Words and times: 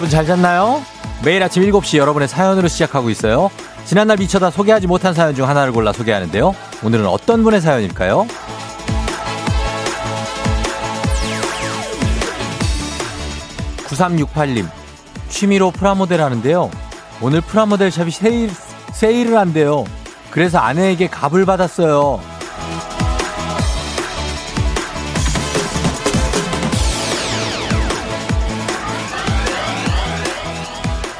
여러분 0.00 0.08
잘 0.08 0.24
잤나요? 0.24 0.82
매일 1.22 1.42
아침 1.42 1.62
7시 1.62 1.98
여러분의 1.98 2.26
사연으로 2.26 2.68
시작하고 2.68 3.10
있어요. 3.10 3.50
지난날 3.84 4.16
미쳐다 4.16 4.50
소개하지 4.50 4.86
못한 4.86 5.12
사연 5.12 5.34
중 5.34 5.46
하나를 5.46 5.74
골라 5.74 5.92
소개하는데요. 5.92 6.54
오늘은 6.82 7.06
어떤 7.06 7.44
분의 7.44 7.60
사연일까요? 7.60 8.26
9368님, 13.88 14.66
취미로 15.28 15.70
프라모델 15.70 16.22
하는데요. 16.22 16.70
오늘 17.20 17.42
프라모델 17.42 17.90
샵이 17.90 18.10
세일, 18.10 18.50
세일을 18.92 19.36
한대요. 19.36 19.84
그래서 20.30 20.56
아내에게 20.60 21.08
갑을 21.08 21.44
받았어요. 21.44 22.22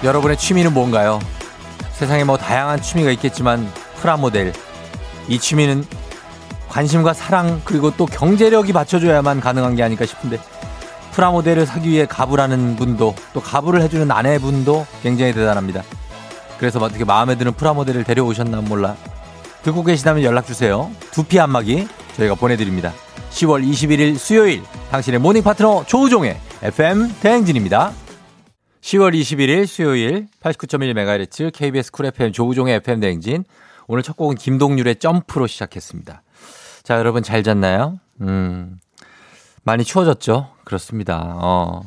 여러분의 0.02 0.36
취미는 0.38 0.72
뭔가요? 0.72 1.18
세상에 1.92 2.24
뭐 2.24 2.38
다양한 2.38 2.80
취미가 2.80 3.10
있겠지만 3.12 3.70
프라모델 3.96 4.52
이 5.28 5.38
취미는 5.38 5.84
관심과 6.70 7.12
사랑 7.12 7.60
그리고 7.64 7.90
또 7.96 8.06
경제력이 8.06 8.72
받쳐줘야만 8.72 9.40
가능한 9.40 9.76
게 9.76 9.82
아닐까 9.82 10.06
싶은데 10.06 10.38
프라모델을 11.12 11.66
사기 11.66 11.90
위해 11.90 12.06
가불하는 12.06 12.76
분도 12.76 13.14
또 13.34 13.40
가불을 13.40 13.82
해주는 13.82 14.10
아내분도 14.10 14.86
굉장히 15.02 15.34
대단합니다. 15.34 15.82
그래서 16.58 16.78
어떻게 16.78 17.04
마음에 17.04 17.36
드는 17.36 17.52
프라모델을 17.52 18.04
데려오셨나 18.04 18.62
몰라. 18.62 18.96
듣고 19.62 19.82
계시다면 19.84 20.22
연락주세요. 20.22 20.90
두피 21.10 21.38
안마기 21.38 21.88
저희가 22.16 22.36
보내드립니다. 22.36 22.92
10월 23.32 23.68
21일 23.68 24.16
수요일 24.16 24.62
당신의 24.90 25.20
모닝 25.20 25.42
파트너 25.42 25.84
조우종의 25.86 26.38
FM 26.62 27.14
대행진입니다. 27.20 27.92
10월 28.80 29.14
21일 29.14 29.66
수요일 29.66 30.26
89.1MHz 30.42 31.52
KBS 31.52 31.92
쿨 31.92 32.06
FM 32.06 32.32
조우종의 32.32 32.76
FM 32.76 33.00
대행진 33.00 33.44
오늘 33.86 34.02
첫 34.02 34.16
곡은 34.16 34.36
김동률의 34.36 34.96
점프로 34.96 35.46
시작했습니다. 35.46 36.22
자 36.82 36.98
여러분 36.98 37.22
잘 37.22 37.42
잤나요? 37.42 38.00
음 38.22 38.80
많이 39.62 39.84
추워졌죠? 39.84 40.50
그렇습니다. 40.64 41.36
어. 41.36 41.82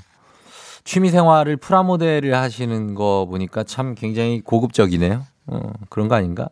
취미 0.84 1.10
생활을 1.10 1.58
프라모델을 1.58 2.36
하시는 2.36 2.94
거 2.94 3.26
보니까 3.30 3.64
참 3.64 3.96
굉장히 3.96 4.42
고급적이네요. 4.42 5.26
어, 5.48 5.72
그런 5.90 6.10
거 6.10 6.16
아닌가? 6.16 6.50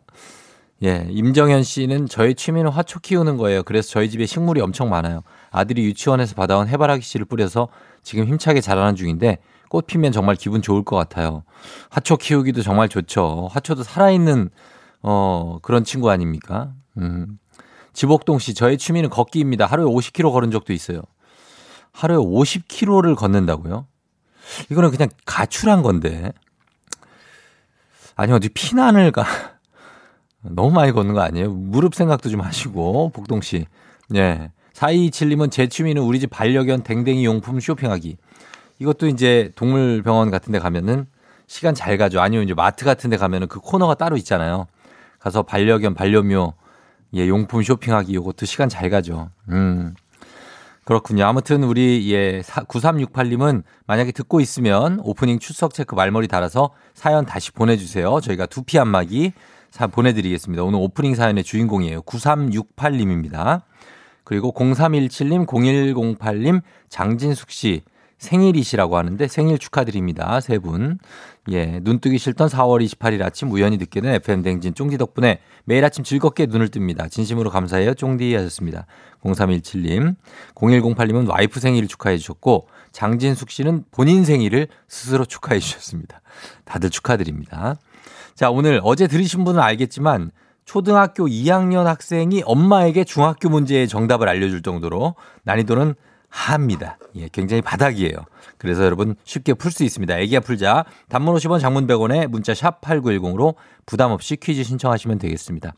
예, 0.82 1.06
임정현 1.10 1.62
씨는 1.62 2.08
저희 2.08 2.34
취미는 2.34 2.70
화초 2.70 2.98
키우는 3.00 3.36
거예요. 3.36 3.62
그래서 3.62 3.90
저희 3.90 4.10
집에 4.10 4.26
식물이 4.26 4.60
엄청 4.60 4.88
많아요. 4.88 5.22
아들이 5.50 5.84
유치원에서 5.84 6.34
받아온 6.34 6.66
해바라기 6.66 7.02
씨를 7.02 7.26
뿌려서 7.26 7.68
지금 8.02 8.24
힘차게 8.26 8.60
자라는 8.60 8.96
중인데 8.96 9.38
꽃 9.72 9.86
피면 9.86 10.12
정말 10.12 10.36
기분 10.36 10.60
좋을 10.60 10.84
것 10.84 10.96
같아요. 10.96 11.44
화초 11.88 12.18
키우기도 12.18 12.60
정말 12.60 12.90
좋죠. 12.90 13.48
화초도 13.52 13.84
살아있는 13.84 14.50
어, 15.00 15.60
그런 15.62 15.82
친구 15.82 16.10
아닙니까? 16.10 16.74
음. 16.98 17.38
지복동 17.94 18.38
씨, 18.38 18.52
저의 18.52 18.76
취미는 18.76 19.08
걷기입니다. 19.08 19.64
하루에 19.64 19.86
50km 19.86 20.30
걸은 20.30 20.50
적도 20.50 20.74
있어요. 20.74 21.00
하루에 21.90 22.18
50km를 22.18 23.16
걷는다고요? 23.16 23.86
이거는 24.70 24.90
그냥 24.90 25.08
가출한 25.24 25.82
건데. 25.82 26.32
아니, 28.14 28.30
어디 28.30 28.50
피난을 28.50 29.10
가. 29.10 29.24
너무 30.42 30.70
많이 30.70 30.92
걷는 30.92 31.14
거 31.14 31.22
아니에요? 31.22 31.50
무릎 31.50 31.94
생각도 31.94 32.28
좀 32.28 32.42
하시고, 32.42 33.12
복동 33.14 33.40
씨. 33.40 33.64
예. 34.14 34.50
4227님은 34.74 35.50
제 35.50 35.66
취미는 35.66 36.02
우리 36.02 36.20
집 36.20 36.28
반려견 36.28 36.82
댕댕이 36.82 37.24
용품 37.24 37.58
쇼핑하기. 37.58 38.18
이것도 38.82 39.06
이제 39.06 39.52
동물병원 39.54 40.30
같은 40.30 40.52
데 40.52 40.58
가면은 40.58 41.06
시간 41.46 41.74
잘 41.74 41.96
가죠. 41.96 42.20
아니면 42.20 42.44
이제 42.44 42.54
마트 42.54 42.84
같은 42.84 43.10
데 43.10 43.16
가면은 43.16 43.46
그 43.46 43.60
코너가 43.60 43.94
따로 43.94 44.16
있잖아요. 44.16 44.66
가서 45.18 45.42
반려견, 45.42 45.94
반려묘, 45.94 46.54
예, 47.14 47.28
용품 47.28 47.62
쇼핑하기 47.62 48.12
이것도 48.12 48.46
시간 48.46 48.68
잘 48.68 48.90
가죠. 48.90 49.30
음. 49.50 49.94
그렇군요. 50.84 51.24
아무튼 51.24 51.62
우리 51.62 52.12
예 52.12 52.40
9368님은 52.40 53.62
만약에 53.86 54.10
듣고 54.10 54.40
있으면 54.40 54.98
오프닝 55.04 55.38
출석 55.38 55.74
체크 55.74 55.94
말머리 55.94 56.26
달아서 56.26 56.70
사연 56.92 57.24
다시 57.24 57.52
보내주세요. 57.52 58.20
저희가 58.20 58.46
두피 58.46 58.80
안마기 58.80 59.32
사 59.70 59.86
보내드리겠습니다. 59.86 60.64
오늘 60.64 60.80
오프닝 60.80 61.14
사연의 61.14 61.44
주인공이에요. 61.44 62.02
9368님입니다. 62.02 63.62
그리고 64.24 64.52
0317님, 64.52 65.46
0108님, 65.46 66.62
장진숙 66.88 67.50
씨 67.50 67.82
생일이시라고 68.22 68.96
하는데 68.96 69.28
생일 69.28 69.58
축하드립니다. 69.58 70.40
세 70.40 70.58
분. 70.58 70.98
예, 71.50 71.80
눈뜨기 71.82 72.18
싫던 72.18 72.48
4월 72.48 72.84
28일 72.86 73.22
아침 73.22 73.50
우연히 73.50 73.76
듣게 73.78 74.00
된 74.00 74.14
FM 74.14 74.42
댕진 74.42 74.74
쫑디 74.74 74.96
덕분에 74.96 75.40
매일 75.64 75.84
아침 75.84 76.04
즐겁게 76.04 76.46
눈을 76.46 76.68
뜹니다. 76.68 77.10
진심으로 77.10 77.50
감사해요. 77.50 77.94
쫑디 77.94 78.34
하셨습니다. 78.34 78.86
0317님. 79.24 80.14
0108님은 80.54 81.28
와이프 81.28 81.58
생일을 81.58 81.88
축하해 81.88 82.16
주셨고 82.16 82.68
장진숙 82.92 83.50
씨는 83.50 83.84
본인 83.90 84.24
생일을 84.24 84.68
스스로 84.86 85.24
축하해 85.24 85.58
주셨습니다. 85.58 86.20
다들 86.64 86.90
축하드립니다. 86.90 87.76
자, 88.36 88.50
오늘 88.50 88.80
어제 88.84 89.08
들으신 89.08 89.44
분은 89.44 89.60
알겠지만 89.60 90.30
초등학교 90.64 91.26
2학년 91.26 91.84
학생이 91.84 92.42
엄마에게 92.46 93.02
중학교 93.02 93.48
문제의 93.48 93.88
정답을 93.88 94.28
알려줄 94.28 94.62
정도로 94.62 95.16
난이도는 95.42 95.96
합니다. 96.32 96.98
예, 97.14 97.28
굉장히 97.30 97.60
바닥이에요. 97.60 98.16
그래서 98.56 98.84
여러분 98.84 99.14
쉽게 99.24 99.52
풀 99.54 99.70
수 99.70 99.84
있습니다. 99.84 100.18
애기야 100.18 100.40
풀자. 100.40 100.84
단문 101.10 101.34
50원 101.36 101.60
장문 101.60 101.86
100원에 101.86 102.26
문자 102.26 102.54
샵 102.54 102.80
8910으로 102.80 103.54
부담 103.86 104.10
없이 104.10 104.36
퀴즈 104.36 104.64
신청하시면 104.64 105.18
되겠습니다. 105.18 105.74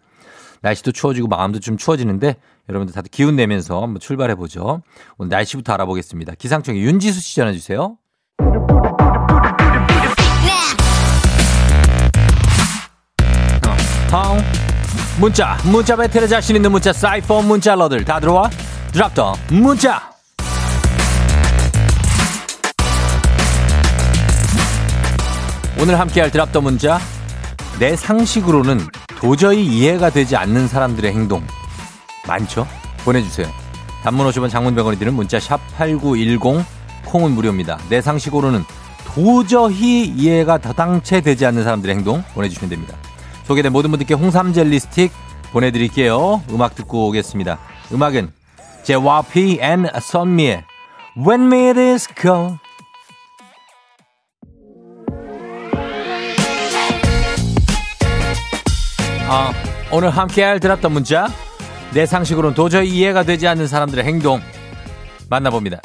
날씨도 0.62 0.92
추워지고 0.92 1.28
마음도 1.28 1.58
좀 1.58 1.76
추워지는데 1.76 2.36
여러분들 2.68 2.94
다들 2.94 3.10
기운 3.10 3.36
내면서 3.36 3.82
한번 3.82 4.00
출발해 4.00 4.36
보죠. 4.36 4.82
오늘 5.18 5.30
날씨부터 5.30 5.74
알아보겠습니다. 5.74 6.34
기상청의 6.36 6.80
윤지수 6.82 7.20
씨 7.20 7.36
전해 7.36 7.52
주세요. 7.52 7.98
어, 14.12 14.38
문자 15.20 15.56
문자 15.64 15.96
배틀에 15.96 16.28
자신 16.28 16.54
있는 16.54 16.70
문자 16.70 16.92
사이퍼 16.92 17.42
문자 17.42 17.74
러들 17.74 18.04
다 18.04 18.20
들어와 18.20 18.48
드랍더 18.92 19.34
문자 19.50 20.13
오늘 25.84 26.00
함께할 26.00 26.30
드랍더 26.30 26.62
문자 26.62 26.98
내 27.78 27.94
상식으로는 27.94 28.80
도저히 29.18 29.66
이해가 29.66 30.08
되지 30.08 30.34
않는 30.34 30.66
사람들의 30.66 31.12
행동 31.12 31.46
많죠? 32.26 32.66
보내주세요. 33.04 33.46
단문 34.02 34.26
50원 34.30 34.48
장문 34.48 34.74
100원이 34.76 34.98
드는 34.98 35.12
문자 35.12 35.38
샵 35.38 35.60
8910 35.76 36.64
콩은 37.04 37.32
무료입니다. 37.32 37.78
내 37.90 38.00
상식으로는 38.00 38.64
도저히 39.04 40.04
이해가 40.04 40.56
다당체 40.56 41.20
되지 41.20 41.44
않는 41.44 41.64
사람들의 41.64 41.94
행동 41.96 42.24
보내주시면 42.32 42.70
됩니다. 42.70 42.96
소개된 43.42 43.70
모든 43.70 43.90
분들께 43.90 44.14
홍삼 44.14 44.54
젤리 44.54 44.78
스틱 44.78 45.12
보내드릴게요. 45.52 46.44
음악 46.48 46.76
듣고 46.76 47.08
오겠습니다. 47.08 47.58
음악은 47.92 48.32
JYP 48.84 49.58
and 49.60 49.86
선미의 50.00 50.64
When 51.18 51.42
We 51.42 51.74
Disco 51.74 52.56
아, 59.36 59.52
오늘 59.90 60.10
함께할 60.10 60.60
Drop 60.60 60.78
the 60.78 60.92
문자 60.92 61.26
내 61.92 62.06
상식으로는 62.06 62.54
도저히 62.54 62.88
이해가 62.88 63.24
되지 63.24 63.48
않는 63.48 63.66
사람들의 63.66 64.04
행동 64.04 64.40
만나봅니다. 65.28 65.80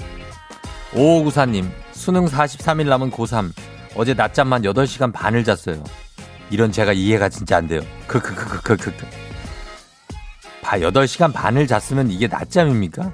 5594님 0.93 1.67
수능 1.91 2.27
43일 2.27 2.87
남은 2.87 3.09
고3 3.09 3.51
어제 3.95 4.13
낮잠만 4.13 4.61
8시간 4.61 5.11
반을 5.11 5.43
잤어요. 5.43 5.83
이런 6.51 6.71
제가 6.71 6.93
이해가 6.93 7.29
진짜 7.29 7.57
안 7.57 7.67
돼요. 7.67 7.81
크크크크크크 8.05 8.93
봐 10.61 10.77
8시간 10.77 11.33
반을 11.33 11.65
잤으면 11.65 12.11
이게 12.11 12.27
낮잠입니까? 12.27 13.11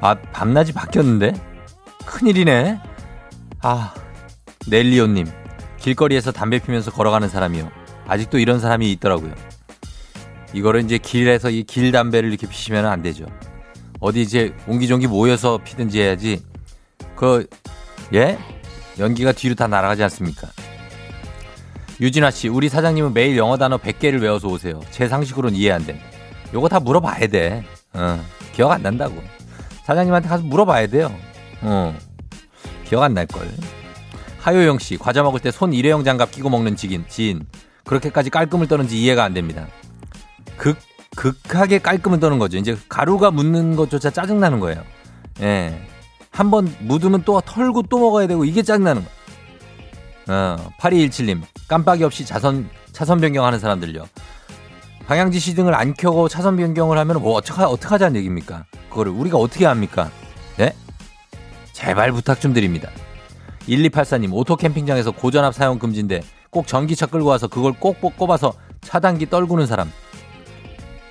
아 0.00 0.14
밤낮이 0.32 0.72
바뀌었는데? 0.72 1.34
큰일이네. 2.06 2.80
아 3.60 3.92
넬리오님 4.66 5.26
길거리에서 5.78 6.32
담배 6.32 6.58
피면서 6.58 6.90
걸어가는 6.90 7.28
사람이요. 7.28 7.79
아직도 8.10 8.38
이런 8.40 8.58
사람이 8.58 8.90
있더라고요. 8.92 9.32
이거를 10.52 10.82
이제 10.82 10.98
길에서 10.98 11.48
이 11.50 11.62
길 11.62 11.92
담배를 11.92 12.28
이렇게 12.28 12.48
피시면 12.48 12.84
안 12.84 13.02
되죠. 13.02 13.24
어디 14.00 14.20
이제 14.22 14.52
옹기종기 14.66 15.06
모여서 15.06 15.58
피든지 15.62 16.00
해야지. 16.00 16.42
그, 17.14 17.46
예? 18.12 18.36
연기가 18.98 19.30
뒤로 19.30 19.54
다 19.54 19.68
날아가지 19.68 20.02
않습니까? 20.04 20.48
유진아 22.00 22.32
씨, 22.32 22.48
우리 22.48 22.68
사장님은 22.68 23.14
매일 23.14 23.36
영어 23.36 23.56
단어 23.56 23.76
100개를 23.76 24.20
외워서 24.20 24.48
오세요. 24.48 24.80
제 24.90 25.06
상식으로는 25.06 25.56
이해 25.56 25.70
안 25.70 25.86
돼. 25.86 26.00
요거 26.52 26.68
다 26.68 26.80
물어봐야 26.80 27.28
돼. 27.28 27.64
어, 27.92 28.20
기억 28.52 28.72
안 28.72 28.82
난다고. 28.82 29.22
사장님한테 29.84 30.28
가서 30.28 30.42
물어봐야 30.42 30.88
돼요. 30.88 31.14
어, 31.60 31.96
기억 32.86 33.02
안 33.04 33.14
날걸. 33.14 33.48
하요영 34.40 34.78
씨, 34.80 34.96
과자 34.96 35.22
먹을 35.22 35.38
때 35.38 35.50
손 35.52 35.72
일회용 35.74 36.02
장갑 36.02 36.32
끼고 36.32 36.48
먹는 36.50 36.74
지인, 36.74 37.04
지인. 37.08 37.46
그렇게까지 37.84 38.30
깔끔을 38.30 38.68
떠는지 38.68 39.00
이해가 39.00 39.24
안 39.24 39.34
됩니다. 39.34 39.66
극, 40.56 40.78
극하게 41.16 41.78
깔끔을 41.78 42.20
떠는 42.20 42.38
거죠. 42.38 42.58
이제 42.58 42.76
가루가 42.88 43.30
묻는 43.30 43.76
것조차 43.76 44.10
짜증나는 44.10 44.60
거예요. 44.60 44.82
예. 45.40 45.80
한번 46.30 46.72
묻으면 46.80 47.22
또 47.24 47.40
털고 47.40 47.82
또 47.82 47.98
먹어야 47.98 48.26
되고 48.26 48.44
이게 48.44 48.62
짜증나는 48.62 49.04
거. 49.04 49.10
어, 50.32 50.56
8217님, 50.78 51.42
깜빡이 51.66 52.04
없이 52.04 52.24
자선, 52.24 52.68
차선 52.92 53.20
변경하는 53.20 53.58
사람들요. 53.58 54.06
방향지시등을 55.06 55.74
안 55.74 55.94
켜고 55.94 56.28
차선 56.28 56.56
변경을 56.56 56.96
하면 56.98 57.20
뭐 57.20 57.34
어떡하, 57.34 57.66
어떡하자는 57.66 58.16
얘기입니까? 58.16 58.64
그거를 58.90 59.10
우리가 59.10 59.38
어떻게 59.38 59.66
합니까? 59.66 60.08
네? 60.56 60.72
제발 61.72 62.12
부탁 62.12 62.40
좀 62.40 62.52
드립니다. 62.52 62.90
1284님, 63.66 64.32
오토 64.32 64.54
캠핑장에서 64.54 65.10
고전압 65.10 65.54
사용 65.54 65.78
금지인데 65.80 66.22
꼭 66.50 66.66
전기차 66.66 67.06
끌고 67.06 67.28
와서 67.28 67.48
그걸 67.48 67.72
꼭 67.72 68.00
꼽아서 68.00 68.54
차단기 68.80 69.28
떨구는 69.30 69.66
사람. 69.66 69.90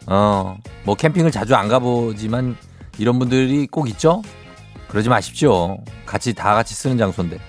어, 0.07 0.57
뭐 0.83 0.95
캠핑을 0.95 1.31
자주 1.31 1.55
안 1.55 1.67
가보지만 1.67 2.57
이런 2.97 3.19
분들이 3.19 3.67
꼭 3.67 3.87
있죠? 3.89 4.21
그러지 4.89 5.07
마십시오. 5.07 5.77
같이 6.05 6.33
다 6.33 6.53
같이 6.55 6.73
쓰는 6.73 6.97
장소인데. 6.97 7.39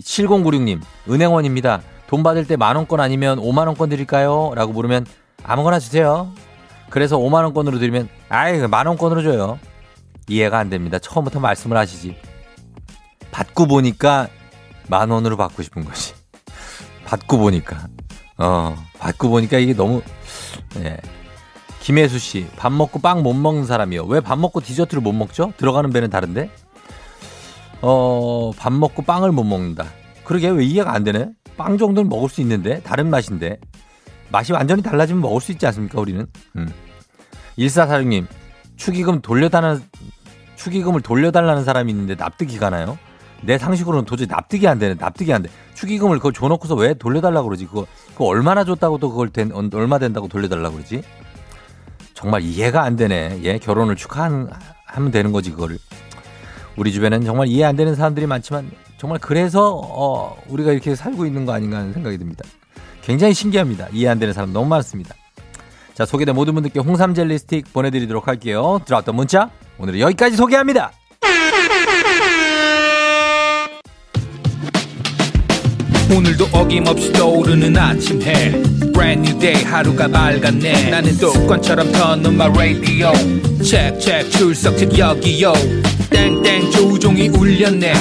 7096님, 0.00 0.80
은행원입니다. 1.08 1.80
돈 2.06 2.22
받을 2.22 2.46
때 2.46 2.56
만원권 2.56 3.00
아니면 3.00 3.38
5만원권 3.38 3.90
드릴까요? 3.90 4.52
라고 4.54 4.72
물으면 4.72 5.06
아무거나 5.44 5.78
주세요. 5.78 6.32
그래서 6.90 7.18
5만원권으로 7.18 7.78
드리면, 7.78 8.08
아이, 8.28 8.58
만원권으로 8.66 9.22
줘요. 9.22 9.58
이해가 10.26 10.58
안 10.58 10.70
됩니다. 10.70 10.98
처음부터 10.98 11.40
말씀을 11.40 11.76
하시지. 11.76 12.16
받고 13.30 13.66
보니까 13.66 14.28
만원으로 14.88 15.36
받고 15.36 15.62
싶은 15.62 15.84
거지. 15.84 16.17
받고 17.08 17.38
보니까. 17.38 17.88
어, 18.36 18.76
받고 18.98 19.30
보니까 19.30 19.56
이게 19.58 19.72
너무, 19.74 20.02
예. 20.76 20.98
김혜수 21.80 22.18
씨, 22.18 22.46
밥 22.56 22.70
먹고 22.70 23.00
빵 23.00 23.22
못 23.22 23.32
먹는 23.32 23.64
사람이요. 23.64 24.04
왜 24.04 24.20
밥 24.20 24.38
먹고 24.38 24.60
디저트를 24.60 25.02
못 25.02 25.12
먹죠? 25.12 25.54
들어가는 25.56 25.90
배는 25.90 26.10
다른데? 26.10 26.50
어, 27.80 28.50
밥 28.58 28.72
먹고 28.74 29.02
빵을 29.02 29.32
못 29.32 29.44
먹는다. 29.44 29.86
그러게 30.24 30.48
왜 30.50 30.64
이해가 30.64 30.92
안 30.92 31.02
되네? 31.02 31.30
빵 31.56 31.78
정도는 31.78 32.10
먹을 32.10 32.28
수 32.28 32.42
있는데? 32.42 32.82
다른 32.82 33.08
맛인데? 33.08 33.58
맛이 34.30 34.52
완전히 34.52 34.82
달라지면 34.82 35.22
먹을 35.22 35.40
수 35.40 35.52
있지 35.52 35.64
않습니까, 35.66 35.98
우리는? 35.98 36.26
음. 36.56 36.68
1446님, 37.58 38.26
축의금 38.76 39.22
돌려달라는, 39.22 39.82
축의금을 40.56 41.00
돌려달라는 41.00 41.64
사람이 41.64 41.90
있는데 41.90 42.14
납득이 42.16 42.58
가나요? 42.58 42.98
내 43.42 43.58
상식으로는 43.58 44.04
도저히 44.04 44.26
납득이 44.26 44.66
안 44.66 44.78
되네. 44.78 44.94
납득이 44.98 45.32
안 45.32 45.42
돼. 45.42 45.48
축의금을 45.74 46.18
그걸 46.18 46.32
줘놓고서 46.32 46.74
왜 46.74 46.94
돌려달라고 46.94 47.48
그러지? 47.48 47.66
그거, 47.66 47.86
그거 48.12 48.24
얼마나 48.24 48.64
줬다고 48.64 48.98
또 48.98 49.10
그걸 49.10 49.30
된, 49.30 49.52
얼마 49.52 49.98
된다고 49.98 50.28
돌려달라고 50.28 50.76
그러지? 50.76 51.02
정말 52.14 52.42
이해가 52.42 52.82
안 52.82 52.96
되네. 52.96 53.40
예, 53.44 53.58
결혼을 53.58 53.94
축하하면 53.94 54.50
되는 55.12 55.30
거지, 55.30 55.52
그거를. 55.52 55.78
우리 56.76 56.92
주변엔 56.92 57.24
정말 57.24 57.46
이해 57.48 57.64
안 57.64 57.76
되는 57.76 57.94
사람들이 57.94 58.26
많지만 58.26 58.70
정말 58.98 59.18
그래서, 59.20 59.80
어, 59.82 60.36
우리가 60.48 60.72
이렇게 60.72 60.96
살고 60.96 61.26
있는 61.26 61.46
거 61.46 61.52
아닌가 61.52 61.78
하는 61.78 61.92
생각이 61.92 62.18
듭니다. 62.18 62.44
굉장히 63.02 63.34
신기합니다. 63.34 63.86
이해 63.92 64.08
안 64.08 64.18
되는 64.18 64.34
사람 64.34 64.52
너무 64.52 64.68
많습니다. 64.68 65.14
자, 65.94 66.04
소개된 66.04 66.34
모든 66.34 66.54
분들께 66.54 66.80
홍삼 66.80 67.14
젤리 67.14 67.38
스틱 67.38 67.72
보내드리도록 67.72 68.28
할게요. 68.28 68.80
들어왔던 68.84 69.14
문자, 69.14 69.50
오늘은 69.78 70.00
여기까지 70.00 70.36
소개합니다. 70.36 70.92
오늘도 76.14 76.48
어김없이 76.52 77.12
떠오르는 77.12 77.76
아침 77.76 78.20
해. 78.22 78.50
Brand 78.92 79.28
new 79.28 79.38
day 79.38 79.62
하루가 79.64 80.08
밝았네. 80.08 80.90
나는 80.90 81.12
습관처럼 81.12 81.92
켜놓은 81.92 82.34
my 82.34 82.48
radio. 82.50 83.12
Check 83.62 83.98
check 84.00 84.30
출석책 84.30 84.98
여기요. 84.98 85.52
땡땡 86.10 86.70
조종이 86.70 87.28
울렸네. 87.28 87.92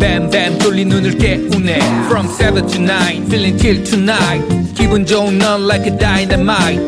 뱀뱀 0.00 0.58
돌린 0.58 0.88
눈을 0.88 1.16
깨우네. 1.16 1.78
From 2.06 2.28
7 2.28 2.66
to 2.66 2.80
9 2.80 3.26
feeling 3.26 3.56
till 3.56 3.82
tonight. 3.84 4.74
기분 4.74 5.06
좋은 5.06 5.38
넌 5.38 5.64
like 5.64 5.90
a 5.90 5.96
dynamite. 5.98 6.82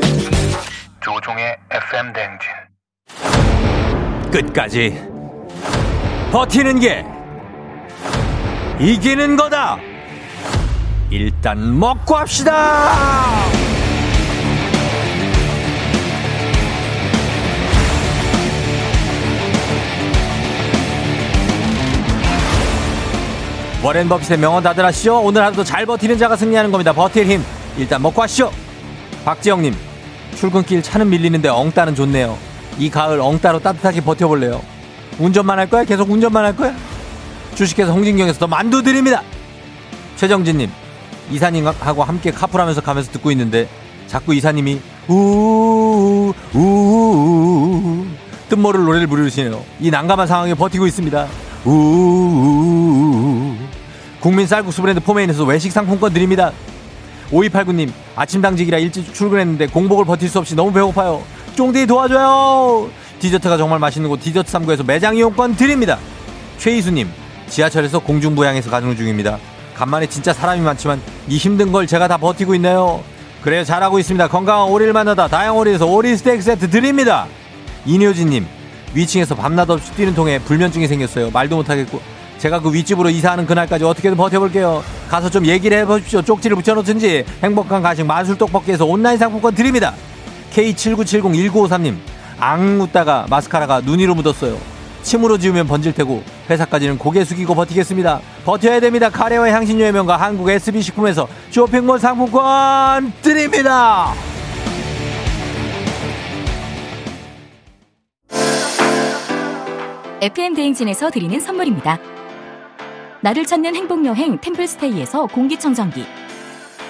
조종의 1.00 1.56
FM 1.70 2.12
댕진. 2.12 2.50
끝까지 4.32 4.98
버티는 6.32 6.80
게 6.80 7.04
이기는 8.80 9.36
거다. 9.36 9.78
일단 11.10 11.78
먹고 11.78 12.16
합시다. 12.16 13.46
워렌 23.82 24.08
버핏의 24.08 24.38
명언 24.38 24.64
다들 24.64 24.84
아시죠? 24.84 25.20
오늘 25.20 25.44
하루도 25.44 25.62
잘 25.62 25.86
버티는 25.86 26.18
자가 26.18 26.34
승리하는 26.34 26.72
겁니다. 26.72 26.92
버틸 26.92 27.26
힘 27.26 27.44
일단 27.78 28.02
먹고 28.02 28.20
하시죠. 28.22 28.50
박지영님 29.24 29.76
출근길 30.34 30.82
차는 30.82 31.08
밀리는데 31.08 31.48
엉따는 31.48 31.94
좋네요. 31.94 32.36
이 32.78 32.90
가을 32.90 33.20
엉따로 33.20 33.60
따뜻하게 33.60 34.00
버텨볼래요. 34.00 34.60
운전만 35.18 35.58
할 35.58 35.70
거야? 35.70 35.84
계속 35.84 36.10
운전만 36.10 36.44
할 36.44 36.56
거야? 36.56 36.74
주식회사 37.54 37.92
홍진경에서 37.92 38.40
더 38.40 38.46
만두 38.48 38.82
드립니다. 38.82 39.22
최정진님 40.16 40.68
이사님하고 41.30 42.04
함께 42.04 42.30
카풀하면서 42.30 42.80
가면서 42.80 43.10
듣고 43.12 43.30
있는데 43.32 43.68
자꾸 44.06 44.34
이사님이 44.34 44.80
우우 45.08 46.32
우우 46.54 48.04
뜻모를 48.48 48.84
노래를 48.84 49.06
부르시네요. 49.06 49.62
이 49.80 49.90
난감한 49.90 50.26
상황에 50.26 50.54
버티고 50.54 50.86
있습니다. 50.86 51.26
우우 51.64 53.54
국민 54.20 54.46
쌀국수 54.46 54.80
브랜드 54.82 55.00
포메인에서 55.00 55.44
외식 55.44 55.72
상품권 55.72 56.12
드립니다. 56.12 56.52
5289님 57.30 57.90
아침 58.14 58.40
당직이라 58.40 58.78
일찍 58.78 59.12
출근했는데 59.12 59.66
공복을 59.68 60.04
버틸 60.04 60.28
수 60.28 60.38
없이 60.38 60.54
너무 60.54 60.72
배고파요. 60.72 61.22
쫑디 61.56 61.86
도와줘요. 61.86 62.88
디저트가 63.18 63.56
정말 63.56 63.78
맛있는 63.78 64.08
곳 64.08 64.20
디저트39에서 64.20 64.86
매장 64.86 65.16
이용권 65.16 65.56
드립니다. 65.56 65.98
최희수님 66.58 67.08
지하철에서 67.48 67.98
공중부양해서 67.98 68.70
가는 68.70 68.96
중입니다. 68.96 69.38
간만에 69.76 70.06
진짜 70.06 70.32
사람이 70.32 70.62
많지만 70.62 71.00
이 71.28 71.36
힘든 71.36 71.70
걸 71.70 71.86
제가 71.86 72.08
다 72.08 72.16
버티고 72.16 72.54
있네요. 72.56 73.02
그래요 73.42 73.62
잘하고 73.62 73.98
있습니다. 73.98 74.28
건강한 74.28 74.68
오리를 74.68 74.92
만나다 74.92 75.28
다향오리에서 75.28 75.86
오리 75.86 76.16
스테이크 76.16 76.42
세트 76.42 76.70
드립니다. 76.70 77.26
이효진님 77.84 78.46
위층에서 78.94 79.34
밤낮 79.34 79.68
없이 79.68 79.92
뛰는 79.92 80.14
통에 80.14 80.38
불면증이 80.38 80.88
생겼어요. 80.88 81.30
말도 81.30 81.56
못하겠고 81.56 82.00
제가 82.38 82.60
그 82.60 82.72
윗집으로 82.72 83.10
이사하는 83.10 83.46
그날까지 83.46 83.84
어떻게든 83.84 84.16
버텨볼게요. 84.16 84.82
가서 85.08 85.30
좀 85.30 85.46
얘기를 85.46 85.78
해보십시오. 85.78 86.22
쪽지를 86.22 86.56
붙여놓든지 86.56 87.24
행복한 87.42 87.82
가식 87.82 88.06
마술 88.06 88.36
떡볶이에서 88.38 88.86
온라인 88.86 89.18
상품권 89.18 89.54
드립니다. 89.54 89.94
K79701953님 90.54 91.96
앙 92.40 92.80
웃다가 92.80 93.26
마스카라가 93.28 93.82
눈 93.82 93.98
위로 93.98 94.14
묻었어요. 94.14 94.75
침으로 95.06 95.38
지우면 95.38 95.68
번질 95.68 95.92
테고 95.92 96.22
회사까지는 96.50 96.98
고개 96.98 97.24
숙이고 97.24 97.54
버티겠습니다. 97.54 98.20
버텨야 98.44 98.80
됩니다. 98.80 99.08
카레와 99.08 99.50
향신료의 99.50 99.92
명가 99.92 100.16
한국 100.16 100.50
SB식품에서 100.50 101.28
쇼핑몰 101.50 102.00
상품권 102.00 103.12
드립니다. 103.22 104.12
FM 110.22 110.54
대행진에서 110.54 111.10
드리는 111.10 111.38
선물입니다. 111.38 111.98
나를 113.20 113.44
찾는 113.44 113.74
행복 113.74 114.04
여행 114.06 114.38
템플스테이에서 114.40 115.26
공기청정기 115.26 116.04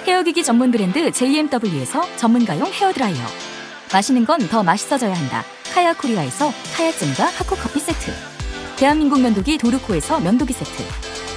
헤어기기 0.05 0.43
전문 0.43 0.71
브랜드 0.71 1.11
JMW에서 1.11 2.03
전문가용 2.15 2.67
헤어 2.67 2.91
드라이어 2.93 3.17
맛있는 3.91 4.25
건 4.25 4.39
더 4.49 4.63
맛있어져야 4.63 5.13
한다. 5.13 5.43
카야 5.77 5.93
코리아에서 5.93 6.51
카야잼과 6.75 7.23
하코 7.23 7.55
커피 7.55 7.79
세트. 7.79 8.11
대한민국 8.77 9.21
면도기 9.21 9.59
도르코에서 9.59 10.19
면도기 10.19 10.51
세트. 10.51 10.83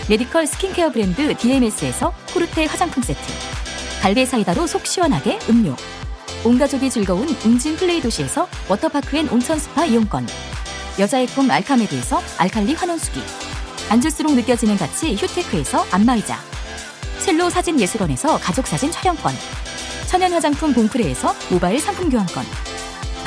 메디컬 0.08 0.46
스킨케어 0.46 0.90
브랜드 0.90 1.36
DMS에서 1.36 2.14
코르테 2.32 2.64
화장품 2.64 3.02
세트. 3.02 3.20
갈배 4.00 4.24
사이다로 4.24 4.66
속 4.66 4.86
시원하게 4.86 5.38
음료. 5.50 5.76
온 6.42 6.58
가족이 6.58 6.88
즐거운 6.88 7.28
웅진 7.44 7.76
플레이 7.76 8.00
도시에서 8.00 8.48
워터파크 8.70 9.14
and 9.18 9.28
온천 9.28 9.58
스파 9.58 9.84
이용권. 9.84 10.26
여자의 10.98 11.26
꿈 11.26 11.50
알카메드에서 11.50 12.22
알칼리 12.38 12.72
환원수기. 12.72 13.20
앉을수록 13.90 14.32
느껴지는 14.36 14.78
가치 14.78 15.16
휴테크에서 15.16 15.86
안마의자. 15.90 16.38
첼로 17.18 17.50
사진 17.50 17.78
예술원에서 17.78 18.38
가족 18.38 18.66
사진 18.66 18.90
촬영권. 18.90 19.34
천연 20.06 20.32
화장품 20.32 20.72
봉프레에서 20.72 21.36
모바일 21.50 21.78
상품 21.78 22.08
교환권 22.08 22.44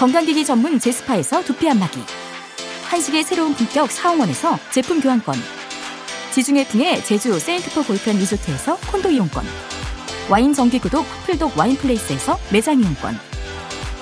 건강기기 0.00 0.46
전문 0.46 0.80
제스파에서 0.80 1.44
두피 1.44 1.68
안마기. 1.68 2.00
한식의 2.86 3.22
새로운 3.22 3.52
품격 3.52 3.90
사옹원에서 3.90 4.58
제품 4.70 4.98
교환권. 4.98 5.34
지중해 6.32 6.68
풍의 6.68 7.04
제주 7.04 7.38
세인트포 7.38 7.82
골프앤 7.82 8.16
리조트에서 8.16 8.78
콘도 8.90 9.10
이용권. 9.10 9.44
와인 10.30 10.54
정기구독 10.54 11.04
퍼플독 11.26 11.58
와인플레이스에서 11.58 12.38
매장 12.50 12.80
이용권. 12.80 13.20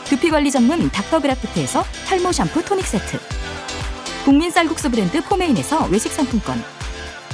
두피관리 0.04 0.52
전문 0.52 0.88
닥터그라프트에서 0.88 1.82
탈모 2.06 2.30
샴푸 2.30 2.64
토닉 2.64 2.86
세트. 2.86 3.18
국민 4.24 4.52
쌀국수 4.52 4.92
브랜드 4.92 5.20
포메인에서 5.20 5.86
외식 5.86 6.12
상품권. 6.12 6.62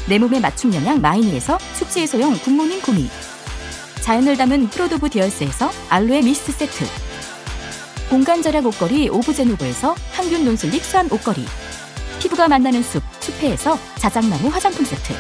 내 0.09 0.19
몸에 0.19 0.41
맞춤 0.41 0.73
영양 0.73 1.03
마이니에서 1.03 1.59
숙취 1.75 2.01
해소용 2.01 2.39
굿모닝 2.39 2.81
구미. 2.81 3.11
자연을 4.01 4.39
담은 4.39 4.71
Fruit 4.71 5.00
of 5.00 5.11
the 5.11 5.26
Earth에서 5.26 5.71
알로에 5.91 6.23
미스트 6.23 6.51
세트 6.51 7.14
공간 8.15 8.43
절약 8.43 8.65
옷걸이 8.65 9.09
오브제노브에서 9.09 9.97
항균 10.13 10.45
논슬릭 10.45 10.85
수한 10.85 11.11
옷걸이 11.11 11.45
피부가 12.21 12.47
만나는 12.47 12.81
숲 12.81 13.03
숲회에서 13.19 13.77
자작나무 13.97 14.51
화장품 14.51 14.85
세트 14.85 15.13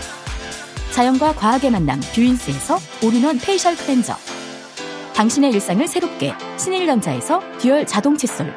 자연과 0.92 1.34
과학의 1.34 1.72
만남 1.72 1.98
뷰인스에서 2.14 2.78
올인원 3.02 3.38
facial 3.38 3.74
클렌저 3.74 4.14
당신의 5.12 5.50
일상을 5.50 5.88
새롭게 5.88 6.34
신일전자에서 6.56 7.42
dual 7.58 7.84
자동 7.84 8.16
칫솔 8.16 8.54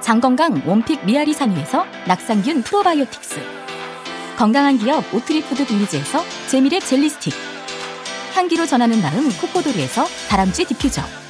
장건강 0.00 0.62
원픽 0.66 1.06
미아리 1.06 1.32
산유에서 1.32 1.86
낙상균 2.08 2.64
프로바이오틱스 2.64 3.40
건강한 4.36 4.76
기업 4.76 5.04
오트리푸드 5.14 5.66
빌리지에서 5.66 6.24
재미랩 6.48 6.84
젤리 6.84 7.08
스틱 7.10 7.32
향기로 8.34 8.66
전하는 8.66 9.00
마음 9.00 9.30
코코도리에서 9.30 10.04
다람쥐 10.30 10.64
디퓨저 10.64 11.25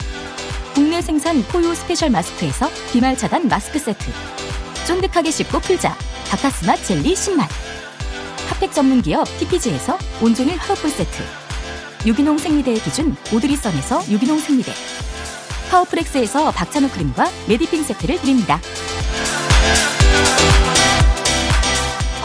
국내 0.96 1.04
생산 1.04 1.42
포유 1.42 1.74
스페셜 1.74 2.08
마스크에서 2.08 2.70
비말 2.90 3.18
차단 3.18 3.48
마스크 3.48 3.78
세트. 3.78 4.06
쫀득하게 4.86 5.30
씹고 5.30 5.60
풀자. 5.60 5.94
바카스맛 6.30 6.82
젤리 6.86 7.12
10만 7.12 7.46
핫팩 8.48 8.72
전문 8.72 9.02
기업 9.02 9.26
TPG에서 9.38 9.98
온종일 10.22 10.56
화롯불 10.56 10.88
세트. 10.88 11.22
유기농 12.06 12.38
생리대의 12.38 12.80
기준 12.80 13.14
오드리선에서 13.30 14.08
유기농 14.08 14.38
생리대. 14.38 14.72
파워프렉스에서 15.70 16.52
박찬호 16.52 16.88
크림과 16.88 17.30
메디핑 17.46 17.84
세트를 17.84 18.18
드립니다. 18.22 18.58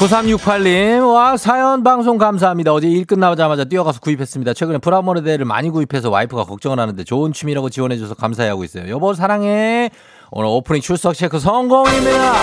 9368님, 0.01 1.13
와, 1.13 1.37
사연 1.37 1.83
방송 1.83 2.17
감사합니다. 2.17 2.73
어제 2.73 2.87
일 2.87 3.05
끝나자마자 3.05 3.65
뛰어가서 3.65 3.99
구입했습니다. 3.99 4.55
최근에 4.55 4.79
프라모델을 4.79 5.45
많이 5.45 5.69
구입해서 5.69 6.09
와이프가 6.09 6.45
걱정을 6.45 6.79
하는데 6.79 7.03
좋은 7.03 7.33
취미라고 7.33 7.69
지원해줘서 7.69 8.15
감사해하고 8.15 8.63
있어요. 8.63 8.89
여보, 8.89 9.13
사랑해. 9.13 9.91
오늘 10.31 10.49
오프닝 10.49 10.81
출석 10.81 11.13
체크 11.13 11.37
성공입니다. 11.37 12.33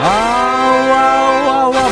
아, 0.00 0.41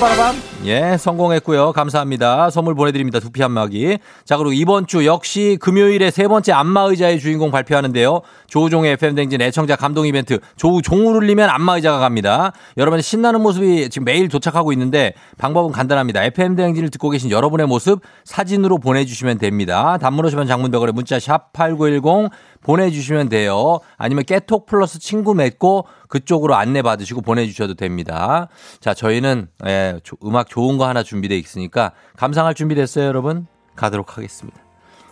와우, 0.01 0.09
와우, 0.09 0.17
와우, 0.17 0.17
바라밤. 0.17 0.37
예, 0.65 0.97
성공했고요. 0.99 1.73
감사합니다. 1.73 2.51
선물 2.51 2.75
보내드립니다. 2.75 3.19
두피 3.19 3.43
안마기. 3.43 3.99
자, 4.25 4.37
그리고 4.37 4.53
이번 4.53 4.87
주 4.87 5.07
역시 5.07 5.57
금요일에 5.61 6.11
세 6.11 6.29
번째 6.29 6.53
안마의자의 6.53 7.19
주인공 7.19 7.51
발표하는데요. 7.51 8.21
조우종의 8.47 8.93
FM댕진 8.93 9.41
애청자 9.41 9.77
감동 9.77 10.07
이벤트. 10.07 10.39
조우종을 10.57 11.15
울리면 11.17 11.49
안마의자가 11.49 11.99
갑니다. 11.99 12.53
여러분의 12.77 13.03
신나는 13.03 13.41
모습이 13.43 13.89
지금 13.89 14.05
매일 14.05 14.29
도착하고 14.29 14.73
있는데 14.73 15.15
방법은 15.39 15.73
간단합니다. 15.73 16.25
FM댕진을 16.25 16.91
듣고 16.91 17.09
계신 17.11 17.31
여러분의 17.31 17.67
모습 17.67 18.01
사진으로 18.25 18.79
보내주시면 18.79 19.39
됩니다. 19.39 19.97
단문 19.99 20.27
오십 20.27 20.37
원 20.37 20.47
장문 20.47 20.68
백 20.68 20.81
원 20.81 20.93
문자 20.93 21.17
샵8910 21.17 22.31
보내주시면 22.63 23.29
돼요. 23.29 23.79
아니면 23.97 24.25
깨톡 24.25 24.67
플러스 24.67 24.99
친구 24.99 25.35
맺고 25.35 25.87
그쪽으로 26.09 26.55
안내 26.55 26.83
받으시고 26.83 27.23
보내주셔도 27.23 27.75
됩니다. 27.75 28.49
자, 28.81 28.95
저희는 28.95 29.49
예, 29.67 30.01
음악 30.25 30.49
좋은 30.49 30.79
거 30.79 30.87
하나 30.87 31.03
준비되어 31.03 31.39
있으니까 31.39 31.93
감상할 32.17 32.55
준비됐어요, 32.55 33.05
여러분? 33.05 33.47
가도록 33.77 34.17
하겠습니다. 34.17 34.61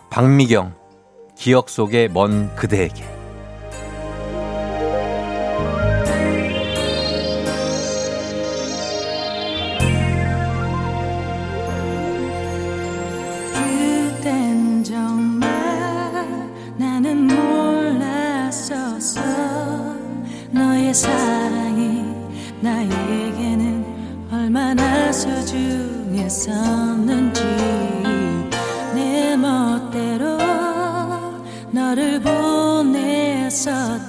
박미경, 0.09 0.75
기억 1.37 1.69
속의 1.69 2.09
먼 2.09 2.53
그대에게. 2.55 3.18
사랑이 20.93 22.03
나에게는 22.61 23.85
얼마나 24.31 25.11
소중했었는지 25.11 27.43
내 28.95 29.35
멋대로 29.37 30.37
너를 31.71 32.19
보냈었 32.21 34.08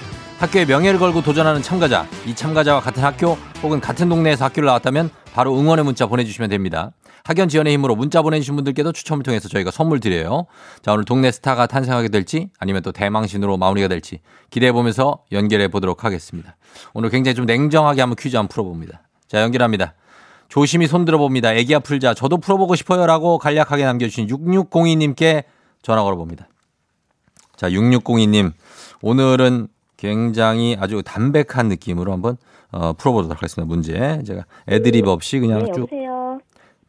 학교의 0.41 0.65
명예를 0.65 0.97
걸고 0.97 1.21
도전하는 1.21 1.61
참가자, 1.61 2.07
이 2.25 2.33
참가자와 2.33 2.81
같은 2.81 3.03
학교 3.03 3.37
혹은 3.61 3.79
같은 3.79 4.09
동네에서 4.09 4.45
학교를 4.45 4.65
나왔다면 4.65 5.11
바로 5.35 5.55
응원의 5.55 5.85
문자 5.85 6.07
보내주시면 6.07 6.49
됩니다. 6.49 6.93
학연 7.23 7.47
지원의 7.47 7.71
힘으로 7.73 7.95
문자 7.95 8.23
보내주신 8.23 8.55
분들께도 8.55 8.91
추첨을 8.91 9.21
통해서 9.21 9.47
저희가 9.47 9.69
선물 9.69 9.99
드려요. 9.99 10.47
자, 10.81 10.93
오늘 10.93 11.05
동네 11.05 11.29
스타가 11.31 11.67
탄생하게 11.67 12.09
될지 12.09 12.49
아니면 12.57 12.81
또 12.81 12.91
대망신으로 12.91 13.57
마무리가 13.57 13.87
될지 13.87 14.19
기대해 14.49 14.71
보면서 14.71 15.19
연결해 15.31 15.67
보도록 15.67 16.03
하겠습니다. 16.05 16.57
오늘 16.95 17.11
굉장히 17.11 17.35
좀 17.35 17.45
냉정하게 17.45 18.01
한번 18.01 18.15
퀴즈 18.15 18.35
한번 18.35 18.47
풀어봅니다. 18.49 19.03
자, 19.27 19.43
연결합니다. 19.43 19.93
조심히 20.49 20.87
손 20.87 21.05
들어봅니다. 21.05 21.53
애기야 21.53 21.77
풀자. 21.81 22.15
저도 22.15 22.37
풀어보고 22.39 22.73
싶어요. 22.73 23.05
라고 23.05 23.37
간략하게 23.37 23.85
남겨주신 23.85 24.25
6602님께 24.25 25.43
전화 25.83 26.01
걸어봅니다. 26.01 26.47
자, 27.57 27.69
6602님. 27.69 28.53
오늘은 29.03 29.67
굉장히 30.01 30.75
아주 30.79 31.03
담백한 31.05 31.67
느낌으로 31.67 32.11
한번 32.11 32.37
어, 32.71 32.93
풀어보도록 32.93 33.37
하겠습니다. 33.37 33.71
문제. 33.71 34.23
제가 34.23 34.45
애드립 34.67 35.07
없이 35.07 35.39
그냥 35.39 35.59
네, 35.59 35.71
쭉. 35.73 35.81
여보세요. 35.81 36.39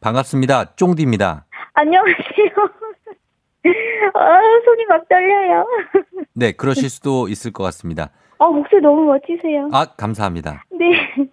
반갑습니다. 0.01 0.75
쫑디입니다. 0.75 1.45
안녕하세요. 1.73 2.15
아, 4.15 4.39
손이 4.65 4.85
막 4.89 5.07
떨려요. 5.07 5.67
네, 6.33 6.53
그러실 6.53 6.89
수도 6.89 7.27
있을 7.27 7.51
것 7.51 7.63
같습니다. 7.65 8.09
아, 8.39 8.47
목소리 8.47 8.81
너무 8.81 9.03
멋지세요. 9.03 9.69
아, 9.71 9.85
감사합니다. 9.85 10.63
네. 10.71 11.27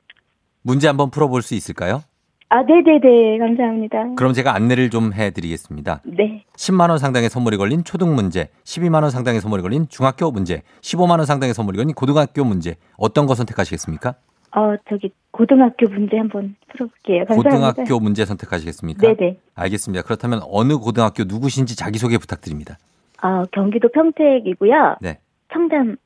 문제 0.60 0.86
한번 0.86 1.10
풀어볼 1.10 1.40
수 1.40 1.54
있을까요? 1.54 2.02
아, 2.50 2.62
네네네. 2.62 3.38
감사합니다. 3.38 4.14
그럼 4.16 4.34
제가 4.34 4.54
안내를 4.54 4.90
좀 4.90 5.14
해드리겠습니다. 5.14 6.02
네. 6.04 6.44
10만 6.60 6.90
원 6.90 6.98
상당의 6.98 7.30
선물이 7.30 7.56
걸린 7.56 7.84
초등 7.84 8.14
문제, 8.14 8.50
12만 8.64 9.00
원 9.00 9.10
상당의 9.10 9.40
선물이 9.40 9.62
걸린 9.62 9.88
중학교 9.88 10.30
문제, 10.30 10.62
15만 10.82 11.12
원 11.12 11.24
상당의 11.24 11.54
선물이 11.54 11.78
걸린 11.78 11.94
고등학교 11.94 12.44
문제. 12.44 12.76
어떤 12.98 13.24
거 13.24 13.34
선택하시겠습니까? 13.34 14.14
어, 14.54 14.74
저기, 14.90 15.10
고등학교 15.30 15.88
문제 15.88 16.18
한번 16.18 16.54
풀어볼게요. 16.68 17.24
감사합니다. 17.24 17.72
고등학교 17.72 18.00
문제 18.00 18.26
선택하시겠습니까? 18.26 19.14
네네. 19.14 19.38
알겠습니다. 19.54 20.02
그렇다면 20.02 20.42
어느 20.50 20.76
고등학교 20.76 21.24
누구신지 21.24 21.76
자기소개 21.76 22.18
부탁드립니다. 22.18 22.76
아, 23.22 23.44
경기도 23.52 23.88
평택이고요. 23.88 24.96
네. 25.00 25.18
청담 25.50 25.96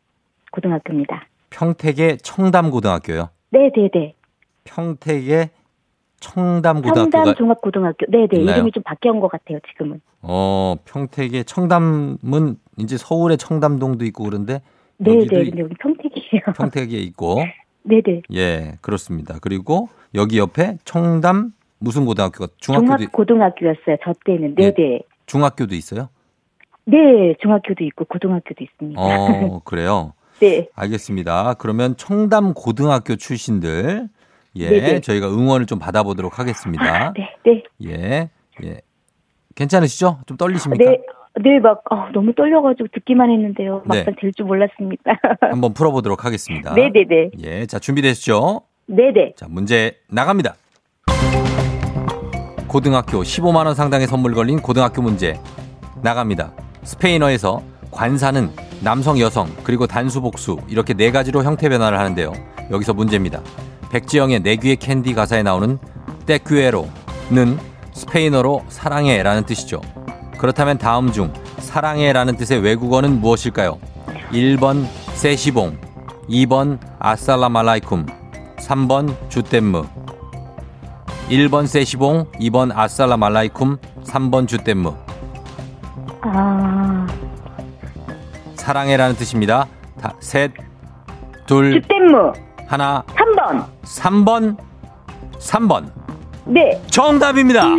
고등학교입니다. 0.53 1.27
평택의 1.51 2.19
청담 2.19 2.71
고등학교요. 2.71 3.31
네네네. 3.51 4.15
평택의 4.63 5.51
청담고등학교가 6.25 7.11
청담 7.11 7.35
종합고등학교. 7.35 8.07
네네. 8.07 8.29
있나요? 8.33 8.57
이름이 8.57 8.73
좀 8.73 8.83
바뀌어온 8.83 9.21
것 9.21 9.29
같아요, 9.29 9.59
지금은. 9.69 10.01
어 10.23 10.77
평택의 10.87 11.45
청담은 11.45 12.57
이제 12.79 12.97
서울의 12.97 13.37
청담동도 13.37 14.05
있고 14.07 14.25
그런데 14.25 14.63
네네. 14.99 15.19
여기도 15.19 15.37
근데 15.37 15.59
여기 15.61 15.75
평택이에요. 15.75 16.43
평택에 16.57 16.97
있고 16.99 17.43
네네. 17.83 18.23
예 18.33 18.73
그렇습니다. 18.81 19.39
그리고 19.41 19.89
여기 20.15 20.39
옆에 20.39 20.79
청담 20.85 21.53
무슨 21.79 22.07
고등학교가 22.07 22.51
중학교도 22.57 22.97
종합고등학교였어요, 22.97 23.97
저 24.03 24.13
때는. 24.25 24.55
예. 24.59 24.73
네네. 24.73 25.01
중학교도 25.27 25.75
있어요? 25.75 26.09
네, 26.87 27.35
중학교도 27.41 27.85
있고 27.85 28.05
고등학교도 28.07 28.65
있습니다. 28.65 29.01
어 29.01 29.61
그래요. 29.65 30.15
네. 30.41 30.69
알겠습니다. 30.75 31.55
그러면 31.59 31.97
청담 31.97 32.55
고등학교 32.55 33.17
출신들 33.17 34.09
예 34.57 34.69
네네. 34.71 35.01
저희가 35.01 35.29
응원을 35.29 35.67
좀 35.67 35.79
받아보도록 35.79 36.39
하겠습니다. 36.39 37.13
네, 37.17 37.29
네. 37.45 37.63
예 37.87 38.31
예. 38.65 38.81
괜찮으시죠? 39.55 40.19
좀 40.27 40.37
떨리십니까? 40.37 40.85
네, 40.91 40.99
네, 41.43 41.59
막, 41.61 41.83
어, 41.91 42.09
너무 42.13 42.33
떨려가지고 42.35 42.89
듣기만 42.93 43.31
했는데요. 43.31 43.83
네. 43.91 43.99
막상 43.99 44.15
될줄 44.21 44.47
몰랐습니다. 44.47 45.13
한번 45.41 45.75
풀어보도록 45.75 46.25
하겠습니다. 46.25 46.75
네 46.75 46.91
네 46.91 47.05
네. 47.09 47.31
예, 47.43 47.67
자 47.67 47.79
준비되시죠? 47.79 48.63
네 48.87 49.13
네. 49.13 49.33
자, 49.37 49.47
문제 49.49 49.99
나갑니다. 50.09 50.55
고등학교 52.69 53.23
15만 53.23 53.67
원 53.67 53.75
상당의 53.75 54.07
선물 54.07 54.35
걸린 54.35 54.61
고등학교 54.61 55.01
문제 55.03 55.39
나갑니다. 56.03 56.53
스페인어에서 56.83 57.63
관사는 57.93 58.51
남성, 58.83 59.19
여성, 59.21 59.47
그리고 59.63 59.87
단수, 59.87 60.21
복수 60.21 60.59
이렇게 60.69 60.93
네 60.95 61.11
가지로 61.13 61.45
형태 61.45 61.69
변화를 61.69 61.99
하는데요. 61.99 62.33
여기서 62.73 62.93
문제입니다. 62.95 63.41
백지영의 63.91 64.41
내 64.41 64.57
귀의 64.57 64.77
캔디 64.77 65.15
가사에 65.15 65.43
나오는 65.43 65.79
떼큐에로는 66.27 67.59
스페인어로 67.93 68.65
사랑해라는 68.69 69.45
뜻이죠. 69.45 69.81
그렇다면 70.39 70.79
다음 70.79 71.13
중 71.13 71.33
사랑해라는 71.59 72.37
뜻의 72.37 72.61
외국어는 72.61 73.21
무엇일까요? 73.21 73.79
1번 74.33 74.87
세시봉, 75.15 75.79
2번 76.29 76.79
아살라말라이쿰, 76.99 78.07
3번 78.57 79.15
주댐무. 79.29 79.87
1번 81.29 81.67
세시봉, 81.67 82.31
2번 82.33 82.77
아살라말라이쿰, 82.77 83.79
3번 84.05 84.49
주댐무. 84.49 84.95
아, 86.23 87.07
사랑해라는 88.57 89.15
뜻입니다. 89.17 89.67
다, 90.01 90.15
셋, 90.21 90.53
둘, 91.47 91.81
주댐무. 91.83 92.33
하나, 92.67 93.05
3번. 93.45 93.67
3번, 93.83 94.57
3번. 95.39 95.91
네. 96.47 96.81
정답입니다. 96.91 97.67
우! 97.75 97.79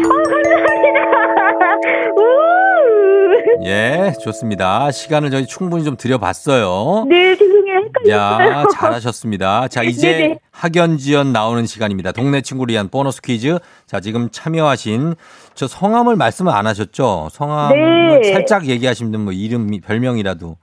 예, 3.65 4.13
좋습니다. 4.23 4.91
시간을 4.91 5.31
저희 5.31 5.45
충분히 5.47 5.83
좀 5.83 5.97
드려봤어요. 5.97 7.05
네, 7.07 7.35
죄송해요. 7.35 7.77
헷갈렸어요. 7.85 8.51
야, 8.51 8.65
잘하셨습니다. 8.71 9.67
자, 9.69 9.81
이제 9.81 10.11
네네. 10.11 10.39
학연 10.51 10.97
지연 10.97 11.31
나오는 11.33 11.65
시간입니다. 11.65 12.11
동네 12.11 12.41
친구를 12.41 12.73
위한 12.73 12.89
보너스 12.89 13.21
퀴즈. 13.21 13.57
자, 13.87 13.99
지금 13.99 14.29
참여하신 14.29 15.15
저 15.55 15.67
성함을 15.67 16.15
말씀을 16.15 16.51
안 16.53 16.67
하셨죠? 16.67 17.29
성함을 17.31 18.21
네. 18.21 18.33
살짝 18.33 18.67
얘기하시면 18.67 19.21
뭐 19.21 19.33
이름, 19.33 19.67
별명이라도. 19.81 20.57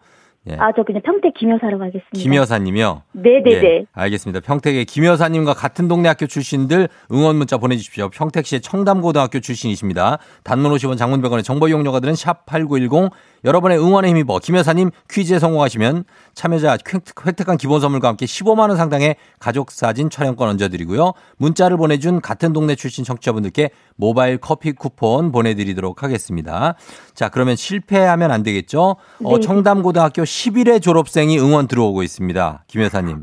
예. 0.50 0.56
아, 0.58 0.72
저 0.74 0.82
그냥 0.82 1.02
평택 1.04 1.34
김여사로 1.34 1.78
가겠습니다. 1.78 2.10
김 2.14 2.34
여사님이요. 2.34 3.02
네네네. 3.12 3.64
예, 3.64 3.84
알겠습니다. 3.92 4.40
평택의 4.40 4.86
김 4.86 5.04
여사님과 5.04 5.54
같은 5.54 5.86
동네 5.86 6.08
학교 6.08 6.26
출신들 6.26 6.88
응원 7.12 7.36
문자 7.36 7.58
보내주십시오. 7.58 8.08
평택시의 8.10 8.60
청담고등학교 8.60 9.38
출신이십니다. 9.38 10.18
단문 10.42 10.72
50원 10.72 10.98
장문 10.98 11.22
100원의 11.22 11.44
정보 11.44 11.68
이용료가 11.68 12.00
드는 12.00 12.14
샵8910 12.14 13.10
여러분의 13.44 13.78
응원에 13.78 14.08
힘입어 14.08 14.38
김 14.40 14.56
여사님 14.56 14.90
퀴즈에 15.10 15.38
성공하시면 15.38 16.04
참여자 16.34 16.76
획- 16.92 17.26
획득한 17.26 17.56
기본 17.56 17.80
선물과 17.80 18.08
함께 18.08 18.26
15만 18.26 18.68
원 18.68 18.76
상당의 18.76 19.16
가족 19.38 19.70
사진 19.70 20.10
촬영권 20.10 20.48
얹어드리고요. 20.48 21.12
문자를 21.38 21.76
보내준 21.76 22.20
같은 22.20 22.52
동네 22.52 22.74
출신 22.74 23.04
청취자분들께 23.04 23.70
모바일 23.96 24.38
커피 24.38 24.72
쿠폰 24.72 25.30
보내드리도록 25.30 26.02
하겠습니다. 26.02 26.74
자 27.14 27.28
그러면 27.28 27.54
실패하면 27.54 28.30
안 28.32 28.42
되겠죠? 28.42 28.96
어, 29.22 29.36
네. 29.38 29.40
청담고등학교 29.40 30.24
11회 30.32 30.80
졸업생이 30.80 31.38
응원 31.38 31.68
들어오고 31.68 32.02
있습니다. 32.02 32.64
김 32.66 32.82
여사님. 32.82 33.22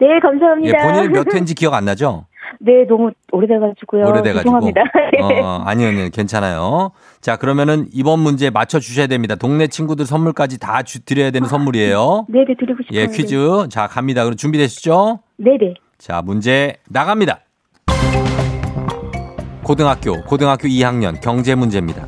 네, 0.00 0.06
예, 0.14 0.20
감사합니다. 0.20 0.78
본인은 0.78 1.12
몇 1.12 1.34
회인지 1.34 1.54
기억 1.54 1.74
안 1.74 1.84
나죠? 1.84 2.26
네, 2.60 2.86
너무 2.88 3.10
오래돼가지고요. 3.32 4.04
오래돼가지고. 4.06 4.42
죄송합니다. 4.42 4.82
네. 5.12 5.40
어, 5.40 5.62
아니요, 5.66 5.88
아니요, 5.88 6.08
괜찮아요. 6.12 6.92
자, 7.20 7.36
그러면은 7.36 7.86
이번 7.92 8.20
문제 8.20 8.50
맞춰 8.50 8.78
주셔야 8.78 9.06
됩니다. 9.06 9.34
동네 9.34 9.66
친구들 9.66 10.06
선물까지 10.06 10.58
다 10.58 10.82
주, 10.82 11.04
드려야 11.04 11.30
되는 11.30 11.48
선물이에요. 11.48 12.26
네 12.28 12.44
네, 12.46 12.54
드리고 12.58 12.82
싶어요. 12.84 13.00
예, 13.00 13.06
퀴즈. 13.06 13.68
자, 13.70 13.86
갑니다. 13.86 14.24
그럼 14.24 14.36
준비되시죠? 14.36 15.20
네 15.36 15.58
네. 15.60 15.74
자, 15.98 16.22
문제 16.22 16.76
나갑니다. 16.88 17.40
고등학교, 19.62 20.22
고등학교 20.22 20.68
2학년 20.68 21.20
경제 21.20 21.54
문제입니다. 21.54 22.06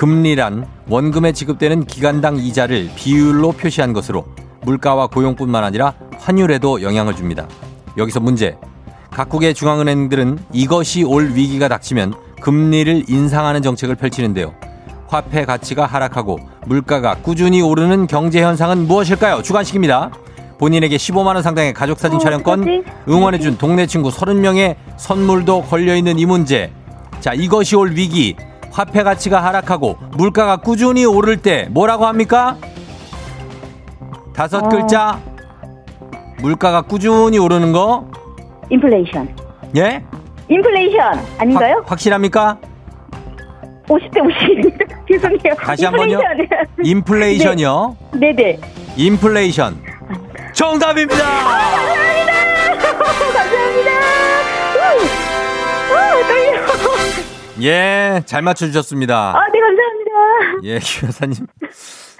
금리란 0.00 0.66
원금에 0.88 1.32
지급되는 1.32 1.84
기간당 1.84 2.38
이자를 2.38 2.88
비율로 2.96 3.52
표시한 3.52 3.92
것으로 3.92 4.24
물가와 4.62 5.08
고용뿐만 5.08 5.62
아니라 5.62 5.92
환율에도 6.16 6.80
영향을 6.80 7.14
줍니다. 7.14 7.46
여기서 7.98 8.18
문제. 8.20 8.56
각국의 9.10 9.52
중앙은행들은 9.52 10.38
이것이 10.54 11.02
올 11.02 11.34
위기가 11.34 11.68
닥치면 11.68 12.14
금리를 12.40 13.10
인상하는 13.10 13.60
정책을 13.60 13.94
펼치는데요. 13.96 14.54
화폐 15.06 15.44
가치가 15.44 15.84
하락하고 15.84 16.38
물가가 16.66 17.16
꾸준히 17.16 17.60
오르는 17.60 18.06
경제 18.06 18.42
현상은 18.42 18.86
무엇일까요? 18.86 19.42
주관식입니다. 19.42 20.12
본인에게 20.56 20.96
15만 20.96 21.34
원 21.34 21.42
상당의 21.42 21.74
가족 21.74 21.98
사진 21.98 22.16
어, 22.16 22.20
촬영권, 22.20 22.60
어떡하지? 22.60 22.84
응원해 23.06 23.38
준 23.38 23.58
동네 23.58 23.86
친구 23.86 24.08
30명의 24.08 24.76
선물도 24.96 25.64
걸려 25.64 25.94
있는 25.94 26.18
이 26.18 26.24
문제. 26.24 26.72
자, 27.20 27.34
이것이 27.34 27.76
올 27.76 27.90
위기. 27.94 28.34
화폐 28.70 29.02
가치가 29.02 29.42
하락하고 29.44 29.96
물가가 30.16 30.56
꾸준히 30.58 31.04
오를 31.04 31.36
때 31.36 31.68
뭐라고 31.70 32.06
합니까? 32.06 32.56
다섯 34.34 34.64
어. 34.64 34.68
글자. 34.68 35.20
물가가 36.40 36.82
꾸준히 36.82 37.38
오르는 37.38 37.72
거. 37.72 38.06
인플레이션. 38.70 39.28
예? 39.76 40.02
인플레이션 40.48 41.20
아닌가요? 41.38 41.76
확, 41.78 41.92
확실합니까? 41.92 42.58
50대 43.88 44.24
50. 44.24 44.78
죄송해요. 45.10 45.54
다시 45.58 45.84
한 45.84 45.94
번요. 45.94 46.18
인플레이션. 46.20 46.66
인플레이션이요. 46.84 47.96
네네. 48.14 48.60
인플레이션. 48.96 49.76
정답입니다. 50.52 51.16
감사합니다. 51.22 52.09
예, 57.62 58.22
잘 58.26 58.42
맞춰주셨습니다. 58.42 59.36
아, 59.36 59.46
네, 59.52 59.60
감사합니다. 59.60 60.10
예, 60.64 60.78
김 60.80 61.08
여사님. 61.08 61.46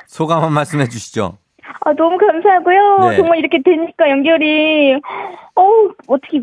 소감 0.06 0.42
한 0.42 0.52
말씀 0.52 0.80
해주시죠. 0.80 1.38
아, 1.82 1.92
너무 1.94 2.18
감사하고요. 2.18 3.10
네. 3.10 3.16
정말 3.16 3.38
이렇게 3.38 3.60
되니까 3.64 4.10
연결이, 4.10 4.94
어우, 5.54 5.92
어떻게, 6.08 6.42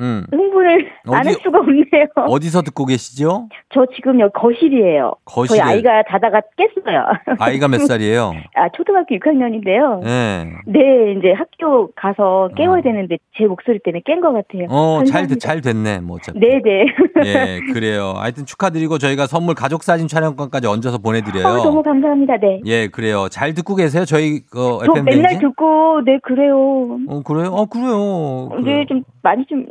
음. 0.00 0.24
흥분을 0.30 0.90
안할 1.06 1.34
수가 1.42 1.58
없네요. 1.58 2.06
어디서 2.16 2.62
듣고 2.62 2.86
계시죠? 2.86 3.48
저 3.74 3.86
지금 3.94 4.20
여기 4.20 4.32
거실이에요. 4.34 5.12
거실에. 5.24 5.58
저희 5.58 5.68
아이가 5.68 6.02
자다가 6.10 6.40
깼어요. 6.56 7.04
아이가 7.38 7.68
몇 7.68 7.78
살이에요? 7.80 8.32
아, 8.54 8.68
초등학교 8.76 9.14
6학년인데요. 9.16 10.04
예. 10.06 10.44
네, 10.66 11.12
이제 11.18 11.32
학교 11.32 11.90
가서 11.92 12.50
깨워야 12.56 12.82
되는데 12.82 13.18
제 13.36 13.44
목소리 13.46 13.78
때문에 13.84 14.02
깬 14.04 14.20
것 14.20 14.32
같아요. 14.32 14.66
어, 14.68 14.98
잘, 15.04 15.22
감사합니다. 15.26 15.34
됐- 15.34 15.40
잘 15.40 15.60
됐네, 15.60 16.00
뭐, 16.00 16.16
어차피. 16.16 16.38
네네. 16.40 16.84
예, 17.26 17.60
그래요. 17.72 18.14
하여튼 18.16 18.46
축하드리고 18.46 18.98
저희가 18.98 19.26
선물 19.26 19.54
가족 19.54 19.82
사진 19.82 20.08
촬영권까지 20.08 20.66
얹어서 20.66 20.98
보내드려요. 20.98 21.46
어, 21.46 21.56
너무 21.64 21.82
감사합니다. 21.82 22.36
네. 22.38 22.60
예, 22.66 22.88
그래요. 22.88 23.28
잘 23.30 23.54
듣고 23.54 23.74
계세요? 23.76 24.04
저희, 24.04 24.40
그, 24.50 24.78
저 24.84 24.92
FM 24.92 25.04
맨날? 25.04 25.38
듣고, 25.38 26.02
네, 26.04 26.18
그래요. 26.22 26.98
어, 27.08 27.22
그래요? 27.22 27.48
어, 27.52 27.66
그래요. 27.66 28.48
네, 28.58 28.62
그래요. 28.62 28.84
좀 28.86 29.02
많이 29.22 29.44
좀 29.46 29.66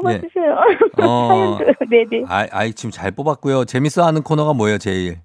뽑아주세요. 0.00 0.56
어. 1.02 1.28
사연도. 1.28 1.64
네네. 1.90 2.24
아, 2.28 2.46
아이, 2.50 2.72
지금 2.72 2.90
잘 2.90 3.10
뽑았고요. 3.10 3.64
재밌어 3.64 4.04
하는 4.04 4.22
코너가 4.22 4.52
뭐예요, 4.54 4.78
제일? 4.78 5.18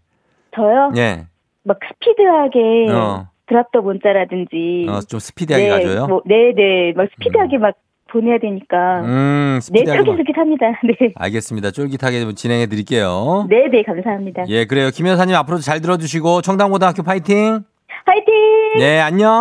저요? 0.55 0.91
예. 0.97 1.25
막 1.63 1.79
스피드하게 1.87 2.91
어. 2.91 3.27
드랍더 3.47 3.81
문자라든지. 3.81 4.85
어, 4.89 4.99
좀 5.01 5.19
스피디하게 5.19 5.69
가줘요? 5.69 6.07
뭐, 6.07 6.21
네네. 6.25 6.93
막 6.95 7.07
스피드하게 7.15 7.57
막 7.57 7.75
보내야 8.11 8.37
되니까. 8.39 9.01
음, 9.01 9.59
네, 9.71 9.83
쫄깃쫄깃합니다. 9.83 10.65
네. 10.87 11.11
알겠습니다. 11.15 11.71
쫄깃하게 11.71 12.33
진행해 12.33 12.67
드릴게요. 12.67 13.45
네 13.49 13.67
네, 13.69 13.83
감사합니다. 13.83 14.43
예, 14.47 14.65
그래요. 14.65 14.89
김 14.93 15.07
여사님 15.07 15.35
앞으로도 15.35 15.61
잘 15.61 15.81
들어주시고, 15.81 16.41
청담고등학교 16.41 17.03
파이팅! 17.03 17.63
화이팅! 18.05 18.33
네, 18.77 18.99
안녕! 19.01 19.31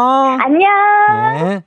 안녕! 0.40 1.49
네. 1.49 1.62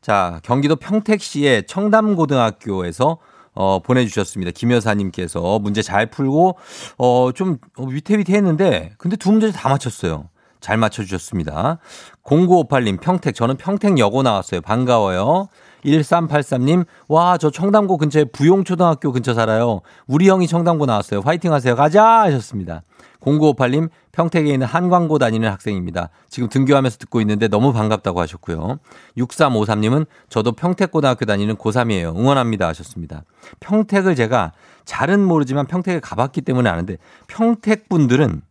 자, 0.00 0.40
경기도 0.42 0.76
평택시의 0.76 1.66
청담고등학교에서 1.66 3.18
어, 3.52 3.80
보내주셨습니다. 3.80 4.52
김 4.54 4.70
여사님께서 4.70 5.58
문제 5.58 5.82
잘 5.82 6.06
풀고, 6.06 6.56
어, 6.98 7.30
좀 7.34 7.58
어, 7.76 7.84
위태위태 7.84 8.32
했는데, 8.34 8.92
근데 8.96 9.16
두 9.16 9.32
문제 9.32 9.50
다 9.50 9.68
맞췄어요. 9.68 10.28
잘 10.60 10.76
맞춰주셨습니다. 10.76 11.78
0958님, 12.22 13.00
평택. 13.00 13.34
저는 13.34 13.56
평택여고 13.56 14.22
나왔어요. 14.22 14.60
반가워요. 14.60 15.48
1383님, 15.84 16.84
와, 17.08 17.38
저 17.38 17.50
청담고 17.50 17.96
근처에 17.96 18.24
부용초등학교 18.24 19.12
근처 19.12 19.34
살아요. 19.34 19.80
우리 20.06 20.28
형이 20.28 20.46
청담고 20.46 20.86
나왔어요. 20.86 21.20
화이팅 21.20 21.52
하세요. 21.52 21.74
가자! 21.74 22.04
하셨습니다. 22.20 22.82
0958님, 23.20 23.90
평택에 24.12 24.52
있는 24.52 24.66
한광고 24.66 25.18
다니는 25.18 25.48
학생입니다. 25.50 26.10
지금 26.28 26.48
등교하면서 26.48 26.98
듣고 26.98 27.20
있는데 27.20 27.48
너무 27.48 27.72
반갑다고 27.72 28.20
하셨고요. 28.20 28.78
6353님은 29.16 30.06
저도 30.28 30.52
평택고등학교 30.52 31.24
다니는 31.26 31.56
고3이에요. 31.56 32.16
응원합니다. 32.16 32.66
하셨습니다. 32.68 33.24
평택을 33.60 34.14
제가 34.14 34.52
잘은 34.84 35.20
모르지만 35.24 35.66
평택에 35.66 36.00
가봤기 36.00 36.40
때문에 36.42 36.68
아는데 36.68 36.96
평택 37.28 37.88
분들은 37.88 38.42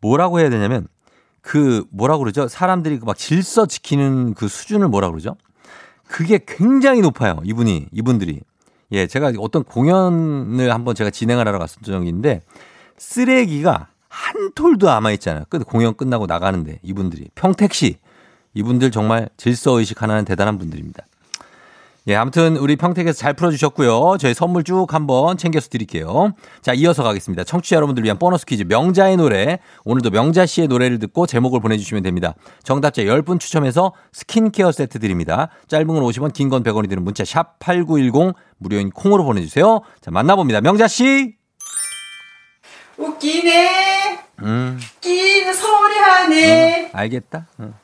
뭐라고 0.00 0.40
해야 0.40 0.50
되냐면 0.50 0.88
그 1.42 1.84
뭐라고 1.90 2.20
그러죠? 2.22 2.48
사람들이 2.48 2.98
그 2.98 3.06
막 3.06 3.16
질서 3.16 3.66
지키는 3.66 4.34
그 4.34 4.48
수준을 4.48 4.88
뭐라 4.88 5.10
그러죠? 5.10 5.36
그게 6.06 6.40
굉장히 6.44 7.00
높아요. 7.00 7.38
이분이, 7.44 7.88
이분들이. 7.92 8.40
예, 8.92 9.06
제가 9.06 9.32
어떤 9.38 9.62
공연을 9.62 10.74
한번 10.74 10.94
제가 10.96 11.10
진행을 11.10 11.46
하러 11.46 11.64
적이 11.66 12.08
있는데 12.08 12.42
쓰레기가 12.98 13.88
한 14.10 14.52
톨도 14.54 14.86
남아있잖아요. 14.86 15.44
끝, 15.48 15.64
공연 15.66 15.94
끝나고 15.96 16.26
나가는데 16.26 16.80
이분들이. 16.82 17.28
평택시. 17.34 17.96
이분들 18.54 18.90
정말 18.90 19.28
질서의식 19.36 20.02
하나는 20.02 20.24
대단한 20.24 20.58
분들입니다. 20.58 21.04
예, 22.08 22.16
아무튼 22.16 22.56
우리 22.56 22.74
평택에서 22.76 23.16
잘 23.16 23.34
풀어주셨고요. 23.34 24.16
저희 24.18 24.34
선물 24.34 24.64
쭉 24.64 24.92
한번 24.92 25.36
챙겨서 25.36 25.68
드릴게요. 25.68 26.32
자, 26.62 26.72
이어서 26.72 27.04
가겠습니다. 27.04 27.44
청취자 27.44 27.76
여러분들 27.76 28.02
위한 28.02 28.18
보너스 28.18 28.44
퀴즈 28.46 28.64
명자의 28.66 29.16
노래. 29.18 29.60
오늘도 29.84 30.10
명자 30.10 30.46
씨의 30.46 30.66
노래를 30.66 30.98
듣고 30.98 31.26
제목을 31.26 31.60
보내주시면 31.60 32.02
됩니다. 32.02 32.34
정답자 32.64 33.02
10분 33.02 33.38
추첨해서 33.38 33.92
스킨케어 34.12 34.72
세트 34.72 34.98
드립니다. 34.98 35.50
짧은 35.68 35.86
건 35.86 36.02
50원, 36.02 36.32
긴 36.32 36.48
건 36.48 36.64
100원이 36.64 36.88
드는 36.88 37.04
문자 37.04 37.24
샵 37.24 37.58
8910 37.60 38.34
무료인 38.58 38.90
콩으로 38.90 39.22
보내주세요. 39.24 39.82
자, 40.00 40.10
만나봅니다. 40.10 40.62
명자 40.62 40.88
씨. 40.88 41.39
웃기네. 43.00 44.18
음, 44.42 44.78
웃기는 44.96 45.54
소리 45.54 45.98
하네. 45.98 46.90
알겠다. 46.92 47.46
응. 47.60 47.74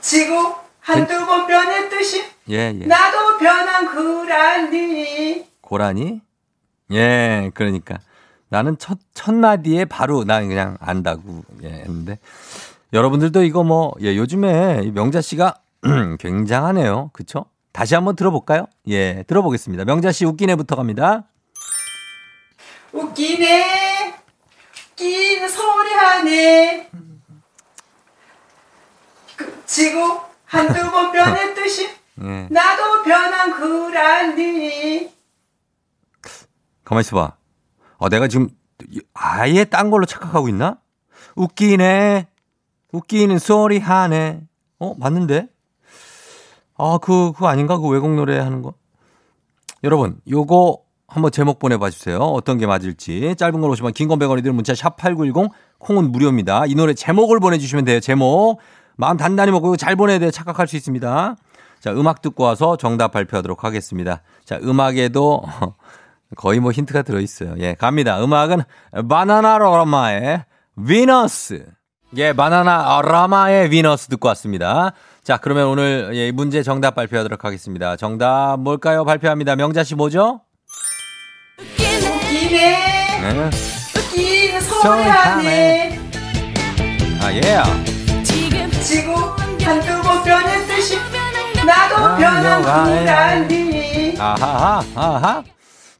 지구 0.00 0.54
한두 0.80 1.26
번 1.26 1.46
변했듯이 1.46 2.24
예, 2.48 2.74
예. 2.80 2.86
나도 2.86 3.38
변한 3.38 3.86
그란니. 3.86 5.46
고라니? 5.60 6.20
예, 6.92 7.50
그러니까. 7.54 7.98
나는 8.48 8.76
첫, 8.78 8.98
첫 9.14 9.32
마디에 9.32 9.84
바로 9.84 10.24
난 10.24 10.48
그냥 10.48 10.76
안다고, 10.80 11.44
예, 11.62 11.68
했는데. 11.68 12.18
여러분들도 12.92 13.44
이거 13.44 13.62
뭐, 13.62 13.92
예, 14.00 14.16
요즘에 14.16 14.80
이 14.82 14.90
명자 14.90 15.20
씨가 15.20 15.54
굉장하네요. 16.18 17.10
그쵸? 17.12 17.44
다시 17.72 17.94
한번 17.94 18.16
들어볼까요? 18.16 18.66
예, 18.88 19.22
들어보겠습니다. 19.28 19.84
명자 19.84 20.10
씨 20.10 20.24
웃기네부터 20.24 20.74
갑니다. 20.74 21.24
웃기네. 22.92 24.14
웃기는 24.92 25.48
소리 25.48 25.92
하네. 25.94 26.90
그 29.36 29.64
지구 29.66 30.20
한두 30.44 30.90
번 30.90 31.12
변했듯이 31.12 31.88
예. 32.22 32.48
나도 32.50 33.02
변한 33.02 33.52
그란니. 33.52 35.10
가만히 36.84 37.00
있어봐. 37.02 37.36
어, 37.98 38.08
내가 38.08 38.28
지금 38.28 38.48
아예 39.14 39.64
딴 39.64 39.90
걸로 39.90 40.04
착각하고 40.04 40.48
있나? 40.48 40.78
웃기네. 41.36 42.28
웃기는 42.92 43.38
소리 43.38 43.78
하네. 43.78 44.42
어, 44.80 44.94
맞는데? 44.98 45.48
아, 46.76 46.98
그, 47.00 47.32
그거 47.32 47.46
아닌가? 47.48 47.78
그 47.78 47.86
외국 47.88 48.10
노래 48.14 48.38
하는 48.38 48.62
거? 48.62 48.74
여러분, 49.84 50.20
요거 50.28 50.82
한번 51.10 51.32
제목 51.32 51.58
보내봐 51.58 51.90
주세요. 51.90 52.18
어떤 52.18 52.56
게 52.56 52.66
맞을지. 52.66 53.34
짧은 53.36 53.60
걸 53.60 53.68
오시면 53.70 53.92
긴건 53.92 54.20
100원이 54.20 54.42
드는 54.42 54.54
문자 54.54 54.74
샵 54.76 54.96
8910 54.96 55.50
콩은 55.78 56.12
무료입니다. 56.12 56.66
이 56.66 56.74
노래 56.76 56.94
제목을 56.94 57.40
보내주시면 57.40 57.84
돼요. 57.84 57.98
제목. 57.98 58.60
마음 58.96 59.16
단단히 59.16 59.50
먹고 59.50 59.76
잘 59.76 59.96
보내야 59.96 60.20
돼요. 60.20 60.30
착각할 60.30 60.68
수 60.68 60.76
있습니다. 60.76 61.36
자, 61.80 61.92
음악 61.92 62.22
듣고 62.22 62.44
와서 62.44 62.76
정답 62.76 63.10
발표하도록 63.10 63.64
하겠습니다. 63.64 64.22
자, 64.44 64.60
음악에도 64.62 65.42
거의 66.36 66.60
뭐 66.60 66.70
힌트가 66.70 67.02
들어있어요. 67.02 67.54
예, 67.58 67.74
갑니다. 67.74 68.22
음악은 68.22 68.62
바나나 69.08 69.58
라마의 69.58 70.44
위너스. 70.76 71.66
예, 72.16 72.32
바나나 72.32 73.00
라마의 73.02 73.72
위너스 73.72 74.06
듣고 74.08 74.28
왔습니다. 74.28 74.92
자, 75.24 75.38
그러면 75.38 75.66
오늘 75.66 76.10
예, 76.14 76.30
문제 76.30 76.62
정답 76.62 76.94
발표하도록 76.94 77.44
하겠습니다. 77.44 77.96
정답 77.96 78.58
뭘까요? 78.60 79.04
발표합니다. 79.04 79.56
명자 79.56 79.82
씨 79.82 79.96
뭐죠? 79.96 80.42
웃기네. 82.50 83.32
네. 83.32 83.50
웃기는 83.96 84.60
소리 84.60 85.02
하네. 85.02 86.00
아, 87.22 87.32
예. 87.32 87.62
지구 88.82 89.14
한두 89.62 90.02
번 90.02 90.22
변했듯이 90.24 90.98
나도 91.64 91.96
아, 91.96 92.16
변한. 92.16 92.62
그란니. 92.62 94.16
아하하, 94.18 94.82
아하. 94.96 95.44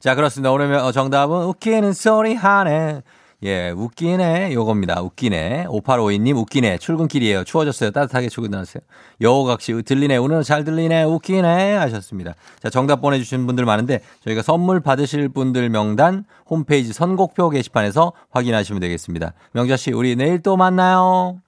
자, 0.00 0.14
그렇습니다. 0.14 0.50
오늘 0.50 0.74
어, 0.74 0.90
정답은 0.90 1.44
웃기는 1.44 1.92
소리 1.92 2.34
하네. 2.34 3.02
예, 3.42 3.70
웃기네. 3.70 4.52
요겁니다. 4.52 5.00
웃기네. 5.00 5.66
5852님, 5.68 6.36
웃기네. 6.36 6.76
출근길이에요. 6.76 7.44
추워졌어요. 7.44 7.90
따뜻하게 7.90 8.28
출근하세요. 8.28 8.82
여우각시, 9.22 9.82
들리네. 9.82 10.18
오늘은 10.18 10.42
잘 10.42 10.64
들리네. 10.64 11.04
웃기네. 11.04 11.76
하셨습니다. 11.76 12.34
자, 12.62 12.68
정답 12.68 13.00
보내주신 13.00 13.46
분들 13.46 13.64
많은데, 13.64 14.00
저희가 14.24 14.42
선물 14.42 14.80
받으실 14.80 15.30
분들 15.30 15.70
명단 15.70 16.24
홈페이지 16.50 16.92
선곡표 16.92 17.48
게시판에서 17.48 18.12
확인하시면 18.30 18.80
되겠습니다. 18.80 19.32
명자씨, 19.52 19.92
우리 19.92 20.16
내일 20.16 20.42
또 20.42 20.58
만나요. 20.58 21.40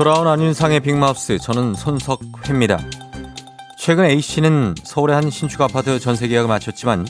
돌아온 0.00 0.26
안윤상의 0.26 0.80
빅마우스 0.80 1.38
저는 1.38 1.74
손석회입니다. 1.74 2.80
최근 3.76 4.06
A씨는 4.06 4.74
서울의 4.82 5.14
한 5.14 5.28
신축 5.28 5.60
아파트 5.60 5.98
전세 6.00 6.26
계약을 6.26 6.48
마쳤지만 6.48 7.06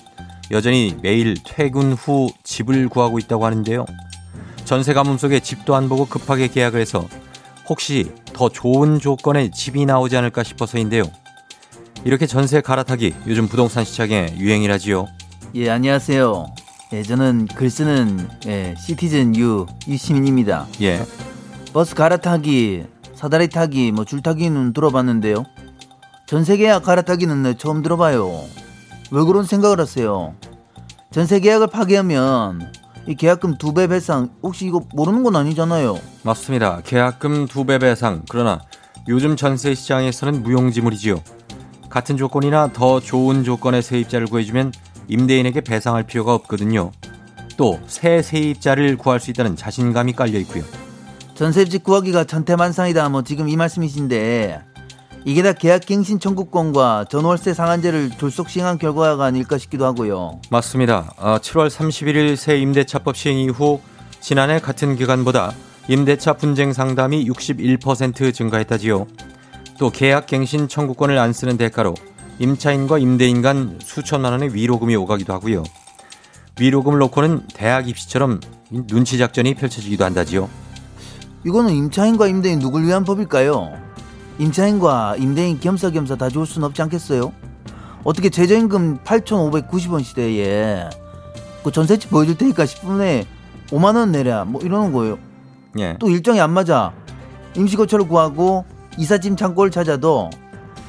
여전히 0.50 0.96
매일 1.00 1.36
퇴근 1.44 1.92
후 1.92 2.32
집을 2.42 2.88
구하고 2.88 3.20
있다고 3.20 3.46
하는데요. 3.46 3.86
전세 4.64 4.92
가뭄 4.92 5.18
속에 5.18 5.38
집도 5.38 5.76
안 5.76 5.88
보고 5.88 6.04
급하게 6.04 6.48
계약을 6.48 6.80
해서 6.80 7.06
혹시 7.68 8.10
더 8.32 8.48
좋은 8.48 8.98
조건의 8.98 9.52
집이 9.52 9.86
나오지 9.86 10.16
않을까 10.16 10.42
싶어서인데요. 10.42 11.04
이렇게 12.04 12.26
전세 12.26 12.60
갈아타기 12.60 13.14
요즘 13.28 13.46
부동산 13.46 13.84
시장에 13.84 14.34
유행이라지요. 14.36 15.06
예, 15.54 15.70
안녕하세요. 15.70 16.54
예, 16.94 17.02
저는 17.04 17.46
글 17.54 17.70
쓰는 17.70 18.28
예, 18.46 18.74
시티즌 18.76 19.36
유 19.36 19.66
유시민입니다. 19.86 20.66
예. 20.82 21.06
버스 21.72 21.94
갈아타기, 21.94 22.84
사다리 23.14 23.48
타기, 23.48 23.92
뭐 23.92 24.04
줄타기는 24.04 24.72
들어봤는데요. 24.72 25.44
전 26.26 26.44
세 26.44 26.56
계약 26.56 26.84
갈아타기는 26.84 27.42
네, 27.42 27.54
처음 27.56 27.82
들어봐요. 27.82 28.44
왜 29.10 29.24
그런 29.24 29.44
생각을 29.44 29.80
하세요? 29.80 30.34
전세 31.10 31.40
계약을 31.40 31.66
파기하면 31.68 32.72
이 33.08 33.14
계약금 33.16 33.58
두 33.58 33.72
배 33.74 33.88
배상 33.88 34.30
혹시 34.42 34.66
이거 34.66 34.82
모르는 34.94 35.24
건 35.24 35.34
아니잖아요. 35.36 35.98
맞습니다. 36.22 36.82
계약금 36.84 37.46
두 37.48 37.64
배 37.64 37.78
배상. 37.78 38.22
그러나 38.28 38.60
요즘 39.08 39.34
전세 39.36 39.74
시장에서는 39.74 40.42
무용지물이지요. 40.44 41.20
같은 41.88 42.16
조건이나 42.16 42.72
더 42.72 43.00
좋은 43.00 43.42
조건의 43.42 43.82
세입자를 43.82 44.28
구해주면 44.28 44.70
임대인에게 45.08 45.62
배상할 45.62 46.04
필요가 46.04 46.32
없거든요. 46.34 46.92
또 47.56 47.80
새 47.88 48.22
세입자를 48.22 48.96
구할 48.96 49.18
수 49.18 49.30
있다는 49.32 49.56
자신감이 49.56 50.12
깔려 50.12 50.38
있고요. 50.40 50.62
전세집 51.40 51.84
구하기가 51.84 52.24
천태만상이다 52.24 53.08
뭐 53.08 53.22
지금 53.22 53.48
이 53.48 53.56
말씀이신데 53.56 54.60
이게 55.24 55.42
다 55.42 55.54
계약갱신 55.54 56.20
청구권과 56.20 57.06
전월세 57.08 57.54
상한제를 57.54 58.10
졸속 58.10 58.50
시행한 58.50 58.76
결과가 58.76 59.24
아닐까 59.24 59.56
싶기도 59.56 59.86
하고요. 59.86 60.42
맞습니다. 60.50 61.14
어, 61.16 61.38
7월 61.38 61.70
31일 61.70 62.36
새 62.36 62.58
임대차법 62.58 63.16
시행 63.16 63.38
이후 63.38 63.80
지난해 64.20 64.60
같은 64.60 64.96
기간보다 64.96 65.54
임대차 65.88 66.34
분쟁 66.34 66.74
상담이 66.74 67.26
61% 67.26 68.34
증가했다지요. 68.34 69.06
또 69.78 69.88
계약 69.88 70.26
갱신 70.26 70.68
청구권을 70.68 71.16
안 71.16 71.32
쓰는 71.32 71.56
대가로 71.56 71.94
임차인과 72.38 72.98
임대인 72.98 73.40
간 73.40 73.78
수천만 73.82 74.32
원의 74.32 74.54
위로금이 74.54 74.94
오가기도 74.94 75.32
하고요. 75.32 75.64
위로금을 76.60 76.98
놓고는 76.98 77.46
대학 77.54 77.88
입시처럼 77.88 78.40
눈치 78.70 79.16
작전이 79.16 79.54
펼쳐지기도 79.54 80.04
한다지요. 80.04 80.50
이거는 81.44 81.72
임차인과 81.72 82.26
임대인 82.26 82.58
누굴 82.58 82.84
위한 82.84 83.04
법일까요? 83.04 83.72
임차인과 84.38 85.16
임대인 85.18 85.58
겸사겸사 85.60 86.16
다 86.16 86.28
좋을 86.28 86.46
순 86.46 86.64
없지 86.64 86.82
않겠어요? 86.82 87.32
어떻게 88.04 88.30
최저임금 88.30 88.98
8,590원 89.04 90.02
시대에 90.02 90.88
그 91.62 91.70
전세집 91.70 92.10
보여줄 92.10 92.36
테니까 92.38 92.64
10분에 92.64 93.26
5만 93.68 93.96
원 93.96 94.12
내랴 94.12 94.44
뭐 94.44 94.60
이러는 94.62 94.92
거예요. 94.92 95.18
예. 95.78 95.96
또 95.98 96.08
일정이 96.08 96.40
안 96.40 96.50
맞아. 96.52 96.92
임시거처를 97.56 98.08
구하고 98.08 98.64
이삿짐 98.98 99.36
창고를 99.36 99.70
찾아도 99.70 100.30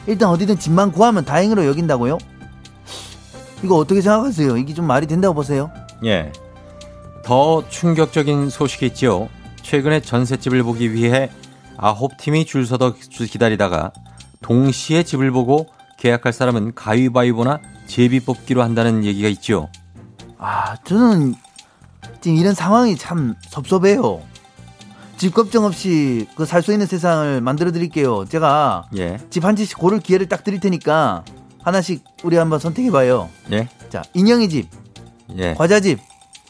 일단 0.07 0.29
어디든 0.29 0.57
집만 0.57 0.91
구하면 0.91 1.25
다행으로 1.25 1.65
여긴다고요? 1.65 2.17
이거 3.63 3.75
어떻게 3.75 4.01
생각하세요? 4.01 4.57
이게 4.57 4.73
좀 4.73 4.85
말이 4.85 5.05
된다고 5.05 5.33
보세요? 5.35 5.69
예. 6.03 6.31
더 7.23 7.67
충격적인 7.69 8.49
소식이 8.49 8.87
있지요. 8.87 9.29
최근에 9.71 10.01
전셋집을 10.01 10.63
보기 10.63 10.93
위해 10.93 11.29
아홉 11.77 12.17
팀이 12.17 12.45
줄 12.45 12.65
서서 12.65 12.93
기다리다가 12.93 13.93
동시에 14.41 15.03
집을 15.03 15.31
보고 15.31 15.65
계약할 15.97 16.33
사람은 16.33 16.75
가위바위보나 16.75 17.61
제비 17.87 18.19
뽑기로 18.19 18.61
한다는 18.61 19.05
얘기가 19.05 19.29
있죠. 19.29 19.69
아, 20.37 20.75
저는 20.83 21.35
지금 22.19 22.37
이런 22.37 22.53
상황이 22.53 22.97
참 22.97 23.35
섭섭해요. 23.49 24.21
집 25.15 25.33
걱정 25.33 25.63
없이 25.63 26.27
그 26.35 26.43
살 26.43 26.61
수 26.63 26.73
있는 26.73 26.85
세상을 26.85 27.39
만들어 27.39 27.71
드릴게요. 27.71 28.25
제가 28.25 28.89
예. 28.97 29.19
집한 29.29 29.55
채씩 29.55 29.77
고를 29.77 30.01
기회를 30.01 30.27
딱 30.27 30.43
드릴 30.43 30.59
테니까 30.59 31.23
하나씩 31.63 32.03
우리 32.23 32.35
한번 32.35 32.59
선택해 32.59 32.91
봐요. 32.91 33.29
예. 33.53 33.69
자, 33.89 34.01
인형의 34.15 34.49
집, 34.49 34.67
예. 35.37 35.53
과자 35.53 35.79
집, 35.79 35.99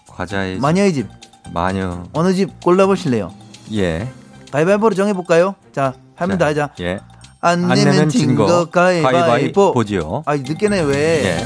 과자의 0.07 0.57
마녀의 0.57 0.93
집. 0.93 1.20
마녀. 1.53 2.03
어느 2.13 2.33
집 2.33 2.59
골라 2.61 2.85
보실래요? 2.85 3.33
예. 3.73 4.07
가위바위보로 4.51 4.95
정해 4.95 5.13
볼까요? 5.13 5.55
자, 5.73 5.93
하면 6.15 6.37
자, 6.37 6.45
다 6.45 6.49
하자. 6.49 6.69
예. 6.81 6.99
안 7.43 7.63
안 7.63 7.69
내면 7.75 7.93
내면 7.93 8.09
진진거거 8.09 8.65
가위바위보. 8.65 9.73
가위바위보지요. 9.73 10.23
아, 10.25 10.35
늦게네 10.35 10.81
왜? 10.81 10.97
예. 11.25 11.45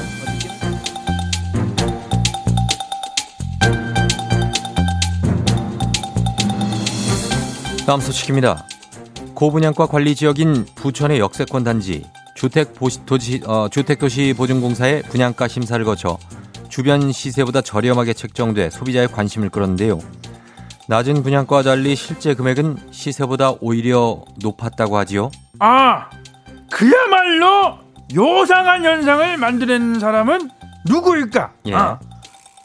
다음 7.86 8.00
소식입니다. 8.00 8.64
고분양가 9.34 9.86
관리 9.86 10.14
지역인 10.14 10.66
부천의 10.74 11.18
역세권 11.20 11.62
단지 11.64 12.04
주택 12.34 12.74
보시, 12.74 13.04
도시, 13.06 13.40
어, 13.46 13.68
주택도시 13.70 14.34
보증공사의 14.36 15.02
분양가 15.04 15.46
심사를 15.48 15.82
거쳐 15.84 16.18
주변 16.68 17.12
시세보다 17.12 17.60
저렴하게 17.60 18.12
책정돼 18.12 18.70
소비자의 18.70 19.08
관심을 19.08 19.50
끌었는데요. 19.50 19.98
낮은 20.88 21.22
분양가와 21.22 21.62
달리 21.62 21.96
실제 21.96 22.34
금액은 22.34 22.76
시세보다 22.90 23.52
오히려 23.60 24.24
높았다고 24.40 24.96
하지요. 24.98 25.30
아, 25.58 26.08
그야말로 26.70 27.78
요상한 28.14 28.84
현상을 28.84 29.36
만들어낸 29.36 29.98
사람은 29.98 30.50
누구일까? 30.86 31.52
예. 31.66 31.74
아, 31.74 31.98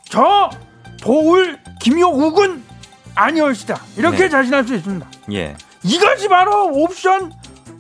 저 0.06 0.50
도울 1.02 1.58
김효욱은 1.82 2.64
아니었다. 3.16 3.82
이렇게 3.98 4.18
네. 4.18 4.30
자신할 4.30 4.66
수 4.66 4.76
있습니다. 4.76 5.08
예. 5.34 5.56
이것이 5.84 6.28
바로 6.28 6.68
옵션 6.68 7.32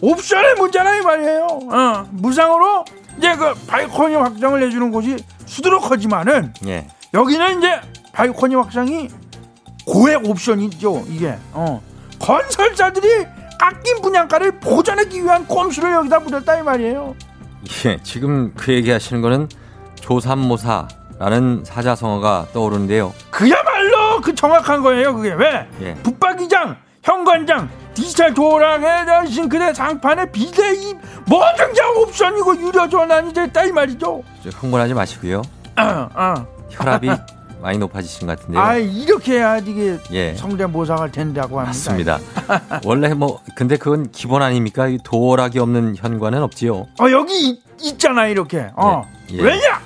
옵션의 0.01 0.55
문제라 0.55 0.95
이 0.97 1.01
말이에요. 1.01 1.47
어, 1.71 2.07
무상으로 2.11 2.85
이제 3.17 3.35
그 3.35 3.53
발코니 3.67 4.15
확장을 4.15 4.61
해주는 4.63 4.89
곳이 4.91 5.17
수두룩하지만은 5.51 6.53
예. 6.67 6.87
여기는 7.13 7.57
이제 7.57 7.81
발코니 8.13 8.55
확장이 8.55 9.09
고액 9.85 10.25
옵션이죠. 10.25 11.03
이게 11.09 11.37
어. 11.51 11.81
건설사들이 12.19 13.25
깎인 13.59 14.01
분양가를 14.01 14.59
보전하기 14.59 15.23
위한 15.23 15.45
꼼수를 15.45 15.91
여기다 15.91 16.19
부렸다 16.19 16.57
이 16.57 16.63
말이에요. 16.63 17.15
예, 17.85 17.99
지금 18.01 18.53
그 18.55 18.73
얘기 18.73 18.91
하시는 18.91 19.21
거는 19.21 19.49
조삼모사라는 19.95 21.63
사자성어가 21.65 22.47
떠오르는데요. 22.53 23.13
그야말로 23.29 24.21
그 24.21 24.33
정확한 24.33 24.81
거예요. 24.81 25.13
그게 25.15 25.33
왜? 25.33 25.67
예. 25.81 25.95
붙박이장, 25.95 26.77
현관장, 27.03 27.69
디지털 27.95 28.33
도랑에 28.33 29.05
대한 29.05 29.27
싱크대 29.27 29.73
상판에 29.73 30.31
비대입 30.31 30.97
모든 31.25 31.73
게 31.73 31.81
옵션이고 31.97 32.57
유료 32.57 32.87
전환이 32.87 33.33
됐다 33.33 33.65
이 33.65 33.71
말이죠. 33.71 34.23
저 34.43 34.49
흥분하지 34.49 34.93
마시고요. 34.93 35.41
어, 35.77 36.09
어. 36.13 36.33
혈압이 36.69 37.09
많이 37.61 37.77
높아지신 37.79 38.27
것 38.27 38.39
같은데요. 38.39 38.61
아 38.61 38.75
이렇게 38.75 39.33
해야 39.33 39.57
이게 39.57 39.97
예. 40.11 40.35
성대모사가 40.35 41.11
된다고 41.11 41.59
합니다. 41.59 41.67
맞습니다. 41.67 42.19
원래 42.85 43.13
뭐 43.13 43.39
근데 43.55 43.77
그건 43.77 44.11
기본 44.11 44.41
아닙니까? 44.41 44.87
이 44.87 44.97
도어락이 45.03 45.59
없는 45.59 45.95
현관은 45.95 46.41
없지요. 46.43 46.87
어 46.99 47.11
여기 47.11 47.49
있, 47.49 47.59
있잖아 47.81 48.27
이렇게. 48.27 48.67
어. 48.75 49.03
예, 49.31 49.37
예. 49.37 49.41
왜냐? 49.41 49.81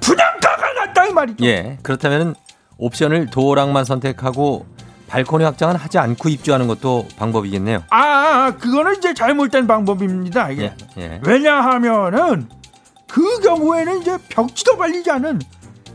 분양가가 0.00 0.72
낮다 0.72 1.06
이 1.06 1.12
말이죠. 1.12 1.44
예. 1.44 1.78
그렇다면 1.82 2.34
옵션을 2.78 3.26
도어락만 3.26 3.84
선택하고 3.84 4.66
발코니 5.12 5.44
확장은 5.44 5.76
하지 5.76 5.98
않고 5.98 6.30
입주하는 6.30 6.66
것도 6.66 7.06
방법이겠네요. 7.18 7.82
아, 7.90 7.98
아, 7.98 8.56
그거는 8.56 8.96
이제 8.96 9.12
잘못된 9.12 9.66
방법입니다. 9.66 10.50
이게. 10.50 10.72
예. 10.96 11.02
예. 11.02 11.20
왜냐하면은 11.26 12.48
그 13.08 13.40
경우에는 13.40 14.00
이제 14.00 14.16
벽지도 14.30 14.78
발리지 14.78 15.10
않은 15.10 15.40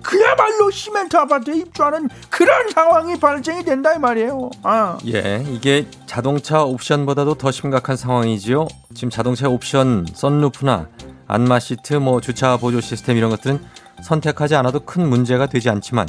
그야말로 0.03 0.69
시멘트 0.69 1.17
아파트에 1.17 1.55
입주하는 1.55 2.09
그런 2.29 2.69
상황이 2.69 3.19
발생이 3.19 3.63
된다 3.63 3.95
이 3.95 3.99
말이에요. 3.99 4.51
아. 4.61 4.99
예, 5.07 5.43
이게 5.49 5.87
자동차 6.05 6.61
옵션보다도 6.61 7.35
더 7.35 7.49
심각한 7.51 7.97
상황이지요. 7.97 8.67
지금 8.93 9.09
자동차 9.09 9.49
옵션, 9.49 10.05
썬루프나 10.13 10.89
안마 11.25 11.57
시트, 11.59 11.95
뭐 11.95 12.21
주차 12.21 12.55
보조 12.57 12.79
시스템 12.81 13.17
이런 13.17 13.31
것들은 13.31 13.65
선택하지 14.03 14.55
않아도 14.55 14.81
큰 14.81 15.09
문제가 15.09 15.47
되지 15.47 15.71
않지만 15.71 16.07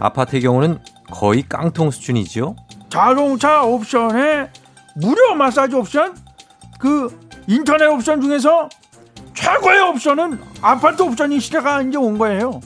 아파트의 0.00 0.42
경우는 0.42 0.80
거의 1.10 1.42
깡통 1.48 1.90
수준이지요. 1.90 2.56
자동차 2.88 3.62
옵션에 3.62 4.50
무료 4.96 5.34
마사지 5.34 5.74
옵션 5.74 6.16
그 6.78 7.18
인터넷 7.46 7.86
옵션 7.86 8.20
중에서 8.20 8.68
최고의 9.34 9.80
옵션은 9.80 10.40
아파트 10.60 11.02
옵션이 11.02 11.40
시대가 11.40 11.82
이제 11.82 11.96
온 11.96 12.18
거예요. 12.18 12.60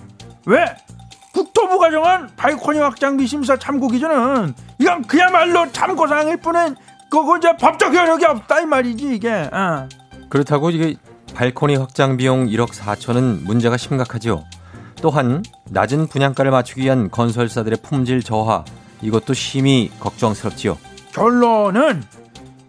왜? 0.46 0.64
국토부가 1.32 1.90
정한 1.90 2.28
발코니 2.36 2.78
확장 2.78 3.16
비 3.16 3.26
심사 3.26 3.56
참고 3.56 3.88
기준은 3.88 4.54
이건 4.78 5.02
그야말로 5.02 5.70
참고사항일 5.72 6.38
뿐인 6.38 6.76
그거 7.10 7.36
이제 7.36 7.54
법적 7.56 7.94
효력이 7.94 8.24
없다 8.24 8.60
이 8.60 8.66
말이지 8.66 9.14
이게. 9.14 9.30
어. 9.30 9.88
그렇다고 10.28 10.70
이게 10.70 10.96
발코니 11.34 11.76
확장 11.76 12.16
비용 12.16 12.46
1억 12.46 12.70
4천은 12.70 13.44
문제가 13.44 13.76
심각하지요. 13.76 14.44
또한 15.02 15.42
낮은 15.68 16.06
분양가를 16.06 16.50
맞추기 16.50 16.82
위한 16.82 17.10
건설사들의 17.10 17.78
품질 17.82 18.22
저하 18.22 18.64
이것도 19.02 19.34
심히 19.34 19.90
걱정스럽지요. 20.00 20.78
결론은 21.12 22.02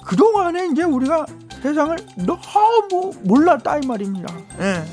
그동안에 0.04 0.68
이제 0.72 0.84
우리가 0.84 1.26
세상을 1.62 1.96
너무 2.26 3.14
몰랐다 3.24 3.78
이 3.78 3.88
말입니다. 3.88 4.34
예. 4.60 4.84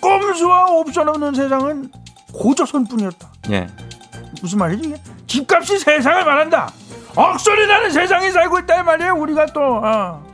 꼼수와 0.00 0.66
옵션 0.70 1.08
없는 1.08 1.34
세상은 1.34 1.92
고조선뿐이었다. 2.32 3.28
예. 3.50 3.68
무슨 4.42 4.58
말이지? 4.58 4.94
집값이 5.26 5.78
세상을 5.78 6.24
말한다. 6.24 6.72
억소리 7.14 7.66
나는 7.66 7.90
세상에 7.90 8.30
살고 8.30 8.60
있다 8.60 8.80
이 8.80 8.82
말이에요. 8.82 9.14
우리가 9.14 9.46
또 9.46 9.60
어. 9.60 10.28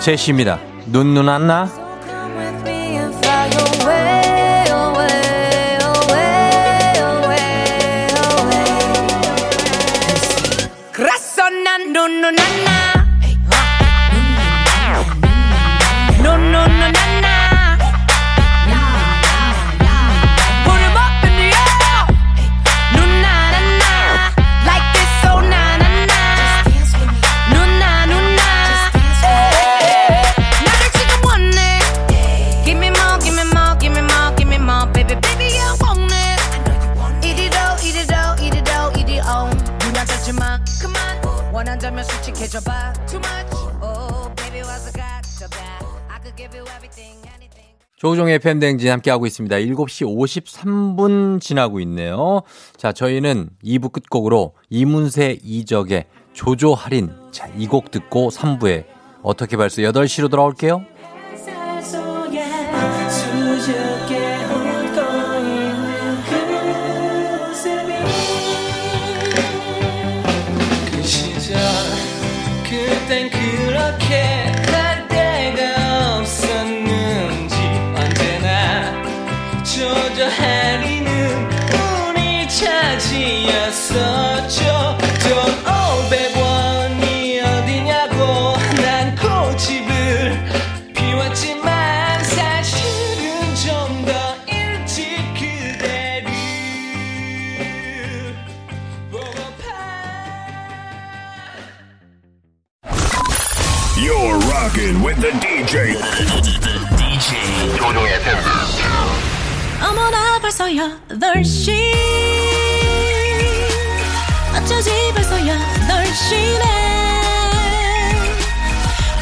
제시입니다. 0.00 0.58
눈 0.86 1.14
눈 1.14 1.28
안나? 1.28 1.66
Come 1.66 2.36
with 2.38 2.62
me 2.62 2.96
and 2.96 3.12
fly 3.18 3.50
away, 3.50 4.64
away, 4.70 5.78
away, 5.82 6.92
away, 7.02 8.06
away. 8.22 8.70
그래서 10.92 11.50
난 11.50 11.92
눈눈 11.92 12.38
안나 12.38 12.70
눈눈안나 12.70 12.75
원한다면 41.66 42.04
솔직해져봐 42.04 42.92
Too 43.08 43.18
much 43.18 43.56
Oh 43.82 44.32
baby 44.36 44.60
와서 44.60 44.92
가져봐 44.92 45.56
I 46.08 46.20
could 46.22 46.36
give 46.36 46.56
you 46.56 46.64
everything 46.64 47.16
조우종의 47.96 48.34
FM 48.36 48.60
댕진 48.60 48.90
함께하고 48.92 49.26
있습니다. 49.26 49.56
7시 49.56 50.04
53분 50.06 51.40
지나고 51.40 51.80
있네요. 51.80 52.42
자, 52.76 52.92
저희는 52.92 53.48
2부 53.64 53.90
끝곡으로 53.90 54.52
이문세 54.68 55.38
이적의 55.42 56.04
조조 56.34 56.74
할인. 56.74 57.10
자, 57.32 57.48
이 57.56 57.66
곡 57.66 57.90
듣고 57.90 58.28
3부에 58.28 58.84
어떻게 59.22 59.56
발수 59.56 59.80
8시로 59.80 60.30
돌아올게요. 60.30 60.84
Rocking 105.16 105.22
with 105.22 105.22
the 105.22 105.30
DJ. 105.40 105.96
DJ. 106.96 107.76
조종의 107.76 108.14
FM. 108.14 108.38
어머나 109.82 110.38
벌써 110.40 110.64
8시 110.66 111.92
어쩌지 114.56 114.90
벌써 115.14 115.36
8시네 115.36 116.64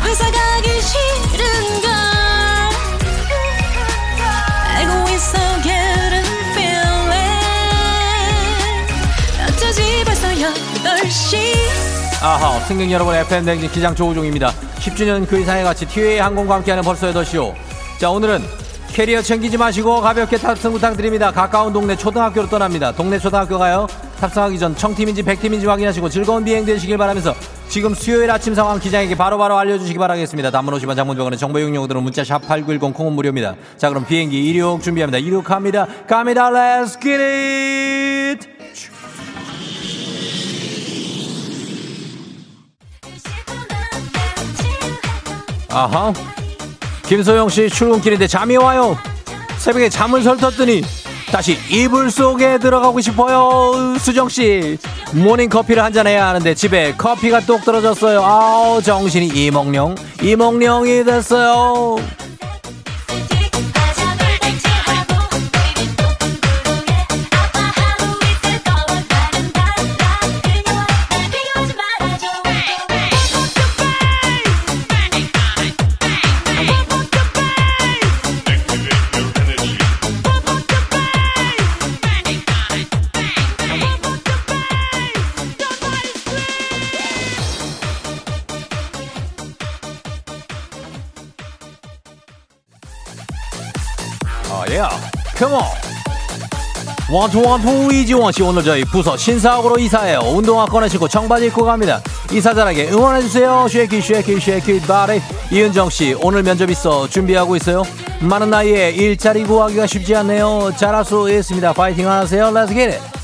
회사 0.05 0.31
가기 0.31 0.81
싫은걸 0.81 1.91
알고 4.77 5.11
있어 5.11 5.39
getting 5.63 6.29
feeling 6.53 7.11
어쩌지 9.49 10.05
벌써 10.05 10.29
8시 10.29 11.55
아하, 12.23 12.59
승객 12.61 12.91
여러분, 12.91 13.15
FM 13.15 13.45
댕진 13.45 13.71
기장 13.71 13.95
조우종입니다. 13.95 14.51
10주년 14.85 15.27
그 15.27 15.41
이상의 15.41 15.65
가치 15.65 15.87
티웨이 15.87 16.19
항공과 16.19 16.57
함께하는 16.57 16.85
벌써 16.85 17.11
8시요. 17.11 17.55
자, 17.99 18.11
오늘은 18.11 18.43
캐리어 18.89 19.23
챙기지 19.23 19.57
마시고 19.57 20.01
가볍게 20.01 20.37
탑승 20.37 20.73
부탁드립니다. 20.73 21.33
가까운 21.33 21.73
동네 21.73 21.97
초등학교로 21.97 22.49
떠납니다. 22.49 22.93
동네 22.93 23.19
초등학교 23.19 23.59
가요. 23.59 23.89
탑승하기 24.21 24.59
전 24.59 24.77
청팀인지 24.77 25.25
백팀인지 25.25 25.67
확인하시고 25.67 26.09
즐거운 26.11 26.45
비행 26.45 26.65
되시길 26.65 26.97
바라면서 26.97 27.35
지금 27.69 27.95
수요일 27.95 28.31
아침 28.31 28.55
상황 28.55 28.79
기장에게 28.79 29.17
바로바로 29.17 29.59
알려주시기 29.59 29.99
바라겠습니다. 29.99 30.53
단문 30.53 30.75
50원 30.75 30.95
장문병원의 30.95 31.39
정보 31.39 31.59
이용료들은 31.59 32.03
문자 32.03 32.23
샵8910 32.23 32.95
콩은 32.95 33.15
무료입니다. 33.15 33.57
자 33.77 33.89
그럼 33.89 34.07
비행기 34.07 34.49
이륙 34.51 34.81
준비합니다. 34.81 35.19
이륙합니다. 35.19 35.89
갑니다. 36.07 36.51
Let's! 36.51 38.54
아하. 45.75 46.13
김소영 47.07 47.49
씨 47.49 47.69
출근길인데 47.69 48.27
잠이 48.27 48.57
와요. 48.57 48.97
새벽에 49.59 49.89
잠을 49.89 50.23
설쳤더니 50.23 50.83
다시 51.31 51.59
이불 51.69 52.11
속에 52.11 52.59
들어가고 52.59 53.01
싶어요. 53.01 53.97
수정 53.99 54.29
씨 54.29 54.79
모닝 55.13 55.49
커피를 55.49 55.83
한 55.83 55.93
잔 55.93 56.07
해야 56.07 56.29
하는데 56.29 56.55
집에 56.55 56.95
커피가 56.97 57.41
뚝 57.41 57.65
떨어졌어요. 57.65 58.23
아우 58.23 58.81
정신이 58.83 59.27
이몽룡 59.29 59.95
이몽룡이 60.23 61.05
됐어요. 61.05 61.97
one 97.15 97.29
two 97.29 97.43
one 97.43 97.69
two 97.69 97.95
이지원 97.95 98.33
씨 98.33 98.43
오늘 98.43 98.65
저희 98.65 98.85
부서 98.85 99.17
신사옥으로 99.17 99.79
이사해요. 99.79 100.19
운동화 100.35 100.67
꺼내시고 100.67 101.07
청바지 101.07 101.47
입고 101.47 101.65
갑니다. 101.65 102.03
이사 102.33 102.53
잘하게 102.53 102.91
응원해 102.91 103.21
주세요. 103.21 103.69
shake 103.69 104.01
it 104.01 104.12
shake 104.12 104.41
it 104.41 104.52
shake 104.52 104.81
it 104.81 104.93
body. 104.93 105.23
이은정 105.53 105.91
씨 105.91 106.17
오늘 106.21 106.43
면접 106.43 106.69
있어 106.69 107.09
준비하고 107.09 107.55
있어요. 107.55 107.85
많은 108.19 108.51
나이에 108.51 108.91
일자리 108.91 109.45
구하기가 109.45 109.87
쉽지 109.87 110.17
않네요. 110.17 110.73
잘할 110.77 111.05
수 111.05 111.31
있습니다. 111.31 111.73
파이팅 111.75 112.11
하세요. 112.11 112.47
Let's. 112.47 113.24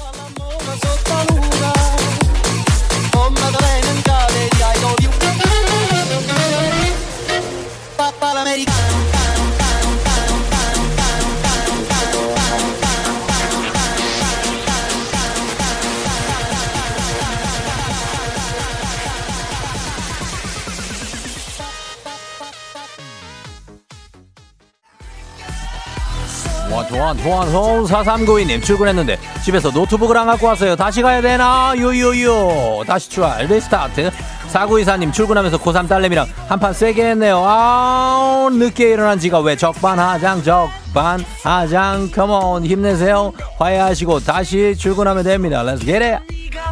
원투원투원투원 27.10 27.84
4392님 27.86 28.62
출근했는데 28.62 29.18
집에서 29.44 29.70
노트북을 29.70 30.16
안 30.16 30.26
갖고 30.26 30.46
왔어요. 30.46 30.76
다시 30.76 31.02
가야 31.02 31.20
되나? 31.20 31.72
유유유. 31.76 32.84
다시 32.86 33.10
출발. 33.10 33.46
restart. 33.46 34.10
4924님 34.52 35.12
출근하면서 35.12 35.58
고3 35.58 35.88
딸내미랑 35.88 36.26
한판 36.48 36.72
세게 36.72 37.10
했네요. 37.10 37.42
아 37.46 38.48
늦게 38.52 38.90
일어난 38.90 39.18
지가 39.18 39.40
왜 39.40 39.56
적반하장 39.56 40.42
적반하장 40.42 42.10
come 42.10 42.46
on 42.46 42.64
힘내세요. 42.64 43.32
화해하시고 43.58 44.20
다시 44.20 44.74
출근하면 44.76 45.22
됩니다. 45.24 45.60
It. 45.60 46.04
어 46.04 46.69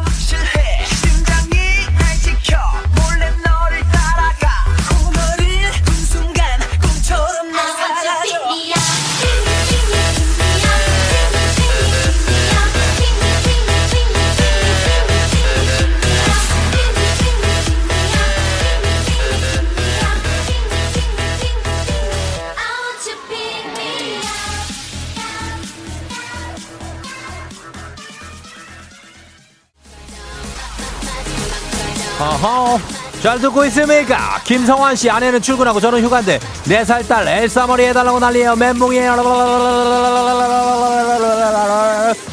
허. 32.41 32.79
잘 33.21 33.37
듣고 33.39 33.65
있습니까? 33.65 34.39
김성환 34.45 34.95
씨 34.95 35.09
아내는 35.09 35.41
출근하고 35.41 35.81
저는 35.81 36.01
휴가인데 36.03 36.39
네살딸 36.69 37.27
엘사 37.27 37.67
머리 37.67 37.83
해달라고 37.85 38.17
난리예요. 38.19 38.55
멘붕이에요. 38.55 39.15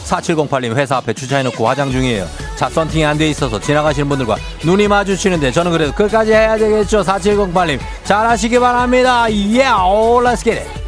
4708님 0.06 0.76
회사 0.76 0.96
앞에 0.98 1.12
주차해놓고 1.12 1.66
화장 1.66 1.90
중이에요. 1.90 2.26
차 2.56 2.68
썬팅이 2.70 3.04
안 3.04 3.18
돼 3.18 3.28
있어서 3.30 3.58
지나가시는 3.60 4.08
분들과 4.08 4.36
눈이 4.64 4.86
마주치는데 4.86 5.50
저는 5.50 5.72
그래도 5.72 5.92
끝까지 5.92 6.32
해야 6.32 6.56
되겠죠. 6.56 7.02
4708님 7.02 7.80
잘하시기 8.04 8.58
바랍니다. 8.60 9.26
예, 9.32 9.66
오, 9.68 10.20
let's 10.22 10.44
get 10.44 10.60
it. 10.60 10.85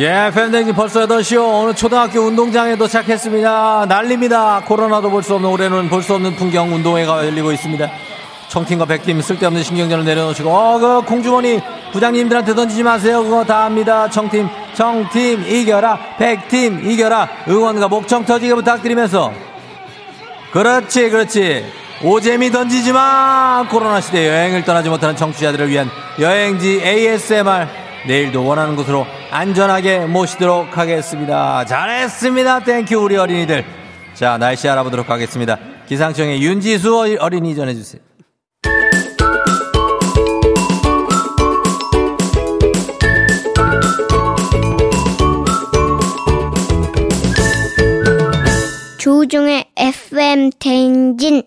예, 0.00 0.30
팬데믹 0.34 0.74
벌써 0.74 1.06
8시요. 1.06 1.62
오늘 1.62 1.74
초등학교 1.74 2.20
운동장에 2.20 2.74
도착했습니다. 2.76 3.86
난립니다. 3.88 4.60
코로나도 4.66 5.08
볼 5.10 5.22
수 5.22 5.34
없는 5.36 5.48
올해는 5.48 5.88
볼 5.88 6.02
수 6.02 6.14
없는 6.14 6.34
풍경 6.34 6.74
운동회가 6.74 7.24
열리고 7.26 7.52
있습니다. 7.52 7.88
청팀과 8.48 8.86
백팀 8.86 9.20
쓸데없는 9.20 9.62
신경전을 9.62 10.04
내려놓으시고, 10.04 10.50
어, 10.50 10.78
그 10.78 11.02
공주머니 11.02 11.60
부장님들한테 11.92 12.54
던지지 12.56 12.82
마세요. 12.82 13.22
그거 13.22 13.44
다 13.44 13.64
합니다. 13.66 14.10
청팀, 14.10 14.48
청팀 14.74 15.44
이겨라. 15.46 16.16
백팀 16.18 16.90
이겨라. 16.90 17.28
응원과 17.48 17.86
목청 17.86 18.24
터지게 18.24 18.52
부탁드리면서. 18.54 19.32
그렇지, 20.52 21.10
그렇지. 21.10 21.72
오재미 22.02 22.50
던지지 22.50 22.92
마! 22.92 23.64
코로나 23.70 24.00
시대 24.00 24.28
여행을 24.28 24.64
떠나지 24.64 24.88
못하는 24.90 25.14
청취자들을 25.16 25.68
위한 25.70 25.88
여행지 26.18 26.80
ASMR. 26.84 27.83
내일도 28.06 28.44
원하는 28.44 28.76
곳으로 28.76 29.06
안전하게 29.30 30.06
모시도록 30.06 30.76
하겠습니다. 30.76 31.64
잘했습니다. 31.64 32.64
thank 32.64 32.82
you, 32.82 32.96
우리 32.96 33.16
어린이들. 33.16 33.64
자, 34.14 34.38
날씨 34.38 34.68
알아보도록 34.68 35.10
하겠습니다. 35.10 35.58
기상청의 35.88 36.42
윤지수 36.42 37.18
어린이 37.20 37.54
전해주세요. 37.54 38.02
조우종의 48.98 49.66
FM 49.76 50.50
대행진 50.58 51.42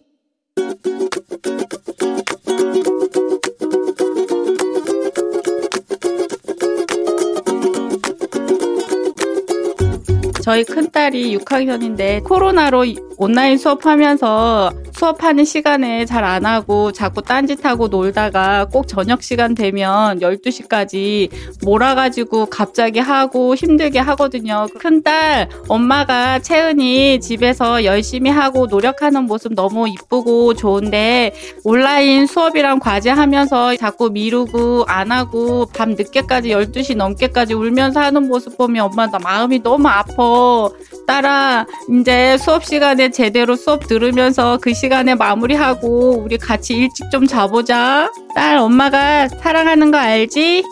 저희 10.47 10.63
큰딸이 10.63 11.37
6학년인데 11.39 12.23
코로나로 12.23 12.85
온라인 13.17 13.57
수업하면서 13.57 14.71
수업하는 14.93 15.45
시간에 15.45 16.05
잘 16.05 16.27
안 16.27 16.45
하고 16.45 16.91
자꾸 16.91 17.21
딴짓하고 17.21 17.87
놀다가 17.87 18.65
꼭 18.65 18.87
저녁 18.87 19.23
시간 19.23 19.55
되면 19.55 20.19
12시까지 20.19 21.29
몰아가지고 21.63 22.47
갑자기 22.47 22.99
하고 22.99 23.55
힘들게 23.55 23.99
하거든요. 23.99 24.67
큰딸, 24.77 25.47
엄마가 25.69 26.39
채은이 26.39 27.21
집에서 27.21 27.85
열심히 27.85 28.29
하고 28.29 28.67
노력하는 28.67 29.23
모습 29.23 29.53
너무 29.53 29.87
이쁘고 29.87 30.55
좋은데 30.55 31.33
온라인 31.63 32.27
수업이랑 32.27 32.79
과제 32.79 33.09
하면서 33.09 33.75
자꾸 33.77 34.09
미루고 34.09 34.83
안 34.87 35.11
하고 35.11 35.65
밤 35.67 35.91
늦게까지 35.91 36.49
12시 36.49 36.97
넘게까지 36.97 37.53
울면서 37.53 38.01
하는 38.01 38.27
모습 38.27 38.57
보면 38.57 38.85
엄마 38.91 39.07
나 39.07 39.17
마음이 39.17 39.63
너무 39.63 39.87
아파. 39.87 40.69
딸아, 41.07 41.65
이제 41.89 42.37
수업 42.37 42.65
시간에 42.65 43.09
제대로 43.09 43.55
수업 43.55 43.87
들으면서 43.87 44.57
그 44.61 44.73
시간에 44.73 45.15
마무리하고 45.15 46.21
우리 46.21 46.37
같이 46.37 46.73
일찍 46.73 47.09
좀 47.09 47.25
자보자. 47.25 48.11
딸, 48.35 48.57
엄마가 48.57 49.29
사랑하는 49.29 49.89
거 49.89 49.97
알지? 49.97 50.63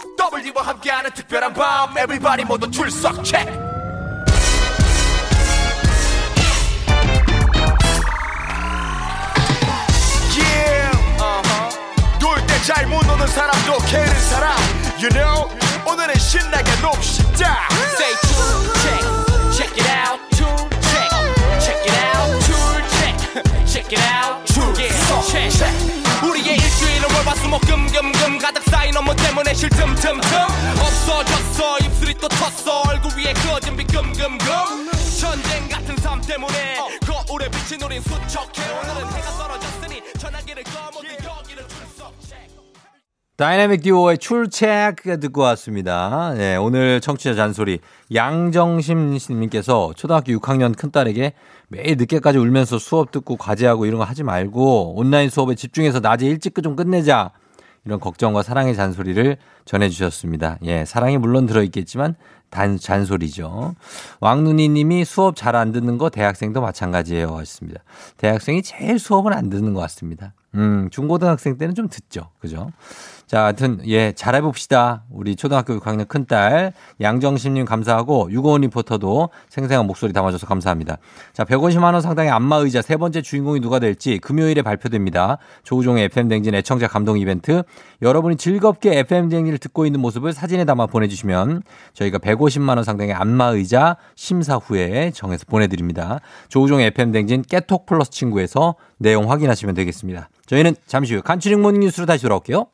W와 0.55 0.67
함께하는 0.67 1.11
특별한 1.13 1.53
밤 1.53 1.91
Everybody 1.91 2.45
모두 2.45 2.69
출석 2.71 3.15
Yeah, 10.35 10.91
uh-huh. 11.19 11.77
놀때 12.19 12.61
잘못 12.63 13.05
노는 13.05 13.27
사람도 13.27 13.77
캐는 13.85 14.19
사람 14.29 14.57
You 14.99 15.09
know 15.09 15.49
오늘은 15.87 16.15
신나게 16.15 16.71
놉시다 16.81 17.67
Say 17.95 18.13
tune 18.21 18.73
check 18.81 19.04
Check 19.04 19.04
check 23.89 23.93
it 23.93 24.11
out. 24.11 24.45
Tune 24.47 24.73
yeah, 24.77 25.49
check. 25.51 25.73
우리의 26.23 26.57
일주일은 26.57 27.03
월화수목금금금 27.15 28.39
가득 28.39 28.63
쌓인 28.63 28.95
업무 28.97 29.15
때문에 29.15 29.53
쉴 29.53 29.69
틈틈틈. 29.69 30.39
없어졌어. 30.79 31.79
입술이 31.79 32.15
또 32.15 32.27
텄어. 32.27 32.87
얼굴 32.89 33.11
위에 33.17 33.33
그어진 33.33 33.75
비 33.75 33.83
금금금. 33.85 34.91
전쟁 35.19 35.69
같은 35.69 35.95
삶 35.97 36.21
때문에 36.21 36.77
거울에 37.05 37.49
비친 37.49 37.81
우린 37.81 38.01
수척해. 38.01 38.71
오늘은 38.71 39.13
해가 39.13 39.31
떨어졌으니 39.37 40.01
전화기를 40.19 40.63
꺼. 40.63 40.91
출석 41.01 41.24
다이나믹 43.37 43.81
듀오의 43.83 44.17
출첵 44.19 44.95
듣고 45.19 45.41
왔습니다. 45.41 46.33
네, 46.35 46.55
오늘 46.55 47.01
청취자 47.01 47.33
잔소리 47.35 47.79
양정심 48.13 49.19
님께서 49.31 49.91
초등학교 49.97 50.31
6학년 50.31 50.73
큰딸에게 50.77 51.33
매일 51.67 51.97
늦게까지 51.97 52.37
울면서 52.37 52.79
수업 52.79 53.11
듣고 53.11 53.35
과제하고 53.35 53.87
이런 53.87 53.99
거 53.99 54.05
하지 54.05 54.23
말고 54.23 54.95
온라인 54.95 55.29
수업에 55.29 55.55
집중해서 55.55 55.99
낮에 55.99 56.25
일찍 56.25 56.55
좀 56.63 56.77
끝내자. 56.77 57.31
이런 57.83 57.99
걱정과 57.99 58.41
사랑의 58.41 58.73
잔소리를 58.73 59.35
전해주셨습니다. 59.65 60.57
예, 60.63 60.85
사랑이 60.85 61.17
물론 61.17 61.45
들어있겠지만 61.45 62.15
단 62.49 62.77
잔소리죠. 62.79 63.75
왕눈이 64.21 64.69
님이 64.69 65.03
수업 65.03 65.35
잘 65.35 65.55
안 65.55 65.73
듣는 65.73 65.97
거 65.97 66.09
대학생도 66.09 66.61
마찬가지예요. 66.61 67.35
하셨습니다. 67.35 67.81
대학생이 68.15 68.63
제일 68.63 68.97
수업을 68.97 69.33
안 69.33 69.49
듣는 69.49 69.73
것 69.73 69.81
같습니다. 69.81 70.33
음, 70.55 70.87
중고등학생 70.89 71.57
때는 71.57 71.75
좀 71.75 71.89
듣죠. 71.89 72.29
그죠? 72.39 72.71
자, 73.27 73.45
하여튼, 73.45 73.79
예, 73.87 74.11
잘해봅시다. 74.11 75.03
우리 75.09 75.35
초등학교 75.35 75.79
6학년 75.79 76.07
큰딸, 76.07 76.73
양정심님 77.01 77.65
감사하고, 77.65 78.29
유고원 78.31 78.61
리포터도 78.61 79.29
생생한 79.49 79.87
목소리 79.87 80.13
담아줘서 80.13 80.45
감사합니다. 80.45 80.97
자, 81.33 81.43
150만원 81.43 82.01
상당의 82.01 82.31
안마의자 82.31 82.83
세 82.83 82.97
번째 82.97 83.23
주인공이 83.23 83.61
누가 83.61 83.79
될지 83.79 84.19
금요일에 84.19 84.61
발표됩니다. 84.61 85.39
조우종의 85.63 86.05
FM댕진 86.05 86.53
애청자 86.53 86.87
감동 86.87 87.17
이벤트. 87.17 87.63
여러분이 88.03 88.35
즐겁게 88.37 88.99
FM댕진을 88.99 89.57
듣고 89.57 89.87
있는 89.87 89.99
모습을 90.01 90.31
사진에 90.31 90.65
담아 90.65 90.85
보내주시면 90.85 91.63
저희가 91.93 92.19
150만원 92.19 92.83
상당의 92.83 93.15
안마의자 93.15 93.97
심사 94.15 94.57
후에 94.57 95.11
정해서 95.11 95.45
보내드립니다. 95.47 96.19
조우종의 96.49 96.87
FM댕진 96.87 97.41
깨톡 97.41 97.87
플러스 97.87 98.11
친구에서 98.11 98.75
내용 98.99 99.31
확인하시면 99.31 99.73
되겠습니다. 99.73 100.29
저희는 100.45 100.75
잠시 100.85 101.15
후 101.15 101.21
간추린 101.23 101.61
모닝 101.61 101.81
뉴스로 101.81 102.05
다시 102.05 102.21
돌아올게요. 102.21 102.67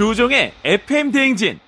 조종의 0.00 0.54
FM 0.64 1.12
대행진. 1.12 1.60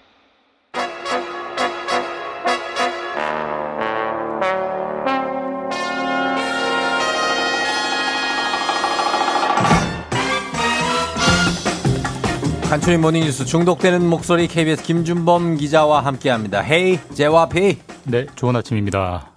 간추린 12.70 13.02
모닝뉴스 13.02 13.44
중독되는 13.44 14.08
목소리 14.08 14.48
KBS 14.48 14.82
김준범 14.82 15.58
기자와 15.58 16.02
함께합니다. 16.02 16.62
헤이 16.62 17.00
제와 17.12 17.50
피. 17.50 17.80
네, 18.04 18.24
좋은 18.34 18.56
아침입니다. 18.56 19.30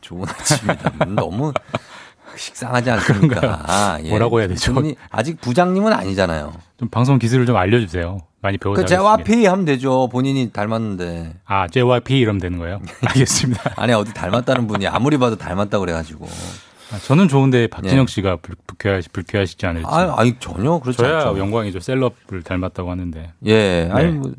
좋은 0.00 0.26
아침입니다. 0.26 0.92
음, 1.06 1.14
너무 1.16 1.52
식상하지 2.34 2.90
않습니까? 2.92 3.62
아, 3.66 3.98
예. 4.02 4.08
뭐라고 4.08 4.40
해야 4.40 4.48
되죠? 4.48 4.74
아직 5.10 5.38
부장님은 5.38 5.92
아니잖아요. 5.92 6.54
좀 6.78 6.88
방송 6.88 7.18
기술을 7.18 7.44
좀 7.44 7.54
알려주세요. 7.58 8.20
많이 8.40 8.58
배워서. 8.58 9.16
그피 9.16 9.46
하면 9.46 9.64
되죠. 9.64 10.08
본인이 10.10 10.50
닮았는데. 10.52 11.34
아, 11.44 11.66
JYP 11.68 12.18
이러면 12.18 12.40
되는 12.40 12.58
거예요? 12.58 12.80
알겠습니다. 13.06 13.74
아니 13.76 13.92
어디 13.92 14.14
닮았다는 14.14 14.66
분이 14.66 14.86
아무리 14.86 15.18
봐도 15.18 15.36
닮았다고 15.36 15.80
그래가지고. 15.80 16.26
아, 16.90 16.98
저는 16.98 17.28
좋은데 17.28 17.66
박진영 17.66 18.04
예. 18.04 18.06
씨가 18.06 18.36
불, 18.36 18.54
불쾌하시, 18.66 19.10
불쾌하시지 19.10 19.66
않을지. 19.66 19.86
아, 19.90 20.14
아니 20.16 20.36
전혀 20.38 20.78
그렇지 20.78 20.98
저야 20.98 21.18
않죠. 21.18 21.38
영광이죠. 21.38 21.80
셀럽을 21.80 22.42
닮았다고 22.44 22.90
하는데. 22.90 23.32
예, 23.46 23.88
아니 23.92 24.06
네. 24.06 24.12
뭐 24.12 24.32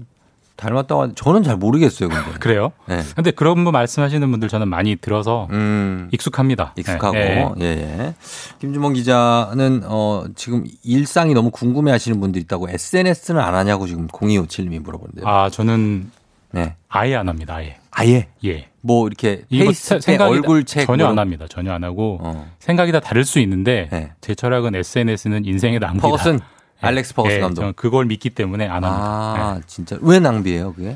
닮았다고 0.60 1.02
하는데 1.02 1.16
저는 1.16 1.44
잘 1.44 1.56
모르겠어요, 1.58 2.10
근데. 2.10 2.32
그래요? 2.40 2.72
네. 2.88 3.02
근데 3.16 3.32
그런 3.32 3.64
분 3.64 3.72
말씀하시는 3.72 4.30
분들 4.30 4.50
저는 4.50 4.68
많이 4.68 4.96
들어서 4.98 5.48
음. 5.52 6.10
익숙합니다. 6.12 6.74
익숙하고 6.78 7.14
네. 7.16 7.50
예, 7.62 7.66
예. 7.66 8.14
김주mon 8.60 8.94
기자는 8.94 9.84
어 9.86 10.26
지금 10.36 10.66
일상이 10.84 11.34
너무 11.34 11.50
궁금해 11.52 11.92
하시는 11.92 12.20
분들 12.20 12.42
있다고 12.42 12.70
SNS는 12.70 13.42
안 13.42 13.56
하냐고 13.56 13.88
지금 13.88 14.08
0257님이 14.08 14.80
물어보는데요. 14.82 15.28
아, 15.28 15.50
저는 15.50 16.12
네. 16.52 16.76
아예 16.88 17.16
안 17.16 17.30
합니다. 17.30 17.56
아예. 17.56 17.78
아예? 17.92 18.28
예. 18.46 18.68
뭐 18.82 19.08
이렇게 19.08 19.44
페이스 19.50 19.90
세- 19.90 20.00
생각이 20.00 20.32
얼굴 20.32 20.64
책 20.64 20.86
전혀 20.88 21.04
뭐안 21.04 21.20
합니다. 21.20 21.46
전혀 21.50 21.72
안 21.74 21.84
하고 21.84 22.18
어. 22.22 22.48
생각이 22.60 22.92
다 22.92 23.00
다를 23.00 23.26
수 23.26 23.40
있는데 23.40 23.90
네. 23.92 24.12
제 24.22 24.34
철학은 24.36 24.74
SNS는 24.76 25.46
인생의 25.46 25.80
낭비다. 25.80 26.02
퍼거슨 26.08 26.40
알렉스 26.82 27.14
퍼거슨 27.16 27.38
예, 27.38 27.42
감독. 27.42 27.76
그걸 27.76 28.06
믿기 28.06 28.30
때문에 28.30 28.66
안 28.68 28.84
합니다. 28.84 29.04
아, 29.06 29.56
네. 29.56 29.62
진짜 29.68 29.98
왜 30.02 30.20
낭비예요, 30.20 30.74
그게? 30.74 30.96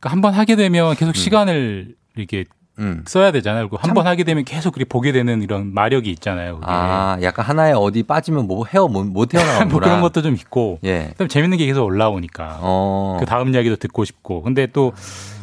그러니까 0.00 0.10
한 0.10 0.20
번 0.20 0.34
하게 0.34 0.56
되면 0.56 0.94
계속 0.94 1.16
시간을 1.16 1.94
이렇게 2.16 2.44
음. 2.78 3.04
써야 3.06 3.30
되잖아요. 3.32 3.68
그리고 3.68 3.76
한 3.86 3.94
번 3.94 4.06
하게 4.06 4.24
되면 4.24 4.44
계속 4.44 4.72
그렇게 4.74 4.88
보게 4.88 5.12
되는 5.12 5.42
이런 5.42 5.72
마력이 5.74 6.10
있잖아요. 6.10 6.56
그게. 6.56 6.66
아, 6.68 7.16
약간 7.22 7.44
하나에 7.46 7.72
어디 7.72 8.02
빠지면 8.02 8.46
뭐 8.48 8.64
헤어 8.66 8.88
못, 8.88 9.04
못 9.04 9.32
헤어나오구나. 9.34 9.64
뭐 9.70 9.80
그런 9.80 10.00
것도 10.00 10.22
좀 10.22 10.34
있고. 10.34 10.78
예. 10.84 11.08
그다음에 11.10 11.28
재밌는 11.28 11.58
게 11.58 11.66
계속 11.66 11.84
올라오니까. 11.84 12.58
어. 12.62 13.16
그 13.20 13.26
다음 13.26 13.54
이야기도 13.54 13.76
듣고 13.76 14.04
싶고. 14.04 14.42
근데 14.42 14.66
또 14.66 14.92
아. 14.94 15.00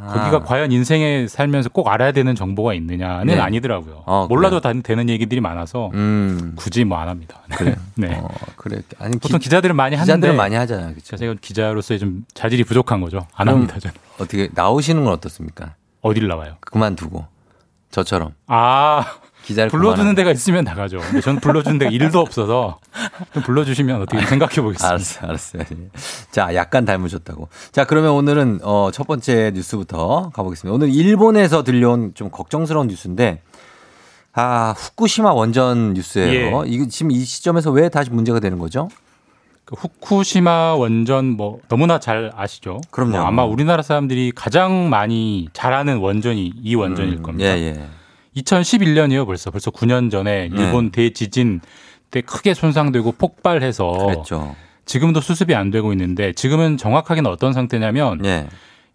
거기가 0.07 0.43
과연 0.43 0.71
인생에 0.71 1.27
살면서 1.27 1.69
꼭 1.69 1.87
알아야 1.89 2.11
되는 2.11 2.33
정보가 2.35 2.73
있느냐는 2.73 3.35
네. 3.35 3.39
아니더라고요. 3.39 4.03
어, 4.05 4.25
몰라도 4.29 4.59
다 4.61 4.73
되는 4.83 5.09
얘기들이 5.09 5.41
많아서 5.41 5.91
음. 5.93 6.53
굳이 6.55 6.83
뭐 6.85 6.97
안 6.97 7.07
합니다. 7.09 7.39
그래. 7.55 7.75
네. 7.95 8.15
어, 8.15 8.27
그래. 8.55 8.81
아니 8.99 9.17
보통 9.17 9.39
기, 9.39 9.45
기자들은 9.45 9.75
많이 9.75 9.95
하는데 9.95 10.13
기자들은 10.13 10.35
많이 10.35 10.55
하잖아요. 10.55 10.91
그렇죠. 10.91 11.17
제가 11.17 11.35
기자로서의 11.39 11.99
좀 11.99 12.25
자질이 12.33 12.63
부족한 12.63 13.01
거죠. 13.01 13.25
안 13.33 13.47
합니다. 13.47 13.79
저는. 13.79 13.95
어떻게 14.19 14.49
나오시는 14.53 15.03
건 15.03 15.13
어떻습니까? 15.13 15.75
어딜 16.01 16.27
나와요? 16.27 16.55
그만두고 16.61 17.25
저처럼 17.91 18.33
아 18.47 19.05
기자를 19.51 19.69
불러주는. 19.69 20.15
데가 20.15 20.31
있으면 20.31 20.63
나가죠. 20.63 20.99
근데 20.99 21.21
저는 21.21 21.39
불러주는 21.39 21.77
데가 21.77 21.91
일도 21.91 22.19
없어서 22.19 22.79
좀 23.33 23.43
불러주시면 23.43 24.01
어떻게 24.01 24.25
생각해 24.25 24.55
보겠습니다. 24.55 24.87
알았어요, 24.87 25.29
알았어요. 25.29 25.63
예. 25.71 25.99
자, 26.31 26.55
약간 26.55 26.85
닮으셨다고. 26.85 27.49
자, 27.71 27.85
그러면 27.85 28.11
오늘은 28.11 28.59
어, 28.63 28.89
첫 28.91 29.07
번째 29.07 29.51
뉴스부터 29.53 30.31
가보겠습니다. 30.33 30.73
오늘 30.73 30.93
일본에서 30.93 31.63
들려온 31.63 32.11
좀 32.13 32.29
걱정스러운 32.29 32.87
뉴스인데, 32.87 33.41
아, 34.33 34.73
후쿠시마 34.77 35.31
원전 35.33 35.93
뉴스예요. 35.93 36.63
예. 36.65 36.69
이거 36.69 36.85
지금 36.89 37.11
이 37.11 37.19
시점에서 37.23 37.71
왜 37.71 37.89
다시 37.89 38.09
문제가 38.09 38.39
되는 38.39 38.57
거죠? 38.59 38.89
그 39.65 39.75
후쿠시마 39.77 40.75
원전 40.75 41.25
뭐 41.37 41.59
너무나 41.69 41.99
잘 41.99 42.31
아시죠? 42.35 42.81
그럼요. 42.91 43.11
뭐 43.11 43.21
아마 43.21 43.43
우리나라 43.43 43.81
사람들이 43.83 44.31
가장 44.35 44.89
많이 44.89 45.47
잘 45.53 45.73
아는 45.73 45.97
원전이 45.97 46.53
이 46.61 46.75
원전일 46.75 47.17
음, 47.17 47.21
겁니다. 47.23 47.57
예, 47.57 47.61
예. 47.61 47.87
2011년이에요. 48.35 49.25
벌써 49.25 49.51
벌써 49.51 49.71
9년 49.71 50.09
전에 50.09 50.49
네. 50.49 50.61
일본 50.61 50.91
대지진 50.91 51.61
때 52.09 52.21
크게 52.21 52.53
손상되고 52.53 53.13
폭발해서 53.13 53.91
그랬죠. 53.91 54.55
지금도 54.85 55.21
수습이 55.21 55.55
안 55.55 55.71
되고 55.71 55.91
있는데 55.93 56.33
지금은 56.33 56.77
정확하게는 56.77 57.29
어떤 57.29 57.53
상태냐면 57.53 58.23
예. 58.25 58.47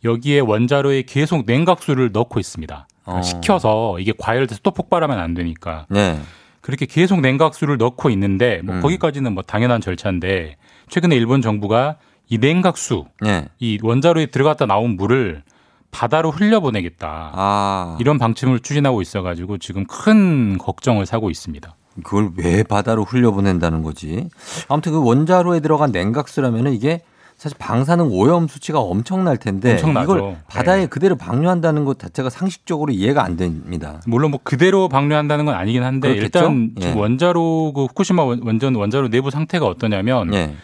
여기에 0.04 0.40
원자로에 0.40 1.02
계속 1.02 1.44
냉각수를 1.46 2.12
넣고 2.12 2.38
있습니다. 2.38 2.88
어. 3.06 3.22
식혀서 3.22 3.98
이게 4.00 4.12
과열돼서 4.18 4.60
또 4.62 4.70
폭발하면 4.72 5.18
안 5.18 5.34
되니까 5.34 5.86
네. 5.88 6.20
그렇게 6.60 6.84
계속 6.84 7.20
냉각수를 7.20 7.78
넣고 7.78 8.10
있는데 8.10 8.60
뭐 8.62 8.76
음. 8.76 8.82
거기까지는 8.82 9.32
뭐 9.32 9.42
당연한 9.42 9.80
절차인데 9.80 10.56
최근에 10.88 11.16
일본 11.16 11.40
정부가 11.40 11.96
이 12.28 12.38
냉각수 12.38 13.06
예. 13.24 13.46
이 13.58 13.78
원자로에 13.82 14.26
들어갔다 14.26 14.66
나온 14.66 14.96
물을 14.96 15.42
바다로 15.90 16.30
흘려보내겠다 16.30 17.30
아, 17.34 17.96
이런 18.00 18.18
방침을 18.18 18.60
추진하고 18.60 19.02
있어가지고 19.02 19.58
지금 19.58 19.84
큰 19.86 20.58
걱정을 20.58 21.06
사고 21.06 21.30
있습니다. 21.30 21.74
그걸 22.02 22.30
왜 22.36 22.62
바다로 22.62 23.04
흘려보낸다는 23.04 23.82
거지? 23.82 24.28
아무튼 24.68 24.92
그 24.92 25.02
원자로에 25.02 25.60
들어간 25.60 25.92
냉각수라면은 25.92 26.72
이게 26.74 27.00
사실 27.38 27.56
방사능 27.58 28.08
오염 28.12 28.48
수치가 28.48 28.80
엄청날 28.80 29.36
텐데 29.36 29.72
엄청나죠. 29.72 30.16
이걸 30.16 30.36
바다에 30.48 30.80
네. 30.80 30.86
그대로 30.86 31.16
방류한다는 31.16 31.84
것 31.84 31.98
자체가 31.98 32.30
상식적으로 32.30 32.92
이해가 32.92 33.22
안 33.24 33.36
됩니다. 33.36 34.00
물론 34.06 34.30
뭐 34.30 34.40
그대로 34.42 34.88
방류한다는 34.88 35.44
건 35.44 35.54
아니긴 35.54 35.82
한데 35.82 36.08
그렇겠죠? 36.14 36.38
일단 36.38 36.70
예. 36.80 36.92
원자로 36.92 37.72
그 37.74 37.84
후쿠시마 37.84 38.22
원- 38.24 38.40
원전 38.42 38.74
원자로 38.74 39.08
내부 39.08 39.30
상태가 39.30 39.66
어떠냐면 39.66 40.32
예. 40.34 40.54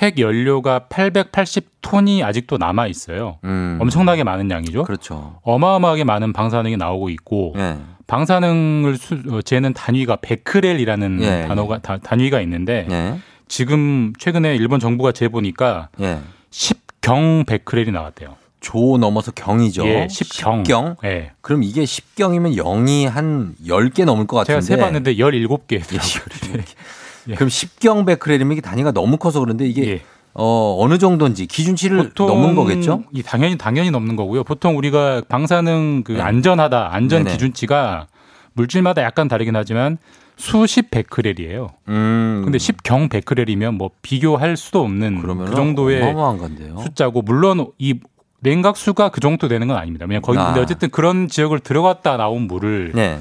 핵 0.00 0.18
연료가 0.18 0.86
880톤이 0.88 2.24
아직도 2.24 2.56
남아 2.58 2.86
있어요. 2.86 3.38
음. 3.44 3.78
엄청나게 3.80 4.24
많은 4.24 4.50
양이죠. 4.50 4.84
그렇죠. 4.84 5.38
어마어마하게 5.42 6.04
많은 6.04 6.32
방사능이 6.32 6.76
나오고 6.76 7.10
있고 7.10 7.54
예. 7.58 7.76
방사능을 8.06 8.96
수, 8.96 9.18
어, 9.30 9.42
재는 9.42 9.72
단위가 9.72 10.16
베크렐이라는 10.16 11.22
예, 11.22 11.44
단어가 11.46 11.78
다- 11.78 11.98
단위가 11.98 12.40
있는데 12.40 12.86
예. 12.90 13.18
지금 13.46 14.12
최근에 14.18 14.56
일본 14.56 14.80
정부가 14.80 15.12
재보니까 15.12 15.90
예. 16.00 16.18
10경 16.50 17.46
베크렐이 17.46 17.90
나왔대요. 17.92 18.36
조 18.60 18.98
넘어서 18.98 19.32
경이죠. 19.32 19.86
예, 19.86 20.06
10경. 20.06 20.64
10경? 20.64 20.96
예. 21.04 21.32
그럼 21.40 21.62
이게 21.62 21.84
10경이면 21.84 22.56
0이 22.56 23.06
한 23.06 23.54
10개 23.66 24.04
넘을 24.04 24.26
것 24.26 24.36
같은데. 24.38 24.60
제가 24.60 24.76
세봤는데 24.76 25.14
17개. 25.16 25.74
예. 25.74 25.80
그럼 27.36 27.48
10경 27.48 28.06
베크렐이면 28.06 28.52
이게 28.52 28.60
단위가 28.60 28.92
너무 28.92 29.16
커서 29.16 29.40
그런데 29.40 29.66
이게 29.66 29.88
예. 29.88 30.02
어, 30.34 30.76
어느 30.78 30.98
정도인지 30.98 31.46
기준치를 31.46 32.12
넘는 32.16 32.54
거겠죠? 32.54 33.04
이 33.12 33.22
당연히 33.22 33.58
당연히 33.58 33.90
넘는 33.90 34.16
거고요. 34.16 34.44
보통 34.44 34.76
우리가 34.76 35.22
방사능 35.28 36.02
그 36.04 36.12
네. 36.12 36.20
안전하다 36.20 36.90
안전 36.92 37.24
네네. 37.24 37.32
기준치가 37.32 38.06
물질마다 38.52 39.02
약간 39.02 39.28
다르긴 39.28 39.56
하지만 39.56 39.98
수십 40.36 40.90
베크렐이에요. 40.90 41.68
음. 41.88 42.42
근데 42.44 42.58
10경 42.58 43.10
베크렐이면 43.10 43.74
뭐 43.74 43.90
비교할 44.02 44.56
수도 44.56 44.82
없는 44.82 45.20
그 45.20 45.54
정도의. 45.54 46.14
숫자고 46.82 47.22
물론 47.22 47.66
이 47.78 48.00
냉각수가 48.40 49.10
그 49.10 49.20
정도 49.20 49.48
되는 49.48 49.68
건 49.68 49.76
아닙니다. 49.76 50.06
왜냐면 50.06 50.22
거기 50.22 50.38
아. 50.38 50.46
근데 50.46 50.60
어쨌든 50.60 50.88
그런 50.90 51.28
지역을 51.28 51.60
들어갔다 51.60 52.16
나온 52.16 52.46
물을 52.46 52.92
네. 52.94 53.18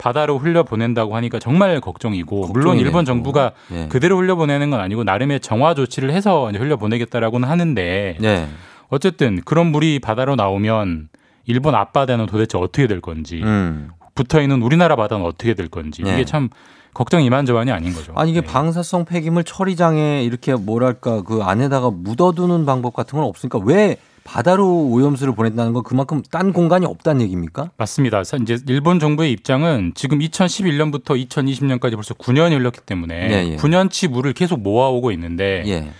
바다로 0.00 0.38
흘려 0.38 0.62
보낸다고 0.62 1.14
하니까 1.14 1.38
정말 1.38 1.78
걱정이고 1.78 2.48
물론 2.48 2.52
걱정이네, 2.54 2.82
일본 2.82 3.04
또. 3.04 3.12
정부가 3.12 3.52
예. 3.72 3.86
그대로 3.88 4.16
흘려 4.16 4.34
보내는 4.34 4.70
건 4.70 4.80
아니고 4.80 5.04
나름의 5.04 5.40
정화 5.40 5.74
조치를 5.74 6.10
해서 6.10 6.48
이제 6.48 6.58
흘려 6.58 6.78
보내겠다라고는 6.78 7.46
하는데 7.46 8.16
네. 8.18 8.48
어쨌든 8.88 9.42
그런 9.44 9.66
물이 9.66 9.98
바다로 9.98 10.36
나오면 10.36 11.10
일본 11.44 11.74
앞바다는 11.74 12.26
도대체 12.26 12.56
어떻게 12.56 12.86
될 12.86 13.02
건지 13.02 13.42
음. 13.44 13.90
붙어 14.14 14.40
있는 14.40 14.62
우리나라 14.62 14.96
바다는 14.96 15.26
어떻게 15.26 15.52
될 15.52 15.68
건지 15.68 16.02
네. 16.02 16.14
이게 16.14 16.24
참 16.24 16.48
걱정 16.94 17.22
이만저만이 17.22 17.70
아닌 17.70 17.92
거죠. 17.92 18.14
아니 18.16 18.30
이게 18.30 18.40
방사성 18.40 19.04
폐기물 19.04 19.44
처리장에 19.44 20.24
이렇게 20.24 20.54
뭐랄까 20.54 21.22
그 21.22 21.42
안에다가 21.42 21.90
묻어두는 21.90 22.64
방법 22.64 22.94
같은 22.94 23.18
건 23.18 23.28
없으니까 23.28 23.60
왜 23.62 23.98
바다로 24.24 24.86
오염수를 24.88 25.34
보낸다는 25.34 25.72
건 25.72 25.82
그만큼 25.82 26.22
딴 26.30 26.52
공간이 26.52 26.86
없다는 26.86 27.22
얘기입니까? 27.22 27.70
맞습니다. 27.76 28.22
사- 28.24 28.36
이제 28.36 28.58
일본 28.68 28.98
정부의 29.00 29.32
입장은 29.32 29.92
지금 29.94 30.18
2011년부터 30.20 31.26
2020년까지 31.28 31.94
벌써 31.94 32.14
9년이 32.14 32.52
흘렀기 32.58 32.80
때문에 32.82 33.14
예, 33.30 33.52
예. 33.52 33.56
9년치 33.56 34.08
물을 34.08 34.32
계속 34.32 34.60
모아오고 34.60 35.10
있는데 35.12 35.62
예. 35.66 35.90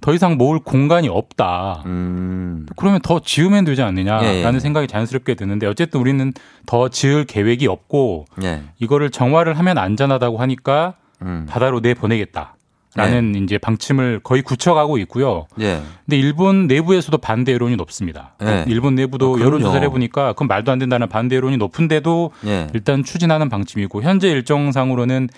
더 0.00 0.14
이상 0.14 0.36
모을 0.38 0.58
공간이 0.60 1.08
없다. 1.08 1.82
그러면 1.84 3.00
더 3.02 3.20
지으면 3.20 3.64
되지 3.66 3.82
않느냐라는 3.82 4.28
음. 4.30 4.52
예, 4.52 4.54
예. 4.54 4.60
생각이 4.60 4.86
자연스럽게 4.86 5.34
드는데 5.34 5.66
어쨌든 5.66 6.00
우리는 6.00 6.32
더 6.66 6.88
지을 6.88 7.24
계획이 7.24 7.66
없고 7.66 8.24
예. 8.42 8.62
이거를 8.78 9.10
정화를 9.10 9.58
하면 9.58 9.76
안전하다고 9.78 10.38
하니까 10.38 10.94
음. 11.22 11.46
바다로 11.48 11.80
내 11.80 11.92
보내겠다. 11.92 12.54
라는 12.96 13.34
이제 13.36 13.56
방침을 13.56 14.20
거의 14.24 14.42
굳혀가고 14.42 14.98
있고요. 14.98 15.46
예. 15.60 15.80
근데 16.06 16.18
일본 16.18 16.66
내부에서도 16.66 17.16
반대 17.18 17.52
여론이 17.52 17.76
높습니다. 17.76 18.34
네. 18.40 18.64
일본 18.66 18.96
내부도 18.96 19.26
아, 19.26 19.32
그럼요. 19.34 19.46
여론 19.46 19.60
조사를 19.62 19.86
해보니까 19.86 20.32
그건 20.32 20.48
말도 20.48 20.72
안 20.72 20.78
된다는 20.80 21.08
반대 21.08 21.36
여론이 21.36 21.56
높은데도 21.56 22.32
예. 22.46 22.66
일단 22.74 23.04
추진하는 23.04 23.48
방침이고 23.48 24.02
현재 24.02 24.28
일정상으로는 24.28 25.28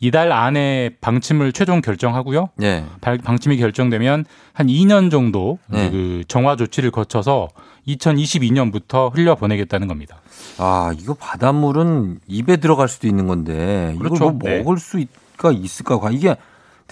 이달 0.00 0.32
안에 0.32 0.90
방침을 1.00 1.52
최종 1.52 1.80
결정하고요. 1.80 2.48
예. 2.62 2.84
발- 3.02 3.18
방침이 3.18 3.56
결정되면 3.58 4.24
한 4.54 4.66
2년 4.66 5.10
정도 5.10 5.58
네. 5.68 5.90
그 5.90 6.22
정화 6.26 6.56
조치를 6.56 6.90
거쳐서 6.90 7.48
2022년부터 7.86 9.14
흘려 9.14 9.34
보내겠다는 9.34 9.88
겁니다. 9.88 10.16
아 10.58 10.92
이거 10.98 11.14
바닷물은 11.14 12.18
입에 12.26 12.56
들어갈 12.56 12.88
수도 12.88 13.06
있는 13.06 13.26
건데 13.26 13.94
그렇죠. 13.98 14.14
이걸 14.16 14.32
뭐 14.32 14.50
네. 14.50 14.58
먹을 14.58 14.78
수가 14.78 15.52
있을까? 15.52 16.10
이게 16.10 16.36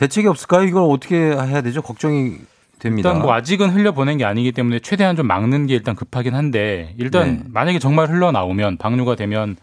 대책이 0.00 0.26
없을까요? 0.28 0.64
이걸 0.64 0.84
어떻게 0.84 1.16
해야 1.16 1.60
되죠? 1.60 1.82
걱정이 1.82 2.36
됩니다. 2.78 3.10
일단 3.10 3.22
뭐 3.22 3.34
아직은 3.34 3.68
흘려 3.68 3.92
보낸 3.92 4.16
게 4.16 4.24
아니기 4.24 4.50
때문에 4.50 4.78
최대한 4.78 5.14
좀 5.14 5.26
막는 5.26 5.66
게 5.66 5.74
일단 5.74 5.94
급하긴 5.94 6.34
한데 6.34 6.94
일단 6.96 7.36
네. 7.36 7.42
만약에 7.52 7.78
정말 7.78 8.08
흘러 8.08 8.32
나오면 8.32 8.78
방류가 8.78 9.16
되면 9.16 9.56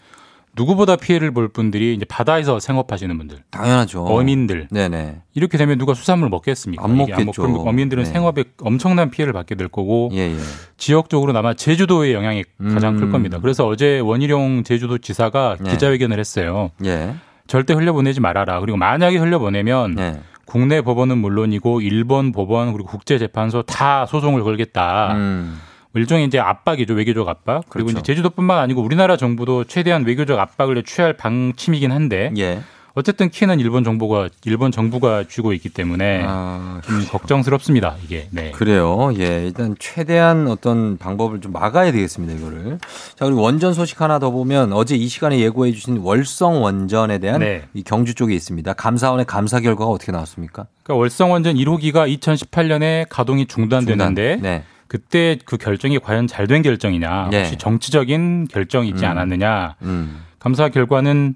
누구보다 0.56 0.96
피해를 0.96 1.32
볼 1.32 1.48
분들이 1.48 1.96
이제 1.96 2.06
바다에서 2.06 2.60
생업하시는 2.60 3.16
분들, 3.18 3.44
당연하죠. 3.52 4.04
어민들 4.04 4.68
네네. 4.72 5.22
이렇게 5.34 5.58
되면 5.58 5.78
누가 5.78 5.94
수산물 5.96 6.30
먹겠습니까? 6.30 6.84
안 6.84 6.98
먹겠죠. 6.98 7.42
그럼 7.42 7.68
어민들은 7.68 8.04
네. 8.04 8.10
생업에 8.10 8.44
엄청난 8.62 9.10
피해를 9.10 9.34
받게 9.34 9.56
될 9.56 9.68
거고 9.68 10.10
예, 10.14 10.32
예. 10.32 10.38
지역적으로 10.78 11.36
아마 11.38 11.54
제주도의 11.56 12.14
영향이 12.14 12.44
가장 12.74 12.96
음. 12.96 13.00
클 13.00 13.12
겁니다. 13.12 13.40
그래서 13.40 13.68
어제 13.68 14.00
원희룡 14.00 14.64
제주도 14.64 15.00
지사가 15.00 15.58
네. 15.60 15.72
기자회견을 15.72 16.20
했어요. 16.20 16.72
예. 16.86 17.16
절대 17.48 17.74
흘려보내지 17.74 18.20
말아라. 18.20 18.60
그리고 18.60 18.78
만약에 18.78 19.18
흘려보내면 19.18 19.96
네. 19.96 20.22
국내 20.46 20.82
법원은 20.82 21.18
물론이고 21.18 21.82
일본 21.82 22.32
법원 22.32 22.72
그리고 22.74 22.90
국제재판소 22.90 23.64
다 23.64 24.06
소송을 24.06 24.44
걸겠다. 24.44 25.14
음. 25.16 25.60
일종의 25.94 26.26
이제 26.26 26.40
압박이죠 26.40 26.94
외교적 26.94 27.28
압박. 27.28 27.64
그리고 27.70 27.88
그렇죠. 27.88 28.00
이제 28.00 28.14
제주도뿐만 28.14 28.60
아니고 28.60 28.82
우리나라 28.82 29.18
정부도 29.18 29.64
최대한 29.64 30.06
외교적 30.06 30.40
압박을 30.40 30.84
취할 30.84 31.14
방침이긴 31.14 31.92
한데 31.92 32.32
예. 32.38 32.62
어쨌든 32.98 33.30
키는 33.30 33.60
일본 33.60 33.84
정부가 33.84 34.28
일본 34.44 34.72
정부가 34.72 35.26
쥐고 35.30 35.54
있기 35.54 35.70
때문에 35.70 36.24
아, 36.26 36.82
좀 36.84 37.06
걱정스럽습니다 37.08 37.96
이게. 38.04 38.28
네. 38.32 38.50
그래요. 38.50 39.12
예. 39.20 39.44
일단 39.46 39.76
최대한 39.78 40.48
어떤 40.48 40.98
방법을 40.98 41.40
좀 41.40 41.52
막아야 41.52 41.92
되겠습니다, 41.92 42.34
이거를. 42.34 42.80
자, 43.16 43.26
그리고 43.26 43.44
원전 43.44 43.76
소식 43.76 44.02
하나 44.02 44.18
더 44.18 44.32
보면 44.32 44.74
어제 44.74 44.96
이 44.96 45.08
시간에 45.10 45.40
예고해 45.40 45.74
주신 45.74 45.98
월성 45.98 46.64
원전에 46.64 47.20
대한 47.20 47.42
네. 47.42 47.66
이 47.76 47.84
경주 47.84 48.16
쪽에 48.16 48.34
있습니다. 48.34 48.74
감사원의 48.74 49.26
감사 49.28 49.60
결과가 49.60 49.92
어떻게 49.92 50.12
나왔습니까? 50.12 50.66
그러니까 50.82 51.00
월성 51.00 51.30
원전 51.30 51.56
1호기가 51.56 52.12
2018년에 52.18 53.06
가동이 53.10 53.46
중단됐는데 53.46 54.34
중단. 54.34 54.42
네. 54.42 54.64
그때 54.88 55.38
그 55.46 55.58
결정이 55.58 56.00
과연 56.00 56.26
잘 56.26 56.48
된 56.48 56.64
결정이냐, 56.64 57.28
네. 57.30 57.42
혹시 57.42 57.58
정치적인 57.60 58.48
결정이 58.48 58.90
있지 58.90 59.06
음. 59.06 59.12
않았느냐. 59.12 59.76
음. 59.84 60.24
감사 60.40 60.70
결과는 60.70 61.36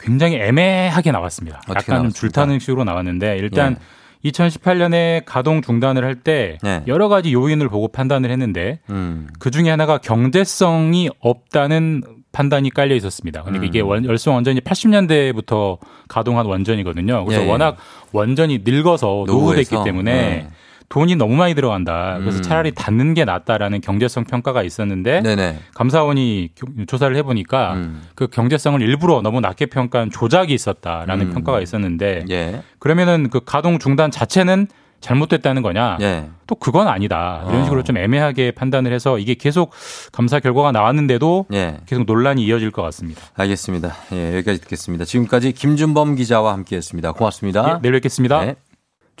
굉장히 0.00 0.36
애매하게 0.36 1.12
나왔습니다. 1.12 1.60
약간 1.68 1.82
좀 1.82 1.94
나왔습니까? 1.94 2.18
줄타는 2.18 2.58
식으로 2.58 2.84
나왔는데 2.84 3.36
일단 3.38 3.76
예. 3.78 4.30
2018년에 4.30 5.22
가동 5.24 5.62
중단을 5.62 6.04
할때 6.04 6.58
네. 6.62 6.82
여러 6.86 7.08
가지 7.08 7.32
요인을 7.32 7.68
보고 7.68 7.88
판단을 7.88 8.30
했는데 8.30 8.80
음. 8.90 9.28
그 9.38 9.50
중에 9.50 9.70
하나가 9.70 9.98
경제성이 9.98 11.08
없다는 11.20 12.02
판단이 12.32 12.70
깔려 12.70 12.94
있었습니다. 12.94 13.42
그러니까 13.42 13.64
음. 13.64 13.66
이게 13.66 13.80
원, 13.80 14.04
열성 14.04 14.34
원전이 14.34 14.60
80년대부터 14.60 15.78
가동한 16.08 16.46
원전이거든요. 16.46 17.24
그래서 17.24 17.42
예, 17.42 17.46
예. 17.46 17.50
워낙 17.50 17.76
원전이 18.12 18.60
늙어서 18.64 19.24
노후됐기? 19.26 19.74
때문에 19.84 20.12
네. 20.12 20.48
돈이 20.90 21.14
너무 21.16 21.36
많이 21.36 21.54
들어간다. 21.54 22.16
그래서 22.18 22.38
음. 22.38 22.42
차라리 22.42 22.72
닫는 22.72 23.14
게 23.14 23.24
낫다라는 23.24 23.80
경제성 23.80 24.24
평가가 24.24 24.64
있었는데 24.64 25.20
네네. 25.22 25.58
감사원이 25.74 26.50
교- 26.56 26.84
조사를 26.86 27.14
해보니까 27.16 27.74
음. 27.74 28.02
그 28.16 28.26
경제성을 28.26 28.82
일부러 28.82 29.22
너무 29.22 29.40
낮게 29.40 29.66
평가한 29.66 30.10
조작이 30.10 30.52
있었다라는 30.52 31.28
음. 31.28 31.32
평가가 31.32 31.60
있었는데 31.60 32.24
예. 32.30 32.62
그러면은 32.80 33.30
그 33.30 33.40
가동 33.44 33.78
중단 33.78 34.10
자체는 34.10 34.66
잘못됐다는 35.00 35.62
거냐? 35.62 35.96
예. 36.00 36.28
또 36.48 36.56
그건 36.56 36.88
아니다. 36.88 37.44
이런 37.48 37.60
어. 37.60 37.64
식으로 37.64 37.84
좀 37.84 37.96
애매하게 37.96 38.50
판단을 38.50 38.92
해서 38.92 39.16
이게 39.18 39.34
계속 39.34 39.70
감사 40.10 40.40
결과가 40.40 40.72
나왔는데도 40.72 41.46
예. 41.52 41.78
계속 41.86 42.04
논란이 42.04 42.44
이어질 42.44 42.72
것 42.72 42.82
같습니다. 42.82 43.22
알겠습니다. 43.36 43.94
예, 44.12 44.34
여기까지 44.38 44.60
듣겠습니다. 44.60 45.04
지금까지 45.04 45.52
김준범 45.52 46.16
기자와 46.16 46.52
함께 46.52 46.76
했습니다. 46.76 47.12
고맙습니다. 47.12 47.76
예, 47.76 47.78
내일 47.80 47.92
뵙겠습니다. 47.92 48.54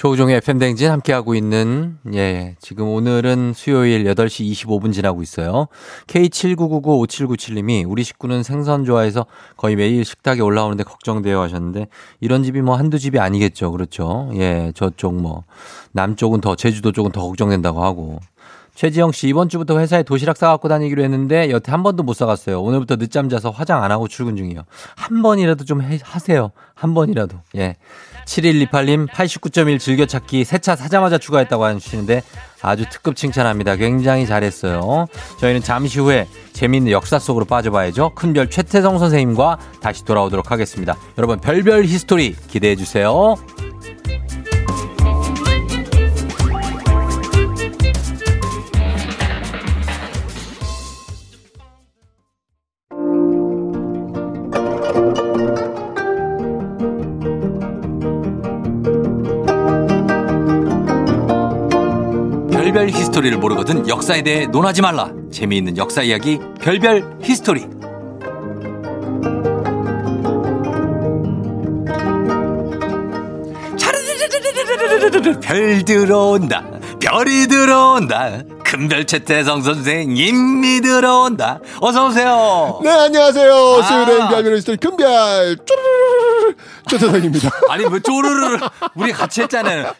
네. 0.00 0.02
조우종의 0.02 0.36
FM댕진 0.36 0.90
함께하고 0.90 1.34
있는, 1.34 1.98
예, 2.14 2.56
지금 2.58 2.88
오늘은 2.88 3.52
수요일 3.54 4.04
8시 4.04 4.50
25분 4.50 4.94
지나고 4.94 5.20
있어요. 5.20 5.68
K79995797님이 6.06 7.84
우리 7.86 8.02
식구는 8.02 8.42
생선 8.42 8.86
좋아해서 8.86 9.26
거의 9.58 9.76
매일 9.76 10.02
식탁에 10.06 10.40
올라오는데 10.40 10.84
걱정돼요 10.84 11.42
하셨는데 11.42 11.88
이런 12.20 12.42
집이 12.42 12.62
뭐 12.62 12.76
한두 12.76 12.98
집이 12.98 13.18
아니겠죠. 13.18 13.72
그렇죠. 13.72 14.30
예, 14.36 14.72
저쪽 14.74 15.16
뭐, 15.16 15.44
남쪽은 15.92 16.40
더, 16.40 16.56
제주도 16.56 16.92
쪽은 16.92 17.12
더 17.12 17.20
걱정된다고 17.20 17.84
하고. 17.84 18.20
최지영 18.74 19.12
씨, 19.12 19.28
이번 19.28 19.50
주부터 19.50 19.78
회사에 19.78 20.02
도시락 20.02 20.38
싸갖고 20.38 20.68
다니기로 20.68 21.02
했는데 21.02 21.50
여태 21.50 21.72
한 21.72 21.82
번도 21.82 22.04
못 22.04 22.14
싸갔어요. 22.14 22.62
오늘부터 22.62 22.96
늦잠 22.96 23.28
자서 23.28 23.50
화장 23.50 23.82
안 23.84 23.92
하고 23.92 24.08
출근 24.08 24.36
중이에요. 24.36 24.62
한 24.96 25.20
번이라도 25.20 25.64
좀 25.64 25.82
해- 25.82 25.98
하세요. 26.02 26.52
한 26.74 26.94
번이라도. 26.94 27.36
예. 27.56 27.76
7128님, 28.30 29.08
89.1 29.08 29.78
즐겨찾기 29.80 30.44
새 30.44 30.63
차 30.63 30.76
사자마자 30.76 31.18
추가했다고 31.18 31.64
하시는데 31.64 32.22
아주 32.62 32.84
특급 32.88 33.16
칭찬합니다. 33.16 33.76
굉장히 33.76 34.26
잘했어요. 34.26 35.06
저희는 35.40 35.62
잠시 35.62 35.98
후에 35.98 36.28
재미있는 36.52 36.92
역사 36.92 37.18
속으로 37.18 37.44
빠져봐야죠. 37.44 38.12
큰별 38.14 38.50
최태성 38.50 38.98
선생님과 38.98 39.58
다시 39.80 40.04
돌아오도록 40.04 40.50
하겠습니다. 40.50 40.96
여러분, 41.18 41.40
별별 41.40 41.84
히스토리 41.84 42.36
기대해 42.48 42.76
주세요. 42.76 43.36
별별 62.70 62.88
히스토리를 62.90 63.36
모르거든 63.38 63.88
역사에 63.88 64.22
대해 64.22 64.46
논하지 64.46 64.80
말라. 64.80 65.10
재미있는 65.32 65.76
역사 65.76 66.02
이야기 66.02 66.38
별별 66.60 67.18
히스토리. 67.20 67.66
별 75.42 75.84
들어온다. 75.84 76.64
별이 77.00 77.48
들어온다. 77.48 78.38
큰별 78.62 79.04
최태성 79.04 79.62
선생님이 79.62 80.80
들어온다. 80.80 81.58
어서 81.80 82.06
오세요. 82.06 82.78
네, 82.84 82.88
안녕하세요. 82.88 83.52
아. 83.52 83.82
수요일엔 83.82 84.28
별별 84.28 84.56
히스토리 84.56 84.76
금별 84.76 85.56
쪼르르르 85.66 86.54
최태성입니다. 86.88 87.50
아니 87.68 87.84
뭐 87.86 87.98
쪼르르 87.98 88.58
우리 88.94 89.10
같이 89.10 89.42
했잖아요. 89.42 89.92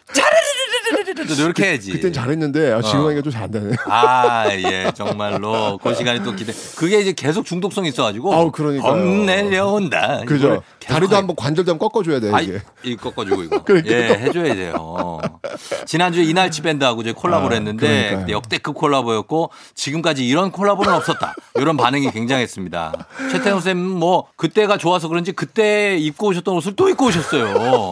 때도 1.27 1.41
노력해야지. 1.41 1.91
그땐 1.91 2.13
잘했는데 2.13 2.71
아, 2.73 2.81
지금 2.81 3.01
어. 3.01 3.05
하니까 3.07 3.21
좀 3.21 3.31
잘 3.31 3.43
안 3.43 3.51
되네. 3.51 3.75
아, 3.85 4.45
예, 4.51 4.91
정말로. 4.95 5.77
그 5.81 5.95
시간에 5.95 6.21
또 6.23 6.35
기대. 6.35 6.53
그게 6.75 6.99
이제 7.01 7.13
계속 7.13 7.45
중독성이 7.45 7.89
있어가지고. 7.89 8.33
아우, 8.33 8.51
그러니까요. 8.51 8.91
범 8.93 9.25
내려온다. 9.25 10.21
그죠. 10.25 10.61
다리도 10.79 11.15
한번 11.15 11.35
관절도 11.35 11.71
한번 11.71 11.89
꺾어줘야 11.89 12.19
돼 12.19 12.31
이게. 12.43 12.61
이 12.83 12.95
꺾어주고 12.95 13.43
이거. 13.43 13.63
그러니까요. 13.65 13.95
예, 13.97 14.07
해줘야 14.19 14.53
돼요. 14.55 15.19
지난주에 15.85 16.23
이날치 16.23 16.61
밴드하고 16.61 17.03
저희 17.03 17.13
콜라보를 17.13 17.55
아, 17.55 17.59
했는데 17.59 18.09
그러니까요. 18.09 18.35
역대급 18.35 18.75
콜라보였고 18.75 19.51
지금까지 19.75 20.27
이런 20.27 20.51
콜라보는 20.51 20.93
없었다. 20.93 21.35
이런 21.55 21.77
반응이 21.77 22.11
굉장했습니다. 22.11 23.07
최태형 23.31 23.61
쌤뭐 23.61 24.27
그때가 24.35 24.77
좋아서 24.77 25.07
그런지 25.07 25.31
그때 25.31 25.97
입고 25.97 26.27
오셨던 26.27 26.55
옷을 26.55 26.75
또 26.75 26.89
입고 26.89 27.05
오셨어요. 27.07 27.91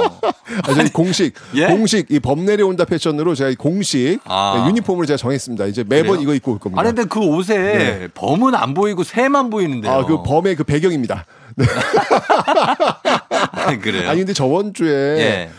아, 0.63 0.73
저희 0.73 0.89
공식 0.89 1.33
예? 1.55 1.67
공식 1.67 2.07
이 2.11 2.19
범 2.19 2.45
내려온다 2.45 2.85
패션 2.85 3.15
으로 3.19 3.35
제가 3.35 3.49
이 3.49 3.55
공식 3.55 4.19
아. 4.25 4.55
네, 4.63 4.69
유니폼을 4.69 5.05
제가 5.05 5.17
정했습니다. 5.17 5.65
이제 5.65 5.83
매번 5.83 6.11
그래요? 6.11 6.21
이거 6.23 6.33
입고 6.35 6.53
올 6.53 6.59
겁니다. 6.59 6.79
아니 6.81 6.87
근데 6.93 7.03
그 7.05 7.19
옷에 7.19 7.57
네. 7.57 8.07
범은 8.13 8.55
안 8.55 8.73
보이고 8.73 9.03
새만 9.03 9.49
보이는데요. 9.49 9.91
아, 9.91 10.05
그 10.05 10.23
범의 10.23 10.55
그 10.55 10.63
배경입니다. 10.63 11.25
네. 11.55 11.65
아, 13.29 13.77
그래요? 13.77 14.09
아니 14.09 14.19
근데 14.19 14.33
저번 14.33 14.73
주에 14.73 14.89
예. 15.19 15.49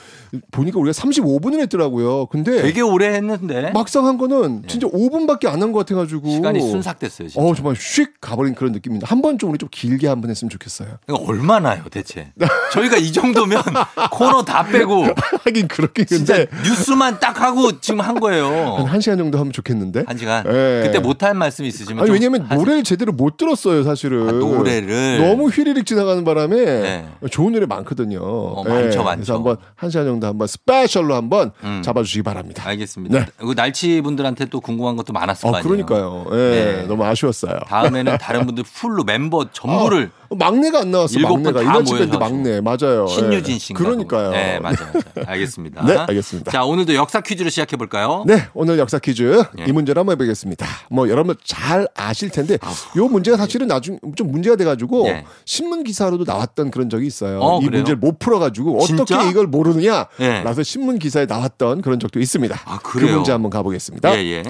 보니까 0.50 0.78
우리가 0.78 0.92
35분을 0.92 1.60
했더라고요. 1.62 2.26
근데 2.26 2.62
되게 2.62 2.80
오래 2.80 3.08
했는데 3.14 3.70
막상 3.72 4.06
한 4.06 4.16
거는 4.18 4.62
진짜 4.68 4.86
5분밖에 4.86 5.46
안 5.46 5.60
한 5.60 5.72
것 5.72 5.80
같아가지고 5.80 6.22
네. 6.26 6.34
시간이 6.34 6.60
순삭됐어요. 6.60 7.28
진짜. 7.28 7.44
어 7.46 7.54
정말 7.54 7.74
휙 7.74 8.20
가버린 8.20 8.54
그런 8.54 8.72
느낌입니다. 8.72 9.06
한 9.10 9.20
번 9.22 9.38
좀 9.38 9.50
우리 9.50 9.58
좀 9.58 9.68
길게 9.70 10.06
한 10.08 10.20
번 10.20 10.30
했으면 10.30 10.50
좋겠어요. 10.50 10.88
얼마나요 11.08 11.82
대체? 11.90 12.32
저희가 12.72 12.96
이 12.96 13.12
정도면 13.12 13.62
코너 14.12 14.42
다 14.44 14.64
빼고 14.66 15.06
하긴 15.44 15.68
그렇긴 15.68 16.06
진짜 16.06 16.46
뉴스만 16.64 17.18
딱 17.20 17.40
하고 17.40 17.80
지금 17.80 18.00
한 18.00 18.18
거예요. 18.20 18.76
한 18.86 18.94
1 18.96 19.02
시간 19.02 19.18
정도 19.18 19.38
하면 19.38 19.52
좋겠는데. 19.52 20.04
한 20.06 20.16
시간. 20.16 20.44
예. 20.46 20.82
그때 20.86 20.98
못할 20.98 21.34
말씀 21.34 21.64
있으시면 21.64 22.00
아니 22.00 22.06
좀 22.06 22.14
왜냐면 22.14 22.42
하세요. 22.42 22.58
노래를 22.58 22.82
제대로 22.84 23.12
못 23.12 23.36
들었어요 23.36 23.82
사실은 23.82 24.28
아, 24.28 24.32
노래를. 24.32 25.18
너무 25.26 25.48
휘리릭 25.48 25.86
지나가는 25.86 26.22
바람에 26.24 26.56
네. 26.56 27.06
좋은 27.30 27.52
노래 27.52 27.66
많거든요 27.66 28.20
어, 28.22 28.64
많죠, 28.64 29.02
많죠. 29.02 29.16
그래서 29.16 29.34
한번 29.34 29.56
한 29.76 29.90
시간 29.90 30.06
정도 30.06 30.19
한번 30.28 30.46
스페셜로 30.46 31.14
한번 31.14 31.52
음. 31.64 31.82
잡아주시기 31.82 32.22
바랍니다 32.22 32.62
알겠습니다. 32.66 33.18
네. 33.18 33.26
그 33.38 33.54
날치 33.56 34.00
분들한테 34.02 34.46
또 34.46 34.60
궁금한 34.60 34.96
것도 34.96 35.12
많았을 35.12 35.42
거 35.42 35.48
어, 35.48 35.56
아니에요. 35.56 35.86
그러니까요 35.86 36.26
예, 36.32 36.36
네. 36.80 36.82
너무 36.86 37.04
아쉬웠어요 37.04 37.58
다음에는 37.66 38.18
다른 38.18 38.46
분들 38.46 38.64
풀로 38.64 39.04
멤버 39.04 39.50
전부를 39.52 40.10
어, 40.16 40.19
막내가 40.36 40.80
안 40.80 40.90
나왔어 40.92 41.18
일곱 41.18 41.34
막내가 41.34 41.58
분다 41.60 41.70
이날치 41.72 41.92
밴드 41.92 42.16
모여가지고. 42.16 42.18
막내 42.18 42.60
맞아요 42.60 43.06
신유진 43.08 43.54
예. 43.54 43.58
씨인가 43.58 43.82
그러니까요. 43.82 44.30
네, 44.30 44.60
맞아요. 44.60 44.76
맞아요. 44.92 45.26
알겠습니다. 45.26 45.82
네, 45.86 45.96
알겠습니다. 45.96 46.52
자, 46.52 46.64
오늘도 46.64 46.94
역사 46.94 47.20
퀴즈로 47.20 47.50
시작해 47.50 47.76
볼까요? 47.76 48.24
네, 48.26 48.48
오늘 48.54 48.78
역사 48.78 48.98
퀴즈 48.98 49.42
예. 49.58 49.64
이 49.64 49.72
문제를 49.72 49.98
한번 50.00 50.12
해보겠습니다. 50.14 50.66
뭐 50.90 51.08
여러분 51.08 51.34
잘 51.44 51.88
아실 51.94 52.30
텐데 52.30 52.58
요 52.96 53.08
문제가 53.08 53.36
사실은 53.36 53.66
나중 53.66 53.98
좀 54.16 54.30
문제가 54.30 54.56
돼가지고 54.56 55.08
예. 55.08 55.24
신문 55.44 55.82
기사로도 55.82 56.24
나왔던 56.24 56.70
그런 56.70 56.88
적이 56.88 57.06
있어요. 57.06 57.40
어, 57.40 57.58
이 57.60 57.66
그래요? 57.66 57.78
문제를 57.80 57.98
못 57.98 58.18
풀어가지고 58.18 58.80
진짜? 58.86 59.02
어떻게 59.02 59.30
이걸 59.30 59.46
모르느냐? 59.48 60.06
예. 60.20 60.42
라서 60.42 60.62
신문 60.62 60.98
기사에 60.98 61.26
나왔던 61.26 61.82
그런 61.82 61.98
적도 61.98 62.20
있습니다. 62.20 62.56
그 62.82 62.98
그래요? 63.00 63.16
문제 63.16 63.32
한번 63.32 63.50
가보겠습니다. 63.50 64.16
예, 64.16 64.24
예. 64.24 64.42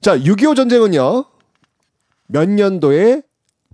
자, 0.00 0.16
6.25 0.16 0.54
전쟁은요 0.54 1.24
몇 2.28 2.48
년도에 2.48 3.22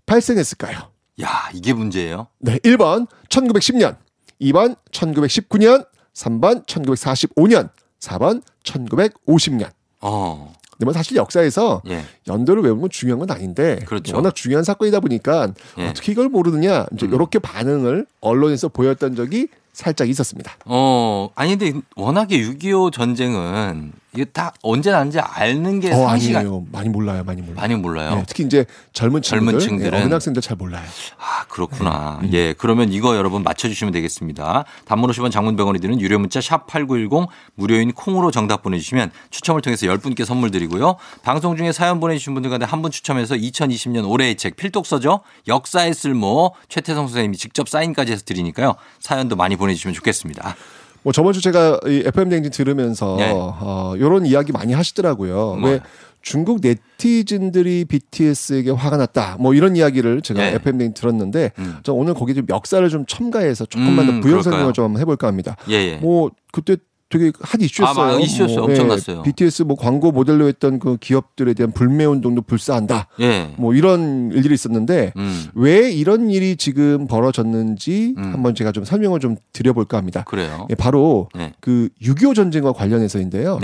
발생했을까요? 0.06 0.93
야, 1.22 1.48
이게 1.54 1.72
문제예요. 1.72 2.26
네, 2.38 2.58
1번 2.58 3.06
1910년, 3.28 3.96
2번 4.40 4.76
1919년, 4.90 5.86
3번 6.14 6.66
1945년, 6.66 7.70
4번 8.00 8.42
1950년. 8.64 9.70
어. 10.00 10.52
근데 10.72 10.86
뭐 10.86 10.92
사실 10.92 11.16
역사에서 11.16 11.82
예. 11.88 12.02
연도를 12.26 12.64
외우는 12.64 12.80
건 12.80 12.90
중요한 12.90 13.20
건 13.20 13.30
아닌데 13.30 13.78
그렇죠. 13.86 14.16
워낙 14.16 14.34
중요한 14.34 14.64
사건이다 14.64 14.98
보니까 14.98 15.52
예. 15.78 15.82
음. 15.84 15.88
어떻게 15.88 16.10
이걸 16.10 16.28
모르느냐 16.28 16.86
이제 16.92 17.06
이렇게 17.06 17.38
반응을 17.38 18.06
언론에서 18.20 18.68
보였던 18.68 19.14
적이 19.14 19.48
살짝 19.74 20.08
있었습니다. 20.08 20.52
어, 20.64 21.28
아니 21.34 21.56
근데 21.58 21.78
워낙에 21.96 22.38
6.25 22.38 22.92
전쟁은 22.92 23.92
이게 24.14 24.24
다 24.26 24.52
언제 24.62 24.92
났는지 24.92 25.18
아는 25.18 25.80
게 25.80 25.90
어 25.90 26.06
상시가 26.06 26.38
아니에요, 26.38 26.64
많이 26.70 26.88
몰라요, 26.88 27.24
많이 27.24 27.42
몰라요. 27.42 27.56
많이 27.56 27.74
몰라요. 27.74 28.14
네, 28.14 28.24
특히 28.28 28.44
이제 28.44 28.64
젊은 28.92 29.20
친구들, 29.22 29.50
젊은 29.54 29.58
층들은. 29.58 29.90
네, 29.90 29.96
어린 29.98 30.12
학생들 30.12 30.40
잘 30.40 30.56
몰라요. 30.56 30.84
아, 31.18 31.44
그렇구나. 31.48 32.20
네. 32.22 32.30
예. 32.32 32.54
그러면 32.56 32.92
이거 32.92 33.16
여러분 33.16 33.42
맞춰주시면 33.42 33.92
되겠습니다. 33.92 34.66
단문 34.84 35.10
50원 35.10 35.32
장문 35.32 35.56
100원이 35.56 35.82
드는 35.82 36.00
유료 36.00 36.20
문자 36.20 36.40
샵 36.40 36.68
8910 36.68 37.28
무료인 37.56 37.90
콩으로 37.90 38.30
정답 38.30 38.62
보내주시면 38.62 39.10
추첨을 39.30 39.62
통해서 39.62 39.86
10분께 39.86 40.24
선물 40.24 40.52
드리고요. 40.52 40.94
방송 41.24 41.56
중에 41.56 41.72
사연 41.72 41.98
보내주신 41.98 42.34
분들 42.34 42.50
가운데 42.50 42.66
한 42.66 42.82
분 42.84 42.90
추첨해서 42.92 43.34
2020년 43.34 44.08
올해의 44.08 44.36
책 44.36 44.54
필독서죠. 44.56 45.20
역사의 45.48 45.92
쓸모 45.94 46.54
최태성 46.68 47.06
선생님이 47.08 47.36
직접 47.36 47.68
사인까지 47.68 48.12
해서 48.12 48.22
드리니까요. 48.26 48.74
사연도 49.00 49.34
많이 49.36 49.56
보내 49.56 49.63
주시면 49.72 49.94
좋겠습니다. 49.94 50.54
뭐 51.02 51.12
저번 51.12 51.32
주 51.32 51.40
제가 51.40 51.80
이 51.86 52.02
FM 52.06 52.28
댕진 52.28 52.50
들으면서 52.50 53.16
네. 53.18 53.30
어, 53.32 53.94
이야기 54.26 54.52
많이 54.52 54.72
하시더라고요. 54.72 55.56
뭐. 55.56 55.70
왜 55.70 55.80
중국 56.22 56.60
네티즌들이 56.62 57.84
BTS에게 57.84 58.70
화가 58.70 58.96
났다. 58.96 59.36
뭐 59.38 59.52
이런 59.52 59.76
이야기를 59.76 60.22
제가 60.22 60.40
네. 60.40 60.54
FM 60.54 60.78
댕진 60.78 60.94
들었는데 60.94 61.52
음. 61.58 61.76
저 61.82 61.92
오늘 61.92 62.14
거기 62.14 62.34
좀 62.34 62.46
역사를 62.48 62.86
좀 62.88 63.04
첨가해서 63.06 63.66
조금만 63.66 64.08
음, 64.08 64.20
더 64.20 64.26
부연? 64.26 64.42
설명을 64.42 64.72
좀 64.72 64.98
해볼까 64.98 65.26
합니다. 65.26 65.56
예, 65.68 65.74
예. 65.74 65.96
뭐 65.96 66.30
그때 66.50 66.76
되게 67.14 67.30
핫 67.40 67.60
이슈였어요. 67.62 68.04
아, 68.04 68.12
막 68.12 68.20
이슈였어요. 68.20 68.58
뭐, 68.58 68.68
엄청났어요. 68.68 69.22
BTS 69.22 69.62
뭐 69.62 69.76
광고 69.76 70.10
모델로 70.10 70.48
했던 70.48 70.80
그 70.80 70.96
기업들에 70.96 71.54
대한 71.54 71.70
불매 71.70 72.04
운동도 72.04 72.42
불사한다. 72.42 73.06
예. 73.20 73.54
뭐 73.56 73.72
이런 73.72 74.32
일들이 74.32 74.54
있었는데 74.54 75.12
음. 75.16 75.44
왜 75.54 75.92
이런 75.92 76.28
일이 76.30 76.56
지금 76.56 77.06
벌어졌는지 77.06 78.14
한번 78.16 78.56
제가 78.56 78.72
좀 78.72 78.84
설명을 78.84 79.20
좀 79.20 79.36
드려볼까 79.52 79.96
합니다. 79.96 80.24
그래요. 80.26 80.66
예, 80.70 80.74
바로 80.74 81.28
네. 81.34 81.52
그6.25 81.60 82.34
전쟁과 82.34 82.72
관련해서인데요. 82.72 83.60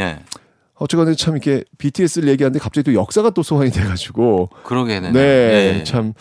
네. 0.81 0.85
어쨌거나 0.85 1.15
참 1.15 1.35
이렇게 1.37 1.63
BTS를 1.79 2.29
얘기하는데 2.31 2.59
갑자기 2.59 2.91
또 2.93 2.95
역사가 2.99 3.31
또 3.31 3.43
소환이 3.43 3.71
돼가지고 3.71 4.49
그러게는. 4.65 5.13
네, 5.13 5.21
예. 5.81 5.85
참 5.85 6.15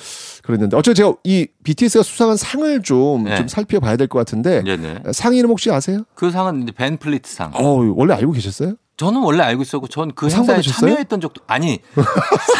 그랬는데 0.43 0.75
어쨌든 0.75 0.95
제가 1.03 1.13
이 1.23 1.47
BTS가 1.63 2.03
수상한 2.03 2.35
상을 2.37 2.81
좀, 2.83 3.23
네. 3.23 3.35
좀 3.37 3.47
살펴봐야 3.47 3.95
될 3.95 4.07
것 4.07 4.19
같은데 4.19 4.61
네네. 4.63 5.03
상 5.13 5.33
이름 5.35 5.51
혹시 5.51 5.71
아세요? 5.71 6.03
그 6.15 6.31
상은 6.31 6.63
이제 6.63 6.71
밴 6.71 6.97
플리트 6.97 7.29
상. 7.31 7.51
어, 7.53 7.79
원래 7.95 8.13
알고 8.15 8.31
계셨어요? 8.33 8.73
저는 8.97 9.21
원래 9.21 9.43
알고 9.43 9.61
있었고 9.61 9.87
전그상 9.87 10.39
행사에 10.41 10.55
받으셨어요? 10.57 10.89
참여했던 10.89 11.21
적도 11.21 11.41
아니 11.47 11.79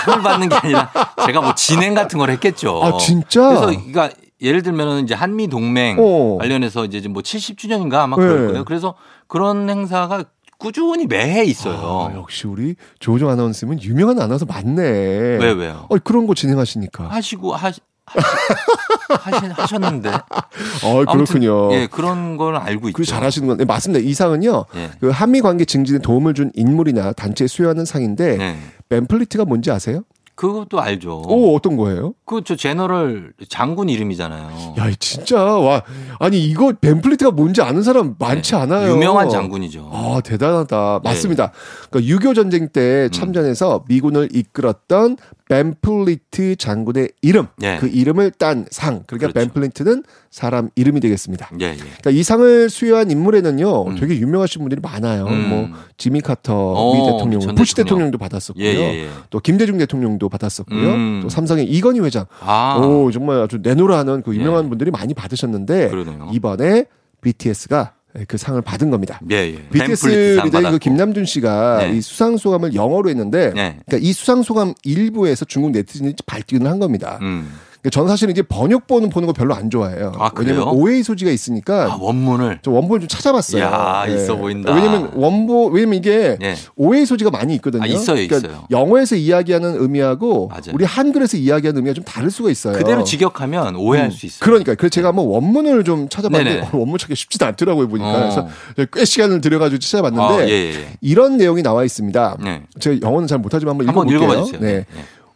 상을 0.05 0.21
받는 0.21 0.47
게 0.49 0.55
아니라 0.55 0.89
제가 1.25 1.41
뭐 1.41 1.53
진행 1.55 1.93
같은 1.93 2.17
걸 2.17 2.29
했겠죠. 2.29 2.81
아, 2.81 2.97
진짜? 2.97 3.41
그래서 3.49 3.65
그러니까 3.65 4.09
예를 4.41 4.61
들면은 4.63 5.03
이제 5.03 5.13
한미 5.13 5.49
동맹 5.49 5.97
어. 5.99 6.37
관련해서 6.39 6.85
이제 6.85 7.05
뭐 7.09 7.21
70주년인가 7.21 7.95
아마 7.95 8.15
네. 8.15 8.21
그럴 8.21 8.47
거예요. 8.47 8.63
그래서 8.63 8.93
그런 9.27 9.69
행사가 9.69 10.23
꾸준히 10.63 11.07
매해 11.07 11.43
있어요. 11.45 12.11
아, 12.11 12.15
역시 12.15 12.45
우리 12.45 12.75
조종 12.99 13.29
아나운서면 13.29 13.81
유명한 13.81 14.19
아나운서 14.19 14.45
맞네. 14.45 14.81
왜, 14.81 15.51
왜요? 15.53 15.87
어, 15.89 15.97
그런 16.03 16.27
거 16.27 16.35
진행하시니까. 16.35 17.05
하시고 17.05 17.55
하시, 17.55 17.79
하시, 19.09 19.45
하셨는데. 19.45 20.09
어, 20.83 21.05
그렇군요. 21.05 21.73
예, 21.73 21.87
그런 21.87 22.35
걸 22.35 22.57
알고 22.57 22.89
있죠. 22.89 22.97
그 22.97 23.05
잘하시는 23.05 23.47
건 23.47 23.57
네, 23.57 23.63
맞습니다. 23.65 24.05
이 24.05 24.13
상은요. 24.13 24.65
예. 24.75 24.91
그 24.99 25.09
한미 25.09 25.39
관계 25.39 25.63
증진에 25.63 25.99
도움을 25.99 26.33
준 26.33 26.51
인물이나 26.53 27.13
단체에 27.13 27.47
수여하는 27.47 27.85
상인데 27.85 28.37
네. 28.37 28.57
벤플리트가 28.89 29.45
뭔지 29.45 29.71
아세요? 29.71 30.03
그것도 30.39 30.79
알죠. 30.79 31.21
오, 31.27 31.53
어떤 31.53 31.75
거예요? 31.75 32.13
그 32.25 32.41
저 32.45 32.55
제너럴 32.55 33.33
장군 33.49 33.89
이름이잖아요. 33.89 34.75
야, 34.77 34.91
진짜 34.97 35.43
와 35.43 35.83
아니 36.19 36.41
이거 36.45 36.71
벤플리트가 36.79 37.31
뭔지 37.31 37.61
아는 37.61 37.83
사람 37.83 38.15
많지 38.17 38.55
않아요. 38.55 38.87
네. 38.87 38.93
유명한 38.93 39.29
장군이죠. 39.29 39.89
아, 39.91 40.21
대단하다. 40.23 41.01
네. 41.03 41.09
맞습니다. 41.09 41.51
그러니까 41.89 42.15
6.25 42.15 42.35
전쟁 42.35 42.63
음. 42.63 42.69
때 42.71 43.09
참전해서 43.09 43.83
미군을 43.89 44.29
이끌었던 44.31 45.17
벤플리트 45.49 46.55
장군의 46.57 47.09
이름, 47.23 47.47
예. 47.63 47.77
그 47.79 47.87
이름을 47.87 48.31
딴 48.37 48.67
상. 48.69 49.03
그러니까 49.07 49.31
그렇죠. 49.31 49.33
벤플리트는 49.33 50.03
사람 50.29 50.69
이름이 50.75 50.99
되겠습니다. 50.99 51.49
예, 51.59 51.65
예. 51.71 51.75
그러니까 51.75 52.11
이 52.11 52.21
상을 52.21 52.69
수여한 52.69 53.09
인물에는요, 53.09 53.95
되게 53.99 54.19
유명하신 54.19 54.61
분들이 54.61 54.79
많아요. 54.79 55.25
음. 55.25 55.49
뭐 55.49 55.69
지미 55.97 56.21
카터 56.21 56.53
어, 56.55 56.93
미 56.93 57.11
대통령, 57.11 57.39
전 57.41 57.55
부시 57.55 57.73
대통령. 57.75 57.89
대통령 57.97 58.11
도 58.11 58.17
받았었고요. 58.19 58.63
예, 58.63 58.75
예, 58.75 59.05
예. 59.05 59.09
또 59.31 59.39
김대중 59.39 59.79
대통령도 59.79 60.28
받았었고요. 60.29 60.89
음. 60.89 61.19
또 61.23 61.29
삼성의 61.29 61.65
이건희 61.65 61.99
회장. 61.99 62.25
아. 62.41 62.77
오 62.77 63.11
정말 63.11 63.41
아주 63.41 63.59
내노라하는 63.61 64.23
그 64.23 64.35
유명한 64.35 64.69
분들이 64.69 64.91
많이 64.91 65.13
받으셨는데 65.13 65.85
예. 65.85 65.87
그러네요. 65.89 66.29
이번에 66.31 66.85
BTS가 67.21 67.93
그 68.27 68.37
상을 68.37 68.59
받은 68.61 68.89
겁니다. 68.89 69.19
예, 69.29 69.35
예. 69.35 69.69
BTS 69.69 70.37
받았고. 70.51 70.71
그 70.71 70.77
김남준 70.79 71.25
씨가 71.25 71.77
네. 71.79 71.97
이 71.97 72.01
수상 72.01 72.37
소감을 72.37 72.73
영어로 72.73 73.09
했는데 73.09 73.53
네. 73.53 73.77
그러니까 73.85 73.97
이 73.99 74.13
수상 74.13 74.41
소감 74.41 74.73
일부에서 74.83 75.45
중국 75.45 75.71
네티즌이 75.71 76.15
발견을 76.25 76.69
한 76.69 76.79
겁니다. 76.79 77.19
음. 77.21 77.51
그러니까 77.81 77.89
저는 77.91 78.09
사실은 78.09 78.31
이제 78.31 78.41
번역본은 78.41 79.09
보는 79.09 79.25
거 79.27 79.33
별로 79.33 79.55
안 79.55 79.69
좋아해요. 79.69 80.11
아? 80.17 80.29
왜냐면 80.37 80.67
오해의 80.67 81.03
소지가 81.03 81.31
있으니까 81.31 81.93
아, 81.93 81.97
원문을. 81.99 82.59
저 82.61 82.71
원본을 82.71 83.01
좀 83.01 83.07
찾아봤어요. 83.07 83.63
야, 83.63 84.05
예. 84.09 84.15
있어 84.15 84.35
보인다. 84.35 84.73
왜냐면 84.73 85.11
원본 85.15 85.71
왜냐면 85.73 85.95
이게 85.95 86.37
예. 86.41 86.55
오해의 86.75 87.05
소지가 87.05 87.31
많이 87.31 87.55
있거든요. 87.55 87.83
아, 87.83 87.87
있어요, 87.87 88.15
그러니까 88.27 88.37
있어요. 88.37 88.65
영어에서 88.69 89.15
이야기하는 89.15 89.81
의미하고 89.81 90.49
맞아요. 90.49 90.73
우리 90.73 90.83
한글에서 90.83 91.37
이야기하는 91.37 91.77
의미가 91.77 91.93
좀 91.93 92.03
다를 92.03 92.29
수가 92.29 92.49
있어요. 92.49 92.73
그대로 92.77 93.03
직역하면 93.03 93.75
오해할 93.77 94.09
음, 94.09 94.11
수 94.11 94.25
있어요. 94.25 94.39
그러니까 94.41 94.75
그래서 94.75 94.89
제가 94.89 95.09
한번 95.09 95.25
원문을 95.27 95.83
좀 95.85 96.09
찾아봤는데. 96.09 96.59
어, 96.59 96.69
원문 96.73 96.97
찾기 96.97 97.15
쉽지도 97.15 97.45
않더라고요 97.45 97.87
보니까 97.87 98.09
어. 98.09 98.49
그래서 98.75 98.89
꽤 98.91 99.05
시간을 99.05 99.41
들여가지고 99.41 99.79
찾아봤는데 99.79 100.43
아, 100.43 100.47
예, 100.47 100.73
예. 100.73 100.87
이런 101.01 101.37
내용이 101.37 101.63
나와 101.63 101.83
있습니다. 101.85 102.37
네. 102.43 102.63
제가 102.79 102.97
영어는 103.01 103.27
잘 103.27 103.37
못하지만 103.37 103.71
한번 103.75 103.87
한번 103.87 104.09
읽어볼게요. 104.09 104.45
주세요. 104.45 104.59
네. 104.61 104.85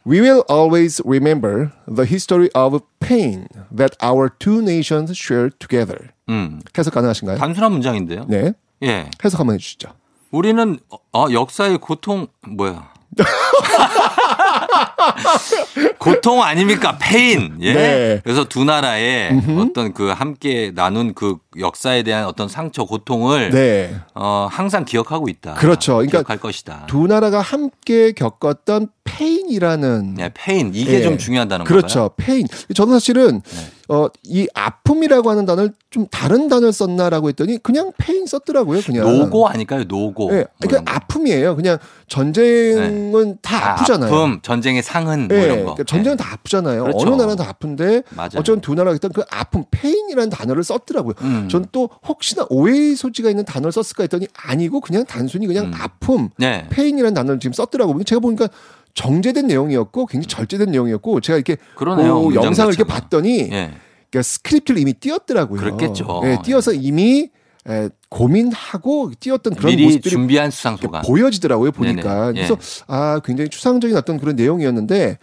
We 0.06 0.20
will 0.20 0.44
always 0.50 1.02
remember 1.06 1.72
the 1.88 2.06
history 2.06 2.50
of 2.54 2.82
pain 3.00 3.48
that 3.72 3.96
our 4.02 4.30
two 4.30 4.62
nations 4.62 5.16
share 5.16 5.50
together. 5.50 6.10
음. 6.28 6.60
해석 6.78 6.94
가능하신가요? 6.94 7.38
단순한 7.38 7.72
문장인데요. 7.72 8.26
네. 8.28 8.54
예. 8.84 9.10
해석 9.24 9.40
한번 9.40 9.56
해주시죠. 9.56 9.90
우리는 10.32 10.78
어, 11.14 11.28
역사의 11.32 11.78
고통 11.78 12.28
뭐야? 12.48 12.92
고통 16.00 16.42
아닙니까? 16.42 16.98
페인. 17.00 17.58
예. 17.62 17.74
네. 17.74 18.22
그래서 18.24 18.44
두 18.44 18.66
나라의 18.66 19.40
어떤 19.60 19.94
그 19.94 20.10
함께 20.10 20.72
나눈 20.74 21.14
그 21.14 21.38
역사에 21.60 22.04
대한 22.04 22.26
어떤 22.26 22.48
상처, 22.48 22.84
고통을 22.84 23.52
네. 23.52 23.96
어, 24.16 24.48
항상 24.52 24.86
기억하고 24.86 25.30
있다. 25.30 25.54
그렇죠. 25.54 25.94
그러니까 25.94 26.20
기억할 26.20 26.38
것이다. 26.40 26.86
두 26.88 27.08
나라가 27.08 27.42
함께 27.42 28.12
겪었던 28.12 28.90
pain이라는 29.04 30.16
네, 30.16 30.30
pain 30.34 30.72
이게 30.74 30.96
예. 30.96 31.02
좀 31.02 31.18
중요하다는 31.18 31.66
그렇죠. 31.66 31.94
거예요. 31.96 32.10
pain. 32.18 32.48
저는 32.74 32.94
사실은 32.94 33.42
네. 33.42 33.72
어, 33.90 34.08
이 34.24 34.48
아픔이라고 34.54 35.30
하는 35.30 35.46
단어를 35.46 35.72
좀 35.90 36.08
다른 36.10 36.48
단어를 36.48 36.72
썼나라고 36.72 37.28
했더니 37.30 37.58
그냥 37.62 37.92
pain 37.98 38.26
썼더라고요. 38.26 38.82
그냥. 38.82 39.06
노고 39.06 39.48
아닐까요? 39.48 39.84
노고. 39.84 40.34
예. 40.34 40.46
그러니까 40.60 40.96
아픔이에요. 40.96 41.56
그냥 41.56 41.78
전쟁은 42.08 43.38
다 43.42 43.58
아, 43.58 43.72
아프잖아요. 43.72 44.14
아픔, 44.14 44.40
전쟁의 44.42 44.82
상은 44.84 45.28
뭐 45.28 45.38
예, 45.38 45.44
이런 45.44 45.58
거. 45.60 45.74
그러니까 45.74 45.84
전쟁은 45.84 46.18
다 46.18 46.34
아프잖아요. 46.34 46.84
그렇죠. 46.84 47.00
어느 47.00 47.16
나라는 47.16 47.36
다 47.36 47.50
아픈데 47.50 48.04
맞아요. 48.12 48.30
어쨌든 48.36 48.62
두 48.62 48.74
나라가 48.74 48.94
일단 48.94 49.12
그 49.12 49.24
아픔, 49.30 49.66
pain이라는 49.70 50.30
단어를 50.30 50.64
썼더라고요. 50.64 51.14
음. 51.22 51.50
전또 51.50 51.90
혹시나 52.08 52.46
오해의 52.50 52.96
소지가 52.96 53.30
있는 53.30 53.44
단어를 53.44 53.72
썼을까 53.72 54.04
했더니 54.04 54.28
아니고 54.34 54.80
그냥 54.80 55.06
단순히 55.06 55.46
그냥 55.46 55.72
아픔, 55.78 56.30
네. 56.38 56.68
pain이라는 56.70 57.14
단어를 57.14 57.40
지금 57.40 57.54
썼더라고요. 57.54 58.04
제가 58.04 58.20
보니까 58.20 58.48
정제된 58.94 59.48
내용이었고 59.48 60.06
굉장히 60.06 60.28
절제된 60.28 60.72
내용이었고 60.72 61.20
제가 61.22 61.38
이렇게 61.38 61.58
그러네요, 61.76 62.22
그 62.22 62.36
영상을 62.36 62.74
이렇게. 62.74 62.84
봤더니 62.84 63.50
예. 63.52 63.72
그러니까 64.10 64.22
스크립트를 64.22 64.80
이미 64.80 64.94
띄었더라고요. 64.94 65.60
그렇겠죠. 65.60 66.22
예, 66.26 66.38
띄어서 66.44 66.74
이미 66.74 67.30
에, 67.68 67.90
고민하고 68.10 69.12
띄었던 69.20 69.56
그런 69.56 69.82
모습들이 69.82 70.12
준비한 70.12 70.52
수상소감. 70.52 71.04
보여지더라고요 71.06 71.72
보니까 71.72 72.32
네네. 72.32 72.40
예. 72.42 72.48
그래서 72.48 72.58
아 72.88 73.20
굉장히 73.24 73.50
추상적인 73.50 73.96
어떤 73.98 74.20
그런 74.20 74.36
내용이었는데 74.36 75.18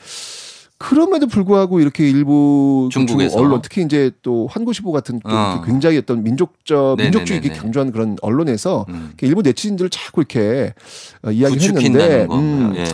그럼에도 0.78 1.26
불구하고 1.26 1.78
이렇게 1.80 2.08
일부 2.08 2.88
그 2.90 2.94
중국에서. 2.94 3.32
중국 3.36 3.44
언론 3.46 3.60
특히 3.62 3.82
이제 3.82 4.10
또 4.22 4.46
환구시보 4.50 4.90
같은 4.90 5.20
또 5.20 5.28
어. 5.28 5.62
굉장히 5.62 5.98
어떤 5.98 6.24
민족적 6.24 6.96
네네네네. 6.96 7.18
민족주의 7.24 7.58
강조하는 7.58 7.92
그런 7.92 8.16
언론에서 8.22 8.86
음. 8.88 9.12
일부 9.20 9.42
네티즌들을 9.42 9.90
자꾸 9.90 10.22
이렇게 10.22 10.72
어, 11.22 11.30
이야기했는데. 11.30 12.26
음, 12.30 12.72
예. 12.76 12.84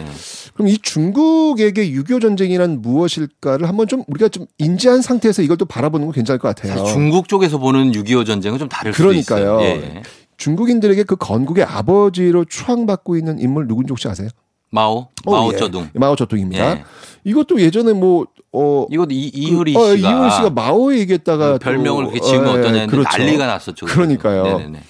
그럼 0.56 0.68
이 0.68 0.78
중국에게 0.78 1.90
6.25 1.90 2.20
전쟁이란 2.22 2.80
무엇일까를 2.80 3.68
한번 3.68 3.86
좀 3.86 4.04
우리가 4.06 4.28
좀 4.30 4.46
인지한 4.56 5.02
상태에서 5.02 5.42
이걸 5.42 5.58
또 5.58 5.66
바라보는 5.66 6.06
건 6.06 6.14
괜찮을 6.14 6.38
것 6.38 6.48
같아요. 6.54 6.82
중국 6.86 7.28
쪽에서 7.28 7.58
보는 7.58 7.92
6.25 7.92 8.24
전쟁은 8.24 8.58
좀 8.58 8.68
다를 8.68 8.94
수도 8.94 9.08
그러니까요. 9.08 9.60
있어요. 9.60 9.60
예. 9.60 10.02
중국인들에게 10.38 11.02
그 11.02 11.16
건국의 11.16 11.64
아버지로 11.64 12.46
추앙받고 12.46 13.16
있는 13.16 13.38
인물 13.38 13.68
누군지 13.68 13.90
혹시 13.90 14.08
아세요? 14.08 14.28
마오, 14.70 15.08
어, 15.26 15.30
마오쩌둥. 15.30 15.90
예. 15.94 15.98
마오쩌둥입니다. 15.98 16.70
예. 16.70 16.84
이것도 17.24 17.60
예전에 17.60 17.92
뭐 17.92 18.26
어, 18.52 18.86
이것도 18.90 19.10
이, 19.12 19.28
이효리 19.34 19.74
그, 19.74 19.78
어, 19.78 19.94
씨가, 19.94 20.08
이효리 20.10 20.30
씨가 20.30 20.50
마오 20.50 20.94
얘기했다가 20.94 21.52
또, 21.52 21.58
별명을 21.58 22.06
그렇게 22.06 22.20
지은 22.20 22.38
건 22.38 22.48
어, 22.48 22.56
예, 22.56 22.60
어떠냐 22.60 22.72
했는데 22.80 22.90
그렇죠. 22.90 23.18
난리가 23.18 23.46
났었죠. 23.46 23.84
그러니까요. 23.84 24.42
네네네. 24.42 24.80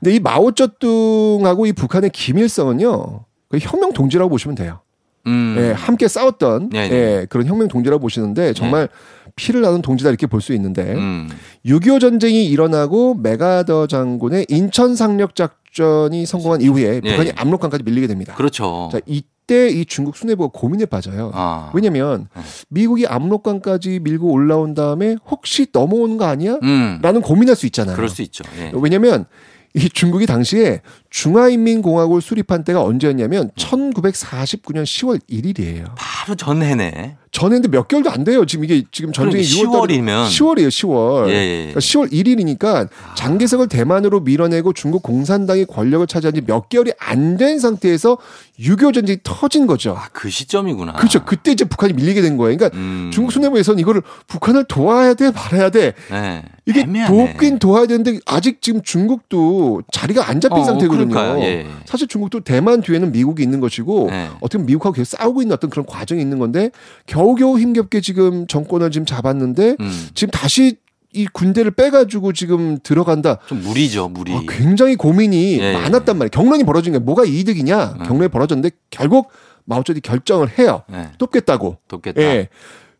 근데 0.00 0.14
이 0.16 0.18
마오쩌둥하고 0.20 1.66
이 1.66 1.72
북한의 1.72 2.08
김일성은요. 2.10 3.20
그 3.50 3.58
혁명 3.60 3.92
동지라고 3.92 4.30
보시면 4.30 4.54
돼요. 4.54 4.80
음. 5.26 5.56
예, 5.58 5.72
함께 5.72 6.08
싸웠던 6.08 6.70
네네. 6.70 6.94
예, 6.94 7.26
그런 7.28 7.46
혁명 7.46 7.68
동지라고 7.68 8.00
보시는데 8.00 8.52
정말 8.54 8.88
피를 9.36 9.60
나눈 9.60 9.80
동지다 9.82 10.10
이렇게 10.10 10.26
볼 10.26 10.40
수 10.40 10.52
있는데 10.54 10.94
음. 10.94 11.28
6.25 11.66 12.00
전쟁이 12.00 12.46
일어나고 12.46 13.14
메가더 13.14 13.86
장군의 13.86 14.46
인천 14.48 14.96
상륙 14.96 15.34
작전이 15.34 16.24
성공한 16.26 16.60
이후에 16.62 17.00
예, 17.04 17.10
북한이 17.10 17.28
예. 17.28 17.32
압록강까지 17.36 17.84
밀리게 17.84 18.06
됩니다. 18.06 18.34
그렇죠. 18.34 18.88
자, 18.92 18.98
이때 19.06 19.68
이 19.68 19.84
중국 19.84 20.16
수뇌부가 20.16 20.50
고민에 20.58 20.86
빠져요. 20.86 21.30
아. 21.34 21.70
왜냐면 21.74 22.28
미국이 22.68 23.06
압록강까지 23.06 24.00
밀고 24.00 24.30
올라온 24.30 24.74
다음에 24.74 25.16
혹시 25.30 25.66
넘어오는 25.72 26.16
거 26.16 26.24
아니야? 26.24 26.58
음. 26.62 26.98
라는 27.02 27.20
고민할 27.20 27.56
수 27.56 27.66
있잖아요. 27.66 27.96
그럴 27.96 28.08
수 28.08 28.22
있죠. 28.22 28.42
예. 28.58 28.72
왜냐면 28.74 29.26
이 29.74 29.88
중국이 29.88 30.26
당시에 30.26 30.80
중화인민공화국을 31.10 32.20
수립한 32.20 32.64
때가 32.64 32.82
언제였냐면 32.82 33.50
1949년 33.56 34.84
10월 34.84 35.20
1일이에요. 35.30 35.86
바로 35.96 36.34
전해네. 36.36 37.16
전에인데 37.32 37.68
몇 37.68 37.86
개월도 37.86 38.10
안 38.10 38.24
돼요. 38.24 38.44
지금 38.44 38.64
이게 38.64 38.82
지금 38.90 39.12
전쟁이 39.12 39.44
그러니까 39.44 39.78
6월 39.78 39.88
10월이면. 39.88 40.26
10월이에요. 40.26 40.68
10월. 40.68 41.28
예, 41.28 41.32
예. 41.34 41.56
그러니까 41.72 41.80
10월 41.80 42.10
1일이니까 42.12 42.88
장개석을 43.14 43.68
대만으로 43.68 44.20
밀어내고 44.20 44.72
중국 44.72 45.02
공산당이 45.04 45.66
권력을 45.66 46.04
차지한 46.06 46.34
지 46.34 46.40
몇 46.46 46.68
개월이 46.68 46.92
안 46.98 47.36
된 47.36 47.58
상태에서 47.60 48.18
6.25 48.58 48.92
전쟁이 48.94 49.18
터진 49.22 49.66
거죠. 49.66 49.94
아, 49.96 50.08
그 50.12 50.28
시점이구나. 50.28 50.94
그렇죠. 50.94 51.24
그때 51.24 51.52
이제 51.52 51.64
북한이 51.64 51.92
밀리게 51.92 52.20
된 52.20 52.36
거예요. 52.36 52.56
그러니까 52.56 52.76
음. 52.76 53.10
중국 53.14 53.30
수뇌부에서는 53.32 53.78
이거를 53.78 54.02
북한을 54.26 54.64
도와야 54.64 55.14
돼, 55.14 55.30
말아야 55.30 55.70
돼. 55.70 55.94
네. 56.10 56.42
이게 56.66 56.80
애매하네. 56.80 57.32
돕긴 57.32 57.58
도와야 57.60 57.86
되는데 57.86 58.18
아직 58.26 58.60
지금 58.60 58.82
중국도 58.82 59.82
자리가 59.92 60.28
안 60.28 60.40
잡힌 60.40 60.58
어, 60.58 60.64
상태거든요. 60.64 60.99
그러니까요. 61.08 61.42
예. 61.42 61.66
사실 61.84 62.06
중국도 62.06 62.40
대만 62.40 62.80
뒤에는 62.82 63.12
미국이 63.12 63.42
있는 63.42 63.60
것이고 63.60 64.08
네. 64.10 64.28
어떻게 64.40 64.58
보면 64.58 64.66
미국하고 64.66 64.94
계속 64.94 65.16
싸우고 65.16 65.42
있는 65.42 65.54
어떤 65.54 65.70
그런 65.70 65.86
과정이 65.86 66.20
있는 66.20 66.38
건데 66.38 66.70
겨우겨우 67.06 67.58
힘겹게 67.58 68.00
지금 68.00 68.46
정권을 68.46 68.90
지금 68.90 69.06
잡았는데 69.06 69.76
음. 69.80 70.08
지금 70.14 70.30
다시 70.30 70.76
이 71.12 71.26
군대를 71.26 71.72
빼가지고 71.72 72.32
지금 72.32 72.78
들어간다. 72.82 73.38
좀 73.46 73.62
무리죠, 73.62 74.08
무리. 74.08 74.32
아, 74.32 74.42
굉장히 74.48 74.94
고민이 74.94 75.58
예, 75.58 75.62
예. 75.62 75.72
많았단 75.72 76.16
말이에요. 76.16 76.30
경론이 76.30 76.62
벌어진 76.64 76.92
게 76.92 77.00
뭐가 77.00 77.24
이득이냐? 77.24 77.94
경론이 78.06 78.28
벌어졌는데 78.28 78.70
결국 78.90 79.30
마오쩌둥이 79.64 80.00
결정을 80.02 80.58
해요. 80.58 80.82
네. 80.88 81.10
돕겠다고. 81.18 81.78
돕겠다. 81.88 82.22
예. 82.22 82.48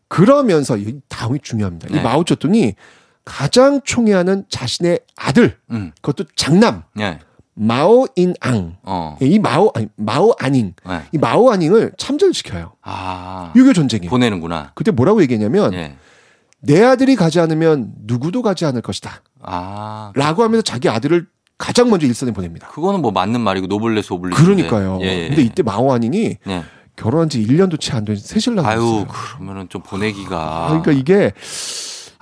그러면서 0.09 0.75
이 0.75 0.99
다음이 1.07 1.39
중요합니다. 1.41 1.87
네. 1.89 1.99
이 1.99 2.03
마오쩌둥이 2.03 2.75
가장 3.23 3.81
총애하는 3.83 4.45
자신의 4.49 4.99
아들, 5.15 5.57
음. 5.69 5.91
그것도 6.01 6.25
장남 6.35 6.83
예. 6.99 7.19
마오인앙. 7.53 8.77
어. 8.83 9.17
이 9.21 9.39
마오 9.39 9.71
아니 9.75 9.87
마오 9.95 10.33
아닝. 10.39 10.73
네. 10.87 11.01
이 11.11 11.17
마오 11.17 11.51
아닝을 11.51 11.93
참전시켜요. 11.97 12.73
아. 12.81 13.51
6.25 13.55 13.75
전쟁에. 13.75 14.07
보내는구나. 14.07 14.71
그때 14.75 14.91
뭐라고 14.91 15.21
얘기했냐면 15.21 15.73
예. 15.73 15.95
내 16.59 16.83
아들이 16.83 17.15
가지 17.15 17.39
않으면 17.39 17.91
누구도 18.05 18.41
가지 18.41 18.65
않을 18.65 18.81
것이다. 18.81 19.21
아. 19.41 20.11
라고 20.15 20.43
하면서 20.43 20.61
자기 20.61 20.89
아들을 20.89 21.27
가장 21.57 21.89
먼저 21.89 22.07
일선에 22.07 22.31
보냅니다. 22.31 22.67
그거는 22.69 23.01
뭐 23.01 23.11
맞는 23.11 23.39
말이고 23.41 23.67
노블레스 23.67 24.13
오블리스. 24.13 24.41
그러니까요. 24.43 24.99
예, 25.01 25.05
예. 25.05 25.27
근데 25.27 25.43
이때 25.43 25.61
마오 25.63 25.91
아닝이 25.93 26.37
예. 26.47 26.63
결혼한 26.95 27.29
지 27.29 27.45
1년도 27.45 27.79
채 27.79 27.93
안 27.95 28.03
된 28.05 28.15
새 28.17 28.39
신랑이었어요. 28.39 28.97
아유, 28.99 29.05
그러면은 29.07 29.69
좀 29.69 29.81
보내기가. 29.83 30.37
아, 30.37 30.67
그러니까 30.69 30.91
이게 30.91 31.31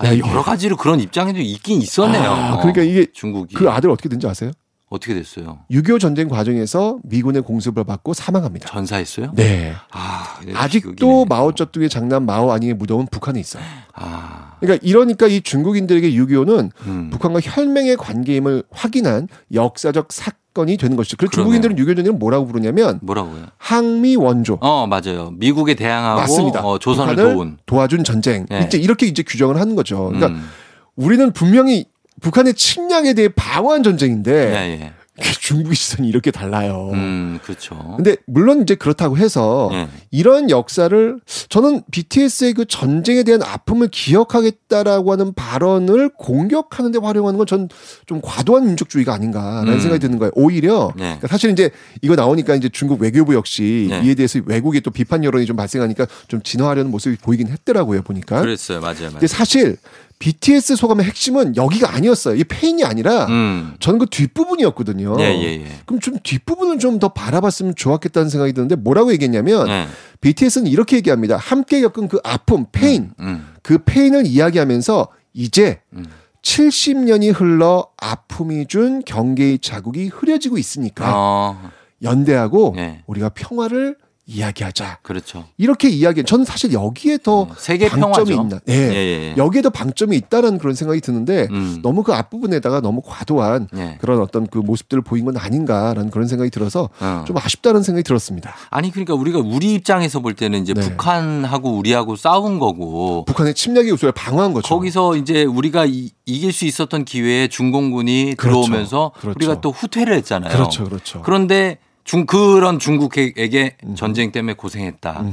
이게- 0.04 0.20
여러 0.30 0.42
가지로 0.42 0.78
그런 0.78 1.00
입장에도 1.00 1.40
있긴 1.40 1.82
있었네요. 1.82 2.30
아, 2.32 2.58
그러니까 2.58 2.82
이게 2.84 3.08
중국이 3.14 3.56
그 3.56 3.70
아들 3.70 3.90
어떻게 3.90 4.08
된지 4.10 4.28
아세요? 4.28 4.52
어떻게 4.90 5.14
됐어요? 5.14 5.60
6.25 5.70 6.00
전쟁 6.00 6.28
과정에서 6.28 6.98
미군의 7.04 7.44
공습을 7.44 7.84
받고 7.84 8.14
사망합니다. 8.16 8.68
전사했어요? 8.70 9.32
네. 9.36 9.74
아, 9.92 10.40
아직도. 10.56 11.26
마오쩌둥의 11.26 11.90
장남 11.90 12.26
마오아닝의 12.26 12.74
무덤은 12.74 13.08
북한에 13.12 13.40
있어요. 13.40 13.64
아, 13.94 14.56
그러니까 14.60 14.84
이러니까 14.86 15.28
이 15.28 15.42
중국인들에게 15.42 16.12
6.25는 16.12 16.72
음. 16.88 17.10
북한과 17.12 17.40
혈맹의 17.42 17.98
관계임을 17.98 18.64
확인한 18.72 19.28
역사적 19.54 20.12
사건이 20.12 20.78
되는 20.78 20.96
것이죠. 20.98 21.18
그래서 21.18 21.32
그러네요. 21.34 21.62
중국인들은 21.62 21.76
6.25 21.86 21.96
전쟁을 21.98 22.18
뭐라고 22.18 22.48
부르냐면 22.48 23.00
뭐라고요? 23.04 23.46
항미 23.58 24.16
원조. 24.16 24.58
어, 24.60 24.88
맞아요. 24.88 25.32
미국에 25.38 25.76
대항하고 25.76 26.20
맞습니다. 26.22 26.66
어, 26.66 26.80
조선을. 26.80 27.58
도와준 27.68 28.04
전쟁. 28.04 28.48
네. 28.50 28.64
이제 28.66 28.80
이렇게 28.80 29.06
이제 29.06 29.22
규정을 29.22 29.60
하는 29.60 29.76
거죠. 29.76 30.06
그러니까 30.06 30.28
음. 30.30 30.50
우리는 30.96 31.32
분명히 31.32 31.86
북한의 32.22 32.54
침략에 32.54 33.14
대해 33.14 33.30
방어한 33.36 33.84
전쟁인데 33.84 34.32
예, 34.32 34.82
예. 34.86 34.94
중국의 35.42 35.76
시선이 35.76 36.08
이렇게 36.08 36.32
달라요. 36.32 36.92
음, 36.94 37.40
그렇죠. 37.44 37.76
근데 37.98 38.16
물론 38.26 38.62
이제 38.62 38.76
그렇다고 38.76 39.18
해서 39.18 39.68
네. 39.70 39.90
이런 40.12 40.50
역사를 40.50 41.20
저는 41.50 41.82
BTS의 41.92 42.54
그 42.54 42.64
전쟁에 42.64 43.24
대한 43.24 43.44
아픔을 43.44 43.90
기억하겠다라고 43.90 45.12
하는 45.12 45.34
발언을 45.34 46.12
공격하는 46.18 46.92
데 46.94 47.00
활용하는 47.00 47.38
건 47.38 47.46
전 47.46 47.68
좀 48.06 48.22
과도한 48.24 48.66
민족주의가 48.66 49.14
아닌가라는 49.14 49.74
음. 49.74 49.80
생각이 49.80 50.00
드는 50.00 50.20
거예요. 50.20 50.32
오히려 50.36 50.94
네. 50.96 51.04
그러니까 51.04 51.28
사실 51.28 51.52
이제 51.52 51.70
이거 52.02 52.16
나오니까 52.16 52.56
이제 52.56 52.70
중국 52.70 53.02
외교부 53.02 53.34
역시 53.36 53.88
네. 53.90 54.02
이에 54.06 54.16
대해서 54.16 54.40
외국의 54.46 54.80
또 54.82 54.90
비판 54.92 55.24
여론이 55.26 55.46
좀 55.46 55.58
발생하니까 55.58 56.08
좀 56.30 56.42
진화하려는 56.42 56.92
모습이 56.92 57.18
보이긴 57.18 57.50
했더라고요, 57.50 58.04
보니까. 58.04 58.40
그랬어요. 58.42 58.80
맞아요. 58.80 58.96
맞아요. 59.00 59.12
근데 59.14 59.28
사실 59.28 59.76
BTS 60.20 60.76
소감의 60.76 61.06
핵심은 61.06 61.56
여기가 61.56 61.94
아니었어요. 61.94 62.36
이 62.36 62.44
페인이 62.44 62.84
아니라 62.84 63.26
음. 63.28 63.76
저는 63.80 64.00
그 64.00 64.06
뒷부분이었거든요. 64.06 65.16
예, 65.20 65.24
예, 65.24 65.44
예. 65.62 65.66
그럼 65.86 66.02
좀 66.02 66.18
뒷부분을 66.22 66.78
좀 66.78 67.00
더 67.00 67.10
바라봤으면 67.10 67.76
좋았겠다는 67.76 68.30
생각이 68.30 68.52
드는데 68.52 68.76
뭐라고 68.76 69.14
얘기했냐면 69.14 69.68
네. 69.68 69.88
BTS는 70.20 70.70
이렇게 70.70 70.98
얘기합니다. 70.98 71.38
함께 71.38 71.80
겪은 71.80 72.10
그 72.10 72.20
아픔, 72.26 72.66
pain, 72.74 73.12
음. 73.22 73.48
그 73.64 73.78
pain을 73.86 74.26
이야기하면서 74.26 75.08
이제 75.34 75.80
음. 75.94 76.06
70년이 76.42 77.34
흘러 77.34 77.88
아픔이 77.98 78.66
준 78.68 79.02
경계의 79.06 79.60
자국이 79.60 80.08
흐려지고 80.08 80.58
있으니까 80.58 81.14
어, 81.16 81.72
연대하고 82.02 82.74
네. 82.76 83.04
우리가 83.08 83.30
평화를 83.30 83.96
이야기하자. 84.30 85.00
그렇죠. 85.02 85.46
이렇게 85.58 85.90
이야기. 85.90 86.24
저는 86.24 86.46
사실 86.46 86.72
여기에 86.72 87.20
더 87.24 87.48
세게 87.58 87.90
방점이 87.90 88.30
평화죠. 88.30 88.34
있나. 88.34 88.60
네. 88.66 88.74
예, 88.74 88.94
예, 88.94 89.32
예. 89.32 89.38
여기에 89.38 89.64
더 89.64 89.70
방점이 89.72 90.16
있다라는 90.16 90.60
그런 90.60 90.76
생각이 90.76 91.02
드는데 91.02 91.48
음. 91.50 91.80
너무 91.82 92.04
그 92.04 92.14
앞부분에다가 92.14 92.82
너무 92.82 93.02
과도한 93.04 93.70
예. 93.76 93.98
그런 94.00 94.22
어떤 94.22 94.46
그 94.46 94.60
모습들을 94.60 95.02
보인 95.02 95.26
건 95.26 95.36
아닌가라는 95.38 96.12
그런 96.12 96.28
생각이 96.28 96.52
들어서 96.52 96.90
어. 97.00 97.24
좀 97.26 97.38
아쉽다는 97.38 97.82
생각이 97.82 98.04
들었습니다. 98.04 98.54
아니 98.70 98.92
그러니까 98.92 99.16
우리가 99.16 99.40
우리 99.40 99.74
입장에서 99.74 100.20
볼 100.20 100.36
때는 100.36 100.62
이제 100.62 100.74
네. 100.74 100.82
북한하고 100.82 101.72
우리하고 101.72 102.16
싸운 102.16 102.60
거고 102.60 103.26
북한의 103.26 103.56
침략의 103.56 103.90
요소를 103.90 104.12
방어한 104.12 104.54
거죠. 104.54 104.68
거기서 104.74 105.16
이제 105.16 105.44
우리가 105.44 105.86
이, 105.86 106.12
이길 106.28 106.54
수 106.54 106.66
있었던 106.66 107.04
기회에 107.06 107.48
중공군이 107.48 108.36
그렇죠. 108.38 108.62
들어오면서 108.62 109.12
그렇죠. 109.20 109.36
우리가 109.38 109.62
또 109.62 109.72
후퇴를 109.72 110.14
했잖아요. 110.18 110.52
그렇죠, 110.52 110.84
그렇죠. 110.84 111.22
그런데 111.24 111.80
중 112.10 112.26
그런 112.26 112.80
중국에게 112.80 113.78
전쟁 113.96 114.32
때문에 114.32 114.54
고생했다. 114.54 115.26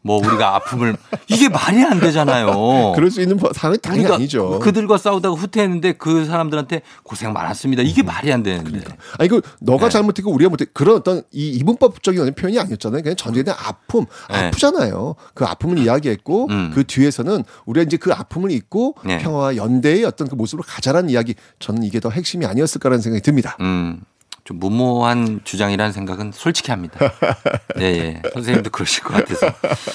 뭐 0.00 0.16
우리가 0.16 0.54
아픔을 0.54 0.96
이게 1.28 1.50
말이 1.50 1.84
안 1.84 2.00
되잖아요. 2.00 2.92
그럴 2.94 3.10
수 3.10 3.20
있는 3.20 3.36
뭐 3.36 3.50
상황이 3.52 3.76
당연히 3.76 4.04
우리가 4.04 4.14
아니죠. 4.14 4.58
그들과 4.60 4.96
싸우다가 4.96 5.34
후퇴했는데 5.34 5.92
그 5.92 6.24
사람들한테 6.24 6.80
고생 7.02 7.34
많았습니다. 7.34 7.82
이게 7.82 8.02
말이 8.02 8.32
안 8.32 8.42
되는데. 8.42 8.80
아니 9.18 9.28
그 9.28 9.42
너가 9.60 9.88
네. 9.88 9.90
잘못했고 9.90 10.32
우리가 10.32 10.48
못해 10.48 10.64
그런 10.72 10.96
어떤 10.96 11.22
이 11.32 11.50
이분법적인 11.50 12.32
표현이 12.32 12.58
아니었잖아요. 12.58 13.02
그냥 13.02 13.14
전쟁에 13.14 13.42
대한 13.42 13.60
아픔, 13.62 14.06
네. 14.30 14.46
아프잖아요. 14.46 15.16
그 15.34 15.44
아픔을 15.44 15.76
이야기했고 15.80 16.46
음. 16.48 16.70
그 16.72 16.84
뒤에서는 16.84 17.44
우리가 17.66 17.84
이제 17.84 17.98
그 17.98 18.10
아픔을 18.10 18.52
잊고 18.52 18.94
네. 19.04 19.18
평화와 19.18 19.56
연대의 19.56 20.06
어떤 20.06 20.28
그 20.28 20.34
모습으로 20.34 20.64
가자라는 20.66 21.10
이야기. 21.10 21.34
저는 21.58 21.82
이게 21.82 22.00
더 22.00 22.08
핵심이 22.08 22.46
아니었을까라는 22.46 23.02
생각이 23.02 23.20
듭니다. 23.20 23.58
음. 23.60 24.00
좀 24.44 24.58
무모한 24.58 25.40
주장이라는 25.44 25.92
생각은 25.92 26.32
솔직히 26.34 26.70
합니다. 26.72 26.98
네, 27.76 27.84
예. 27.84 28.22
선생님도 28.34 28.70
그러실 28.70 29.04
것 29.04 29.14
같아서. 29.14 29.46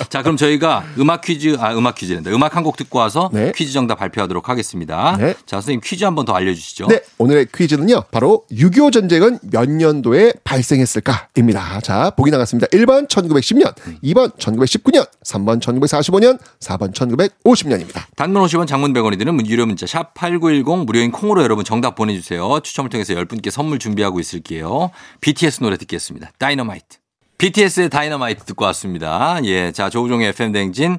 자, 0.09 0.21
그럼 0.21 0.37
저희가 0.37 0.85
음악 0.99 1.21
퀴즈, 1.21 1.57
아, 1.59 1.73
음악 1.75 1.95
퀴즈랜다. 1.95 2.31
음악 2.31 2.55
한 2.55 2.63
곡 2.63 2.75
듣고 2.77 2.97
와서 2.99 3.29
네. 3.33 3.51
퀴즈 3.55 3.71
정답 3.73 3.95
발표하도록 3.95 4.47
하겠습니다. 4.49 5.15
네. 5.17 5.33
자, 5.45 5.57
선생님 5.57 5.81
퀴즈 5.83 6.03
한 6.05 6.15
번 6.15 6.25
더 6.25 6.33
알려주시죠. 6.33 6.87
네, 6.87 7.01
오늘의 7.17 7.47
퀴즈는요. 7.53 8.03
바로 8.11 8.43
6.25 8.51 8.91
전쟁은 8.93 9.39
몇 9.43 9.69
년도에 9.69 10.33
발생했을까입니다. 10.43 11.81
자, 11.81 12.09
보기 12.11 12.31
나갔습니다. 12.31 12.67
1번 12.67 13.07
1910년, 13.07 13.73
2번 14.03 14.35
1919년, 14.37 15.07
3번 15.23 15.59
1945년, 15.61 16.39
4번 16.59 16.93
1950년입니다. 16.93 18.01
단문 18.15 18.41
50원 18.43 18.67
장문 18.67 18.93
100원이 18.93 19.17
드는 19.19 19.45
유료 19.47 19.65
문자 19.65 19.85
샵 19.85 20.13
8910 20.13 20.85
무료인 20.85 21.11
콩으로 21.11 21.43
여러분 21.43 21.63
정답 21.65 21.95
보내주세요. 21.95 22.59
추첨을 22.61 22.89
통해서 22.89 23.13
10분께 23.13 23.51
선물 23.51 23.79
준비하고 23.79 24.19
있 24.19 24.23
을게요. 24.37 24.91
BTS 25.21 25.61
노래 25.61 25.77
듣겠습니다. 25.77 26.31
다이너마이트. 26.39 26.97
BTS의 27.37 27.89
다이너마이트 27.89 28.45
듣고 28.45 28.65
왔습니다. 28.65 29.39
예. 29.43 29.71
자, 29.71 29.89
조우종의 29.89 30.29
FM대행진. 30.29 30.97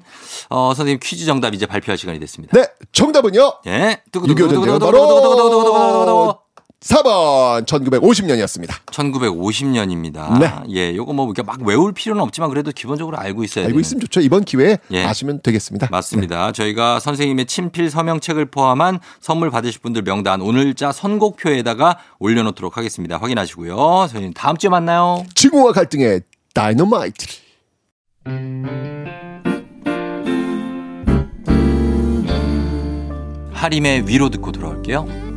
어, 0.51 0.73
선생님 0.75 1.01
퀴즈 1.03 1.25
정답 1.25 1.55
이제 1.55 1.67
발표할 1.67 1.99
시간이 1.99 2.21
됐습니다. 2.21 2.57
네, 2.57 2.69
정답은요. 2.93 3.61
예. 3.67 4.01
6.25 4.13 4.39
전쟁은 4.39 4.79
바로 4.79 6.39
4번 6.81 7.67
1950년이었습니다. 7.67 8.71
1950년입니다. 8.87 10.39
네. 10.39 10.53
예, 10.71 10.95
요거 10.95 11.13
뭐 11.13 11.27
이렇게 11.27 11.43
막 11.43 11.61
외울 11.63 11.93
필요는 11.93 12.23
없지만 12.23 12.51
그래도 12.51 12.71
기본적으로 12.71 13.19
알고 13.19 13.43
있어야. 13.43 13.67
알고 13.67 13.81
있으면 13.81 14.01
좋죠. 14.03 14.21
이번 14.21 14.45
기회에 14.45 14.79
예. 14.93 15.05
아시면 15.05 15.41
되겠습니다. 15.43 15.89
맞습니다. 15.91 16.53
저희가 16.53 17.01
선생님의 17.01 17.47
친필 17.47 17.91
서명책을 17.91 18.47
포함한 18.47 19.01
선물 19.21 19.51
받으실 19.51 19.81
분들 19.81 20.03
명단 20.03 20.41
오늘자 20.41 20.93
선곡표에다가 20.93 21.99
올려놓도록 22.21 22.77
하겠습니다. 22.77 23.17
확인하시고요. 23.19 24.09
저희는 24.13 24.35
다음 24.35 24.57
주에 24.57 24.71
만나요. 24.71 25.25
지구와 25.35 25.73
갈등의 25.73 26.23
다이너마이트. 26.55 27.27
하림의 33.53 34.07
위로 34.07 34.29
듣고 34.31 34.53
돌아올게요. 34.53 35.28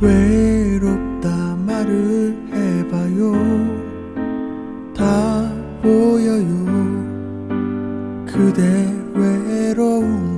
외롭다 0.00 1.56
말을 1.66 2.34
해봐요. 2.52 3.34
다 4.96 5.52
보여요. 5.82 6.66
그대 8.26 8.94
외로운 9.14 10.29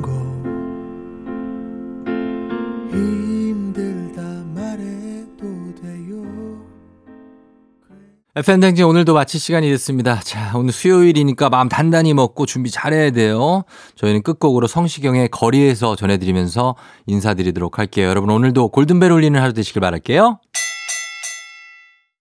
FM댕진 8.35 8.87
오늘도 8.87 9.13
마칠 9.13 9.39
시간이 9.39 9.69
됐습니다. 9.73 10.19
자, 10.21 10.53
오늘 10.57 10.73
수요일이니까 10.73 11.51
마음 11.51 11.69
단단히 11.69 12.15
먹고 12.15 12.47
준비 12.47 12.71
잘해야 12.71 13.11
돼요. 13.11 13.65
저희는 13.97 14.23
끝곡으로 14.23 14.67
성시경의 14.67 15.29
거리에서 15.29 15.97
전해드리면서 15.97 16.75
인사드리도록 17.07 17.79
할게요. 17.79 18.09
여러분 18.09 18.31
오늘도 18.31 18.69
골든벨 18.69 19.13
울리는 19.13 19.39
하루 19.39 19.53
되시길 19.53 19.81
바랄게요. 19.81 20.41